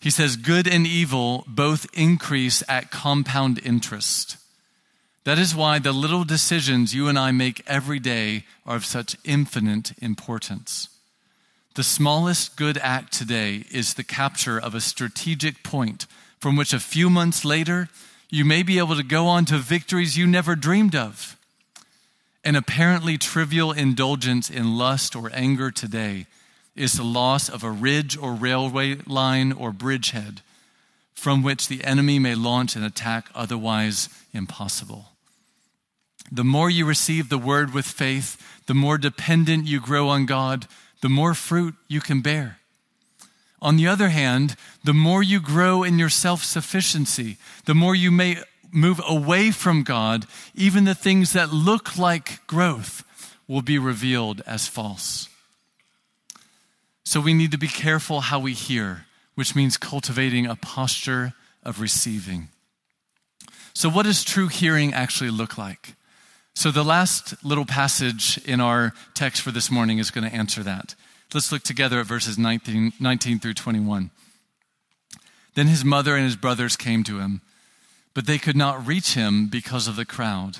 He 0.00 0.10
says, 0.10 0.36
Good 0.36 0.68
and 0.68 0.86
evil 0.86 1.44
both 1.48 1.86
increase 1.92 2.62
at 2.68 2.90
compound 2.90 3.60
interest. 3.64 4.36
That 5.26 5.40
is 5.40 5.56
why 5.56 5.80
the 5.80 5.90
little 5.90 6.22
decisions 6.22 6.94
you 6.94 7.08
and 7.08 7.18
I 7.18 7.32
make 7.32 7.60
every 7.66 7.98
day 7.98 8.44
are 8.64 8.76
of 8.76 8.84
such 8.84 9.16
infinite 9.24 9.92
importance. 10.00 10.88
The 11.74 11.82
smallest 11.82 12.54
good 12.54 12.78
act 12.78 13.12
today 13.12 13.64
is 13.72 13.94
the 13.94 14.04
capture 14.04 14.56
of 14.56 14.72
a 14.72 14.80
strategic 14.80 15.64
point 15.64 16.06
from 16.38 16.54
which 16.54 16.72
a 16.72 16.78
few 16.78 17.10
months 17.10 17.44
later 17.44 17.88
you 18.30 18.44
may 18.44 18.62
be 18.62 18.78
able 18.78 18.94
to 18.94 19.02
go 19.02 19.26
on 19.26 19.44
to 19.46 19.58
victories 19.58 20.16
you 20.16 20.28
never 20.28 20.54
dreamed 20.54 20.94
of. 20.94 21.36
An 22.44 22.54
apparently 22.54 23.18
trivial 23.18 23.72
indulgence 23.72 24.48
in 24.48 24.78
lust 24.78 25.16
or 25.16 25.28
anger 25.34 25.72
today 25.72 26.26
is 26.76 26.92
the 26.92 27.02
loss 27.02 27.48
of 27.48 27.64
a 27.64 27.70
ridge 27.72 28.16
or 28.16 28.32
railway 28.32 28.94
line 29.08 29.50
or 29.50 29.72
bridgehead 29.72 30.42
from 31.14 31.42
which 31.42 31.66
the 31.66 31.82
enemy 31.82 32.20
may 32.20 32.36
launch 32.36 32.76
an 32.76 32.84
attack 32.84 33.28
otherwise 33.34 34.08
impossible. 34.32 35.06
The 36.30 36.44
more 36.44 36.68
you 36.68 36.84
receive 36.84 37.28
the 37.28 37.38
word 37.38 37.72
with 37.72 37.86
faith, 37.86 38.36
the 38.66 38.74
more 38.74 38.98
dependent 38.98 39.66
you 39.66 39.80
grow 39.80 40.08
on 40.08 40.26
God 40.26 40.66
the 41.00 41.08
more 41.08 41.34
fruit 41.34 41.74
you 41.88 42.00
can 42.00 42.20
bear. 42.20 42.58
On 43.60 43.76
the 43.76 43.86
other 43.86 44.08
hand, 44.08 44.56
the 44.84 44.94
more 44.94 45.22
you 45.22 45.40
grow 45.40 45.82
in 45.82 45.98
your 45.98 46.08
self 46.08 46.44
sufficiency, 46.44 47.36
the 47.64 47.74
more 47.74 47.94
you 47.94 48.10
may 48.10 48.38
move 48.72 49.00
away 49.06 49.50
from 49.50 49.82
God, 49.82 50.26
even 50.54 50.84
the 50.84 50.94
things 50.94 51.32
that 51.32 51.52
look 51.52 51.96
like 51.96 52.46
growth 52.46 53.04
will 53.48 53.62
be 53.62 53.78
revealed 53.78 54.42
as 54.46 54.66
false. 54.66 55.28
So 57.04 57.20
we 57.20 57.34
need 57.34 57.52
to 57.52 57.58
be 57.58 57.68
careful 57.68 58.22
how 58.22 58.40
we 58.40 58.52
hear, 58.52 59.06
which 59.36 59.54
means 59.54 59.76
cultivating 59.76 60.46
a 60.46 60.56
posture 60.56 61.34
of 61.62 61.80
receiving. 61.80 62.48
So, 63.72 63.88
what 63.88 64.06
does 64.06 64.24
true 64.24 64.48
hearing 64.48 64.92
actually 64.92 65.30
look 65.30 65.56
like? 65.56 65.94
So, 66.56 66.70
the 66.70 66.82
last 66.82 67.44
little 67.44 67.66
passage 67.66 68.38
in 68.46 68.62
our 68.62 68.94
text 69.12 69.42
for 69.42 69.50
this 69.50 69.70
morning 69.70 69.98
is 69.98 70.10
going 70.10 70.26
to 70.26 70.34
answer 70.34 70.62
that. 70.62 70.94
Let's 71.34 71.52
look 71.52 71.62
together 71.62 72.00
at 72.00 72.06
verses 72.06 72.38
19, 72.38 72.94
19, 72.98 73.38
through 73.40 73.52
21. 73.52 74.10
Then 75.54 75.66
his 75.66 75.84
mother 75.84 76.16
and 76.16 76.24
his 76.24 76.34
brothers 76.34 76.74
came 76.74 77.04
to 77.04 77.18
him, 77.18 77.42
but 78.14 78.26
they 78.26 78.38
could 78.38 78.56
not 78.56 78.86
reach 78.86 79.12
him 79.12 79.48
because 79.48 79.86
of 79.86 79.96
the 79.96 80.06
crowd. 80.06 80.56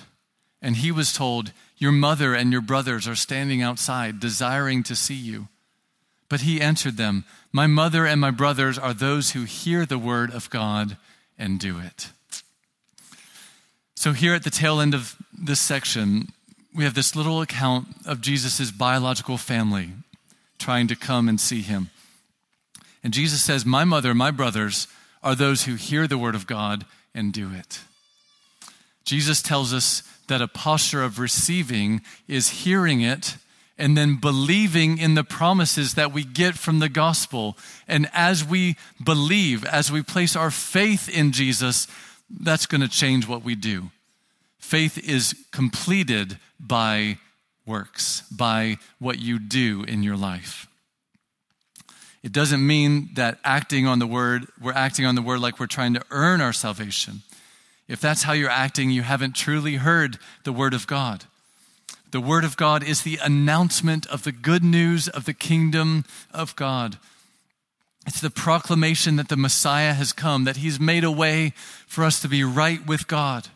And 0.60 0.76
he 0.76 0.92
was 0.92 1.14
told, 1.14 1.52
Your 1.78 1.92
mother 1.92 2.34
and 2.34 2.52
your 2.52 2.60
brothers 2.60 3.08
are 3.08 3.16
standing 3.16 3.62
outside, 3.62 4.20
desiring 4.20 4.82
to 4.82 4.94
see 4.94 5.14
you. 5.14 5.48
But 6.28 6.42
he 6.42 6.60
answered 6.60 6.98
them, 6.98 7.24
My 7.52 7.66
mother 7.66 8.04
and 8.04 8.20
my 8.20 8.30
brothers 8.30 8.76
are 8.76 8.92
those 8.92 9.30
who 9.30 9.44
hear 9.44 9.86
the 9.86 9.98
word 9.98 10.30
of 10.30 10.50
God 10.50 10.98
and 11.38 11.58
do 11.58 11.78
it. 11.78 12.10
So, 13.96 14.12
here 14.12 14.34
at 14.34 14.44
the 14.44 14.50
tail 14.50 14.78
end 14.78 14.94
of 14.94 15.16
this 15.32 15.58
section, 15.58 16.28
we 16.74 16.84
have 16.84 16.94
this 16.94 17.16
little 17.16 17.40
account 17.40 17.88
of 18.04 18.20
Jesus' 18.20 18.70
biological 18.70 19.38
family 19.38 19.90
trying 20.58 20.86
to 20.88 20.96
come 20.96 21.28
and 21.28 21.40
see 21.40 21.62
him. 21.62 21.88
And 23.02 23.14
Jesus 23.14 23.42
says, 23.42 23.64
My 23.64 23.84
mother, 23.84 24.14
my 24.14 24.30
brothers 24.30 24.86
are 25.22 25.34
those 25.34 25.64
who 25.64 25.76
hear 25.76 26.06
the 26.06 26.18
word 26.18 26.34
of 26.34 26.46
God 26.46 26.84
and 27.14 27.32
do 27.32 27.52
it. 27.54 27.80
Jesus 29.04 29.40
tells 29.40 29.72
us 29.72 30.02
that 30.28 30.42
a 30.42 30.48
posture 30.48 31.02
of 31.02 31.18
receiving 31.18 32.02
is 32.28 32.64
hearing 32.64 33.00
it 33.00 33.36
and 33.78 33.96
then 33.96 34.16
believing 34.16 34.98
in 34.98 35.14
the 35.14 35.24
promises 35.24 35.94
that 35.94 36.12
we 36.12 36.24
get 36.24 36.54
from 36.54 36.80
the 36.80 36.88
gospel. 36.88 37.56
And 37.86 38.10
as 38.12 38.44
we 38.44 38.76
believe, 39.02 39.64
as 39.64 39.90
we 39.90 40.02
place 40.02 40.34
our 40.34 40.50
faith 40.50 41.08
in 41.08 41.32
Jesus, 41.32 41.86
that's 42.30 42.66
going 42.66 42.80
to 42.80 42.88
change 42.88 43.26
what 43.26 43.44
we 43.44 43.54
do. 43.54 43.90
Faith 44.58 44.98
is 44.98 45.34
completed 45.52 46.38
by 46.58 47.18
works, 47.66 48.22
by 48.30 48.78
what 48.98 49.18
you 49.18 49.38
do 49.38 49.84
in 49.86 50.02
your 50.02 50.16
life. 50.16 50.66
It 52.22 52.32
doesn't 52.32 52.66
mean 52.66 53.10
that 53.14 53.38
acting 53.44 53.86
on 53.86 53.98
the 54.00 54.06
word, 54.06 54.46
we're 54.60 54.72
acting 54.72 55.06
on 55.06 55.14
the 55.14 55.22
word 55.22 55.40
like 55.40 55.60
we're 55.60 55.66
trying 55.66 55.94
to 55.94 56.02
earn 56.10 56.40
our 56.40 56.52
salvation. 56.52 57.22
If 57.86 58.00
that's 58.00 58.24
how 58.24 58.32
you're 58.32 58.50
acting, 58.50 58.90
you 58.90 59.02
haven't 59.02 59.36
truly 59.36 59.76
heard 59.76 60.18
the 60.42 60.52
word 60.52 60.74
of 60.74 60.86
God. 60.86 61.24
The 62.10 62.20
word 62.20 62.44
of 62.44 62.56
God 62.56 62.82
is 62.82 63.02
the 63.02 63.18
announcement 63.22 64.06
of 64.06 64.24
the 64.24 64.32
good 64.32 64.64
news 64.64 65.06
of 65.08 65.24
the 65.24 65.34
kingdom 65.34 66.04
of 66.32 66.56
God. 66.56 66.98
It's 68.06 68.20
the 68.20 68.30
proclamation 68.30 69.16
that 69.16 69.28
the 69.28 69.36
Messiah 69.36 69.92
has 69.92 70.12
come, 70.12 70.44
that 70.44 70.58
he's 70.58 70.78
made 70.78 71.02
a 71.02 71.10
way 71.10 71.52
for 71.86 72.04
us 72.04 72.20
to 72.20 72.28
be 72.28 72.44
right 72.44 72.84
with 72.86 73.08
God. 73.08 73.48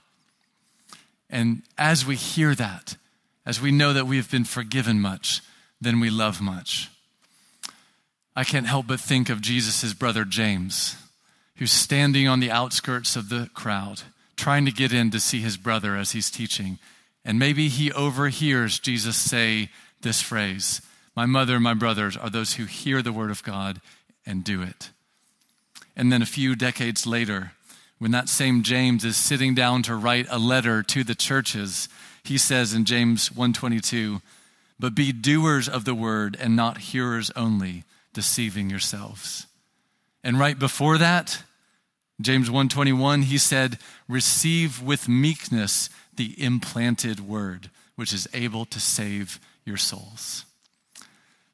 And 1.30 1.62
as 1.78 2.04
we 2.04 2.16
hear 2.16 2.54
that, 2.56 2.96
as 3.46 3.60
we 3.60 3.70
know 3.70 3.92
that 3.92 4.06
we 4.06 4.16
have 4.16 4.30
been 4.30 4.44
forgiven 4.44 5.00
much, 5.00 5.40
then 5.80 6.00
we 6.00 6.10
love 6.10 6.40
much. 6.40 6.90
I 8.34 8.42
can't 8.42 8.66
help 8.66 8.88
but 8.88 9.00
think 9.00 9.30
of 9.30 9.40
Jesus' 9.40 9.92
brother 9.92 10.24
James, 10.24 10.96
who's 11.56 11.72
standing 11.72 12.26
on 12.26 12.40
the 12.40 12.50
outskirts 12.50 13.14
of 13.14 13.28
the 13.28 13.48
crowd, 13.54 14.02
trying 14.36 14.64
to 14.66 14.72
get 14.72 14.92
in 14.92 15.10
to 15.12 15.20
see 15.20 15.40
his 15.40 15.56
brother 15.56 15.96
as 15.96 16.12
he's 16.12 16.30
teaching. 16.30 16.78
And 17.24 17.38
maybe 17.38 17.68
he 17.68 17.92
overhears 17.92 18.80
Jesus 18.80 19.16
say 19.16 19.68
this 20.00 20.20
phrase 20.20 20.82
My 21.14 21.26
mother 21.26 21.54
and 21.54 21.64
my 21.64 21.74
brothers 21.74 22.16
are 22.16 22.30
those 22.30 22.54
who 22.54 22.64
hear 22.64 23.02
the 23.02 23.12
word 23.12 23.30
of 23.30 23.44
God 23.44 23.80
and 24.30 24.44
do 24.44 24.62
it. 24.62 24.90
And 25.96 26.12
then 26.12 26.22
a 26.22 26.26
few 26.26 26.54
decades 26.54 27.04
later, 27.04 27.52
when 27.98 28.12
that 28.12 28.28
same 28.28 28.62
James 28.62 29.04
is 29.04 29.16
sitting 29.16 29.56
down 29.56 29.82
to 29.82 29.96
write 29.96 30.26
a 30.30 30.38
letter 30.38 30.84
to 30.84 31.02
the 31.02 31.16
churches, 31.16 31.88
he 32.22 32.38
says 32.38 32.72
in 32.72 32.84
James 32.84 33.32
122, 33.32 34.22
"But 34.78 34.94
be 34.94 35.10
doers 35.12 35.68
of 35.68 35.84
the 35.84 35.94
word 35.94 36.36
and 36.38 36.54
not 36.54 36.78
hearers 36.78 37.30
only, 37.34 37.84
deceiving 38.14 38.70
yourselves." 38.70 39.46
And 40.22 40.38
right 40.38 40.58
before 40.58 40.96
that, 40.98 41.42
James 42.20 42.48
121, 42.48 43.22
he 43.22 43.36
said, 43.36 43.78
"Receive 44.06 44.80
with 44.80 45.08
meekness 45.08 45.90
the 46.14 46.40
implanted 46.40 47.20
word, 47.20 47.68
which 47.96 48.12
is 48.12 48.28
able 48.32 48.64
to 48.66 48.78
save 48.78 49.40
your 49.64 49.76
souls." 49.76 50.44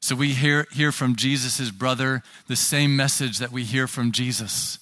So 0.07 0.15
we 0.15 0.29
hear, 0.29 0.67
hear 0.71 0.93
from 0.93 1.17
Jesus' 1.17 1.69
brother 1.69 2.23
the 2.47 2.55
same 2.55 2.95
message 2.95 3.39
that 3.39 3.51
we 3.51 3.65
hear 3.65 3.87
from 3.87 4.13
Jesus. 4.13 4.79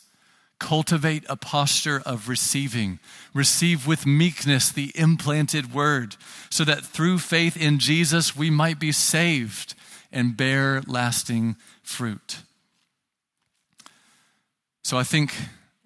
Cultivate 0.60 1.24
a 1.28 1.36
posture 1.36 2.00
of 2.06 2.30
receiving. 2.30 3.00
Receive 3.34 3.88
with 3.88 4.06
meekness 4.06 4.72
the 4.72 4.92
implanted 4.94 5.74
word, 5.74 6.16
so 6.52 6.64
that 6.66 6.86
through 6.86 7.18
faith 7.18 7.58
in 7.58 7.80
Jesus 7.80 8.36
we 8.36 8.52
might 8.52 8.80
be 8.80 8.92
saved 8.92 9.74
and 10.12 10.38
bear 10.38 10.84
lasting 10.86 11.56
fruit. 11.82 12.44
So 14.84 14.96
I 14.96 15.04
think 15.04 15.34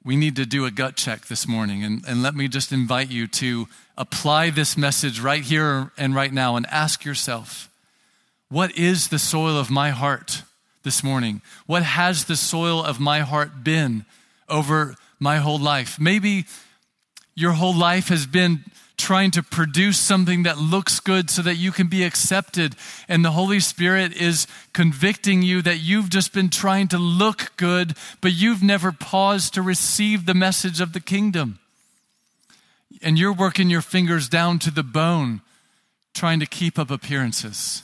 we 0.04 0.18
need 0.18 0.36
to 0.36 0.46
do 0.46 0.66
a 0.66 0.72
gut 0.72 0.98
check 0.98 1.28
this 1.28 1.48
morning. 1.48 1.82
And, 1.86 2.04
and 2.06 2.22
let 2.22 2.36
me 2.36 2.50
just 2.50 2.74
invite 2.74 3.10
you 3.10 3.26
to 3.28 3.70
apply 3.98 4.50
this 4.50 4.76
message 4.76 5.22
right 5.22 5.44
here 5.44 5.94
and 5.98 6.14
right 6.14 6.34
now 6.34 6.58
and 6.58 6.66
ask 6.66 7.06
yourself 7.06 7.69
what 8.50 8.78
is 8.78 9.08
the 9.08 9.20
soil 9.20 9.58
of 9.58 9.70
my 9.70 9.92
heart 9.92 10.44
this 10.84 11.04
morning? 11.04 11.42
What 11.66 11.84
has 11.84 12.26
the 12.26 12.36
soil 12.36 12.84
of 12.84 13.00
my 13.00 13.20
heart 13.20 13.64
been? 13.64 14.06
over 14.50 14.96
my 15.20 15.38
whole 15.38 15.60
life. 15.60 16.00
Maybe 16.00 16.46
your 17.36 17.54
whole 17.54 17.76
life 17.76 18.10
has 18.10 18.26
been 18.26 18.66
trying 18.98 19.32
to 19.32 19.42
produce 19.42 19.98
something 19.98 20.44
that 20.44 20.58
looks 20.58 21.00
good 21.00 21.30
so 21.30 21.42
that 21.42 21.56
you 21.56 21.72
can 21.72 21.88
be 21.88 22.04
accepted. 22.04 22.76
And 23.08 23.24
the 23.24 23.32
Holy 23.32 23.62
Spirit 23.62 24.14
is 24.14 24.46
convicting 24.74 25.42
you 25.42 25.62
that 25.62 25.78
you've 25.78 26.10
just 26.10 26.34
been 26.34 26.50
trying 26.50 26.90
to 26.90 26.98
look 26.98 27.54
good, 27.56 27.96
but 28.20 28.34
you've 28.34 28.62
never 28.62 28.92
paused 28.92 29.54
to 29.54 29.62
receive 29.62 30.26
the 30.26 30.34
message 30.34 30.82
of 30.82 30.92
the 30.92 31.00
kingdom. 31.00 31.60
And 33.02 33.18
you're 33.18 33.34
working 33.34 33.70
your 33.70 33.82
fingers 33.82 34.28
down 34.28 34.60
to 34.60 34.72
the 34.72 34.84
bone, 34.84 35.42
trying 36.14 36.42
to 36.42 36.46
keep 36.46 36.78
up 36.78 36.92
appearances. 36.92 37.84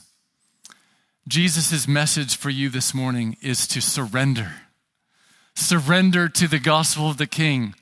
Jesus' 1.28 1.88
message 1.88 2.36
for 2.36 2.50
you 2.50 2.70
this 2.70 2.94
morning 2.94 3.38
is 3.42 3.68
to 3.68 3.82
surrender 3.82 4.52
Surrender 5.56 6.28
to 6.28 6.48
the 6.48 6.60
gospel 6.60 7.10
of 7.10 7.18
the 7.18 7.26
King. 7.26 7.74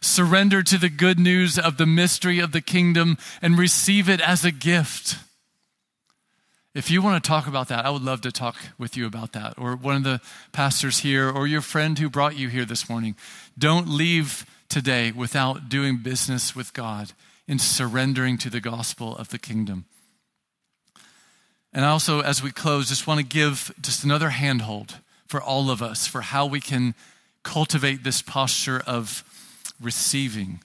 Surrender 0.00 0.62
to 0.62 0.76
the 0.76 0.90
good 0.90 1.18
news 1.18 1.58
of 1.58 1.78
the 1.78 1.86
mystery 1.86 2.38
of 2.38 2.52
the 2.52 2.60
kingdom 2.60 3.16
and 3.40 3.58
receive 3.58 4.08
it 4.08 4.20
as 4.20 4.44
a 4.44 4.52
gift. 4.52 5.16
If 6.74 6.90
you 6.90 7.02
want 7.02 7.22
to 7.22 7.28
talk 7.28 7.46
about 7.46 7.68
that, 7.68 7.86
I 7.86 7.90
would 7.90 8.02
love 8.02 8.20
to 8.22 8.32
talk 8.32 8.56
with 8.78 8.96
you 8.96 9.06
about 9.06 9.32
that, 9.32 9.54
or 9.58 9.76
one 9.76 9.96
of 9.96 10.04
the 10.04 10.20
pastors 10.52 11.00
here, 11.00 11.28
or 11.30 11.46
your 11.46 11.60
friend 11.60 11.98
who 11.98 12.10
brought 12.10 12.36
you 12.36 12.48
here 12.48 12.64
this 12.64 12.88
morning. 12.88 13.16
Don't 13.58 13.88
leave 13.88 14.46
today 14.68 15.12
without 15.12 15.68
doing 15.68 15.98
business 15.98 16.56
with 16.56 16.72
God 16.72 17.12
in 17.46 17.58
surrendering 17.58 18.38
to 18.38 18.50
the 18.50 18.60
gospel 18.60 19.16
of 19.16 19.28
the 19.28 19.38
kingdom. 19.38 19.86
And 21.72 21.84
also, 21.84 22.20
as 22.20 22.42
we 22.42 22.50
close, 22.50 22.88
just 22.88 23.06
want 23.06 23.18
to 23.18 23.26
give 23.26 23.72
just 23.80 24.04
another 24.04 24.30
handhold 24.30 24.96
for 25.26 25.40
all 25.40 25.70
of 25.70 25.80
us 25.82 26.06
for 26.06 26.20
how 26.20 26.44
we 26.44 26.60
can 26.60 26.94
cultivate 27.42 28.04
this 28.04 28.20
posture 28.20 28.82
of 28.86 29.24
receiving. 29.80 30.60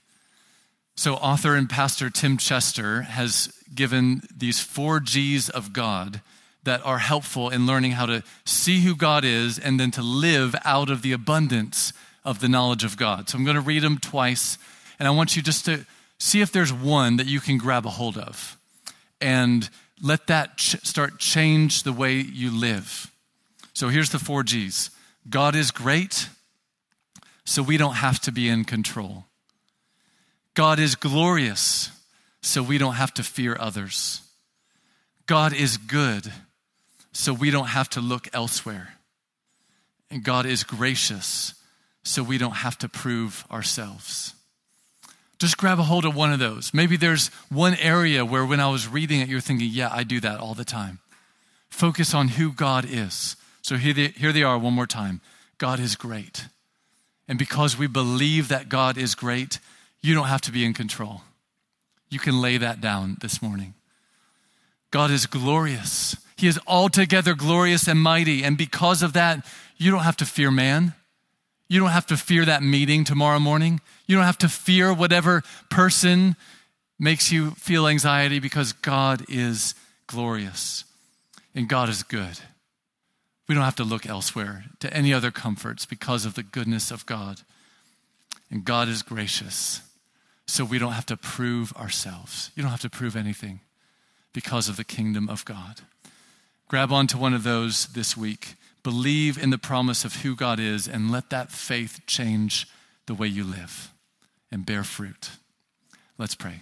So, 0.96 1.16
author 1.16 1.56
and 1.56 1.70
pastor 1.70 2.10
Tim 2.10 2.38
Chester 2.38 3.04
has 3.04 3.54
given 3.74 4.24
these 4.36 4.60
four 4.60 5.00
G's 5.00 5.50
of 5.50 5.72
God 5.72 6.22
that 6.64 6.86
are 6.86 6.98
helpful 6.98 7.50
in 7.50 7.66
learning 7.66 7.92
how 7.92 8.06
to 8.08 8.24
see 8.44 8.82
who 8.82 8.96
God 8.96 9.24
is 9.24 9.58
and 9.58 9.80
then 9.80 9.92
to 9.92 10.02
live 10.02 10.56
out 10.66 10.90
of 10.90 11.04
the 11.04 11.14
abundance 11.14 11.94
of 12.26 12.42
the 12.42 12.50
knowledge 12.50 12.84
of 12.84 12.98
God. 12.98 13.30
So, 13.30 13.38
I'm 13.38 13.46
going 13.46 13.56
to 13.56 13.62
read 13.62 13.84
them 13.84 13.98
twice, 13.98 14.58
and 15.00 15.08
I 15.08 15.12
want 15.12 15.38
you 15.38 15.42
just 15.42 15.64
to 15.66 15.86
see 16.20 16.42
if 16.42 16.52
there's 16.52 16.74
one 16.74 17.16
that 17.18 17.28
you 17.28 17.40
can 17.40 17.58
grab 17.58 17.86
a 17.86 17.92
hold 17.92 18.18
of 18.18 18.58
and 19.22 19.70
let 20.02 20.28
that 20.28 20.58
ch- 20.58 20.84
start 20.84 21.20
change 21.20 21.84
the 21.84 21.94
way 21.94 22.16
you 22.16 22.52
live. 22.52 23.12
So, 23.74 23.90
here's 23.90 24.10
the 24.10 24.20
four 24.20 24.44
G's 24.44 24.90
God 25.30 25.56
is 25.56 25.72
great 25.72 26.30
so 27.46 27.64
we 27.64 27.78
don't 27.78 27.96
have 27.96 28.20
to 28.20 28.32
be 28.32 28.50
in 28.50 28.66
control. 28.66 29.26
God 30.54 30.80
is 30.80 30.96
glorious, 30.96 31.92
so 32.42 32.62
we 32.62 32.78
don't 32.78 32.96
have 32.96 33.14
to 33.16 33.24
fear 33.24 33.56
others. 33.58 34.22
God 35.28 35.54
is 35.54 35.78
good, 35.78 36.32
so 37.14 37.34
we 37.34 37.52
don't 37.52 37.68
have 37.68 37.90
to 37.92 38.02
look 38.02 38.28
elsewhere. 38.34 38.96
And 40.10 40.24
God 40.24 40.46
is 40.46 40.64
gracious, 40.64 41.54
so 42.04 42.24
we 42.24 42.38
don't 42.38 42.52
have 42.52 42.78
to 42.80 42.90
prove 42.90 43.46
ourselves. 43.52 44.34
Just 45.40 45.58
grab 45.58 45.80
a 45.80 45.84
hold 45.84 46.06
of 46.06 46.16
one 46.16 46.34
of 46.34 46.40
those. 46.40 46.74
Maybe 46.74 46.98
there's 46.98 47.28
one 47.50 47.76
area 47.76 48.26
where 48.26 48.46
when 48.46 48.60
I 48.60 48.70
was 48.70 48.88
reading 48.88 49.22
it, 49.22 49.30
you're 49.30 49.40
thinking, 49.40 49.70
yeah, 49.72 49.90
I 49.92 50.04
do 50.04 50.20
that 50.22 50.40
all 50.40 50.56
the 50.56 50.66
time. 50.66 51.00
Focus 51.70 52.14
on 52.14 52.30
who 52.30 52.52
God 52.52 52.86
is. 52.90 53.36
So 53.62 53.76
here 53.76 53.94
they, 53.94 54.08
here 54.08 54.32
they 54.32 54.44
are 54.44 54.58
one 54.58 54.74
more 54.74 54.88
time 54.88 55.22
God 55.58 55.80
is 55.80 55.96
great. 55.96 56.46
And 57.28 57.38
because 57.38 57.78
we 57.78 57.88
believe 57.88 58.48
that 58.48 58.70
God 58.70 58.98
is 58.98 59.16
great, 59.16 59.60
you 60.02 60.14
don't 60.14 60.28
have 60.28 60.42
to 60.42 60.52
be 60.52 60.66
in 60.66 60.74
control. 60.74 61.22
You 62.10 62.20
can 62.20 62.42
lay 62.42 62.58
that 62.58 62.80
down 62.80 63.18
this 63.22 63.42
morning. 63.42 63.74
God 64.92 65.12
is 65.12 65.26
glorious. 65.26 66.16
He 66.38 66.48
is 66.48 66.60
altogether 66.66 67.34
glorious 67.34 67.88
and 67.88 68.00
mighty. 68.00 68.44
And 68.44 68.58
because 68.58 69.04
of 69.04 69.14
that, 69.14 69.46
you 69.76 69.92
don't 69.92 70.04
have 70.04 70.18
to 70.18 70.26
fear 70.26 70.52
man. 70.52 70.94
You 71.68 71.80
don't 71.80 71.90
have 71.90 72.06
to 72.08 72.18
fear 72.18 72.46
that 72.46 72.64
meeting 72.64 73.04
tomorrow 73.04 73.40
morning. 73.40 73.82
You 74.06 74.16
don't 74.16 74.26
have 74.26 74.38
to 74.40 74.50
fear 74.50 74.94
whatever 74.94 75.44
person 75.70 76.36
makes 77.00 77.32
you 77.32 77.52
feel 77.52 77.88
anxiety 77.88 78.40
because 78.40 78.74
God 78.74 79.26
is 79.30 79.76
glorious 80.08 80.86
and 81.54 81.68
God 81.68 81.90
is 81.90 82.04
good. 82.04 82.40
We 83.48 83.56
don't 83.56 83.64
have 83.64 83.76
to 83.76 83.84
look 83.84 84.06
elsewhere 84.06 84.66
to 84.80 84.94
any 84.94 85.14
other 85.14 85.32
comforts 85.32 85.86
because 85.86 86.26
of 86.26 86.36
the 86.36 86.44
goodness 86.44 86.92
of 86.92 87.06
God. 87.06 87.42
And 88.50 88.66
God 88.66 88.88
is 88.88 89.02
gracious. 89.02 89.82
So 90.48 90.64
we 90.64 90.80
don't 90.80 90.94
have 90.94 91.06
to 91.08 91.18
prove 91.18 91.74
ourselves. 91.74 92.52
You 92.56 92.64
don't 92.64 92.72
have 92.72 92.82
to 92.82 92.90
prove 92.90 93.16
anything 93.16 93.60
because 94.34 94.70
of 94.70 94.78
the 94.78 94.84
kingdom 94.84 95.30
of 95.30 95.44
God. 95.46 95.82
Grab 96.68 96.92
onto 96.92 97.18
one 97.18 97.34
of 97.34 97.44
those 97.44 97.88
this 97.88 98.18
week. 98.18 98.56
Believe 98.84 99.42
in 99.42 99.50
the 99.50 99.58
promise 99.58 100.06
of 100.06 100.22
who 100.22 100.36
God 100.36 100.60
is 100.60 100.88
and 100.88 101.12
let 101.12 101.30
that 101.30 101.52
faith 101.52 102.02
change 102.08 102.68
the 103.06 103.14
way 103.14 103.28
you 103.28 103.44
live 103.44 103.94
and 104.52 104.66
bear 104.66 104.84
fruit. 104.84 105.32
Let's 106.18 106.36
pray. 106.36 106.62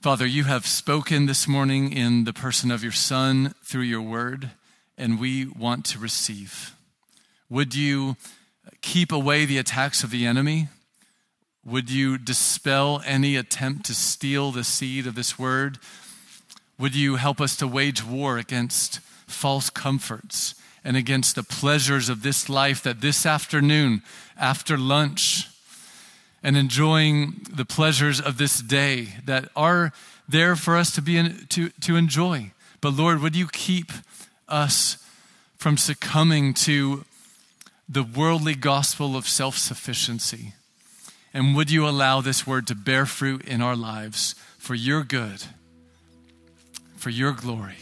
Father, 0.00 0.26
you 0.26 0.44
have 0.44 0.66
spoken 0.66 1.26
this 1.26 1.46
morning 1.46 1.92
in 1.92 2.24
the 2.24 2.32
person 2.32 2.70
of 2.70 2.82
your 2.82 2.92
Son 2.92 3.54
through 3.64 3.82
your 3.82 4.02
word 4.02 4.50
and 4.98 5.20
we 5.20 5.46
want 5.46 5.84
to 5.86 5.98
receive. 5.98 6.74
Would 7.48 7.74
you 7.74 8.16
keep 8.80 9.12
away 9.12 9.44
the 9.44 9.58
attacks 9.58 10.02
of 10.02 10.10
the 10.10 10.26
enemy? 10.26 10.68
Would 11.64 11.90
you 11.90 12.18
dispel 12.18 13.02
any 13.06 13.36
attempt 13.36 13.86
to 13.86 13.94
steal 13.94 14.50
the 14.50 14.64
seed 14.64 15.06
of 15.06 15.14
this 15.14 15.38
word? 15.38 15.78
Would 16.78 16.96
you 16.96 17.16
help 17.16 17.40
us 17.40 17.56
to 17.56 17.68
wage 17.68 18.04
war 18.04 18.38
against 18.38 18.98
false 19.32 19.70
comforts 19.70 20.54
and 20.84 20.96
against 20.96 21.34
the 21.34 21.42
pleasures 21.42 22.08
of 22.08 22.22
this 22.22 22.48
life 22.48 22.82
that 22.82 23.00
this 23.00 23.24
afternoon, 23.24 24.02
after 24.36 24.76
lunch, 24.76 25.48
and 26.42 26.56
enjoying 26.56 27.46
the 27.52 27.64
pleasures 27.64 28.20
of 28.20 28.36
this 28.36 28.60
day 28.60 29.08
that 29.24 29.48
are 29.54 29.92
there 30.28 30.56
for 30.56 30.76
us 30.76 30.92
to 30.94 31.02
be 31.02 31.16
in, 31.16 31.46
to, 31.48 31.68
to 31.80 31.96
enjoy. 31.96 32.50
But 32.80 32.94
Lord, 32.94 33.20
would 33.20 33.36
you 33.36 33.46
keep 33.46 33.92
us 34.48 34.98
from 35.56 35.76
succumbing 35.76 36.54
to 36.54 37.04
the 37.88 38.02
worldly 38.02 38.54
gospel 38.54 39.16
of 39.16 39.28
self 39.28 39.56
sufficiency? 39.56 40.54
And 41.32 41.54
would 41.56 41.70
you 41.70 41.88
allow 41.88 42.20
this 42.20 42.46
word 42.46 42.66
to 42.66 42.74
bear 42.74 43.06
fruit 43.06 43.44
in 43.44 43.62
our 43.62 43.76
lives 43.76 44.34
for 44.58 44.74
your 44.74 45.02
good, 45.02 45.44
for 46.96 47.10
your 47.10 47.32
glory? 47.32 47.81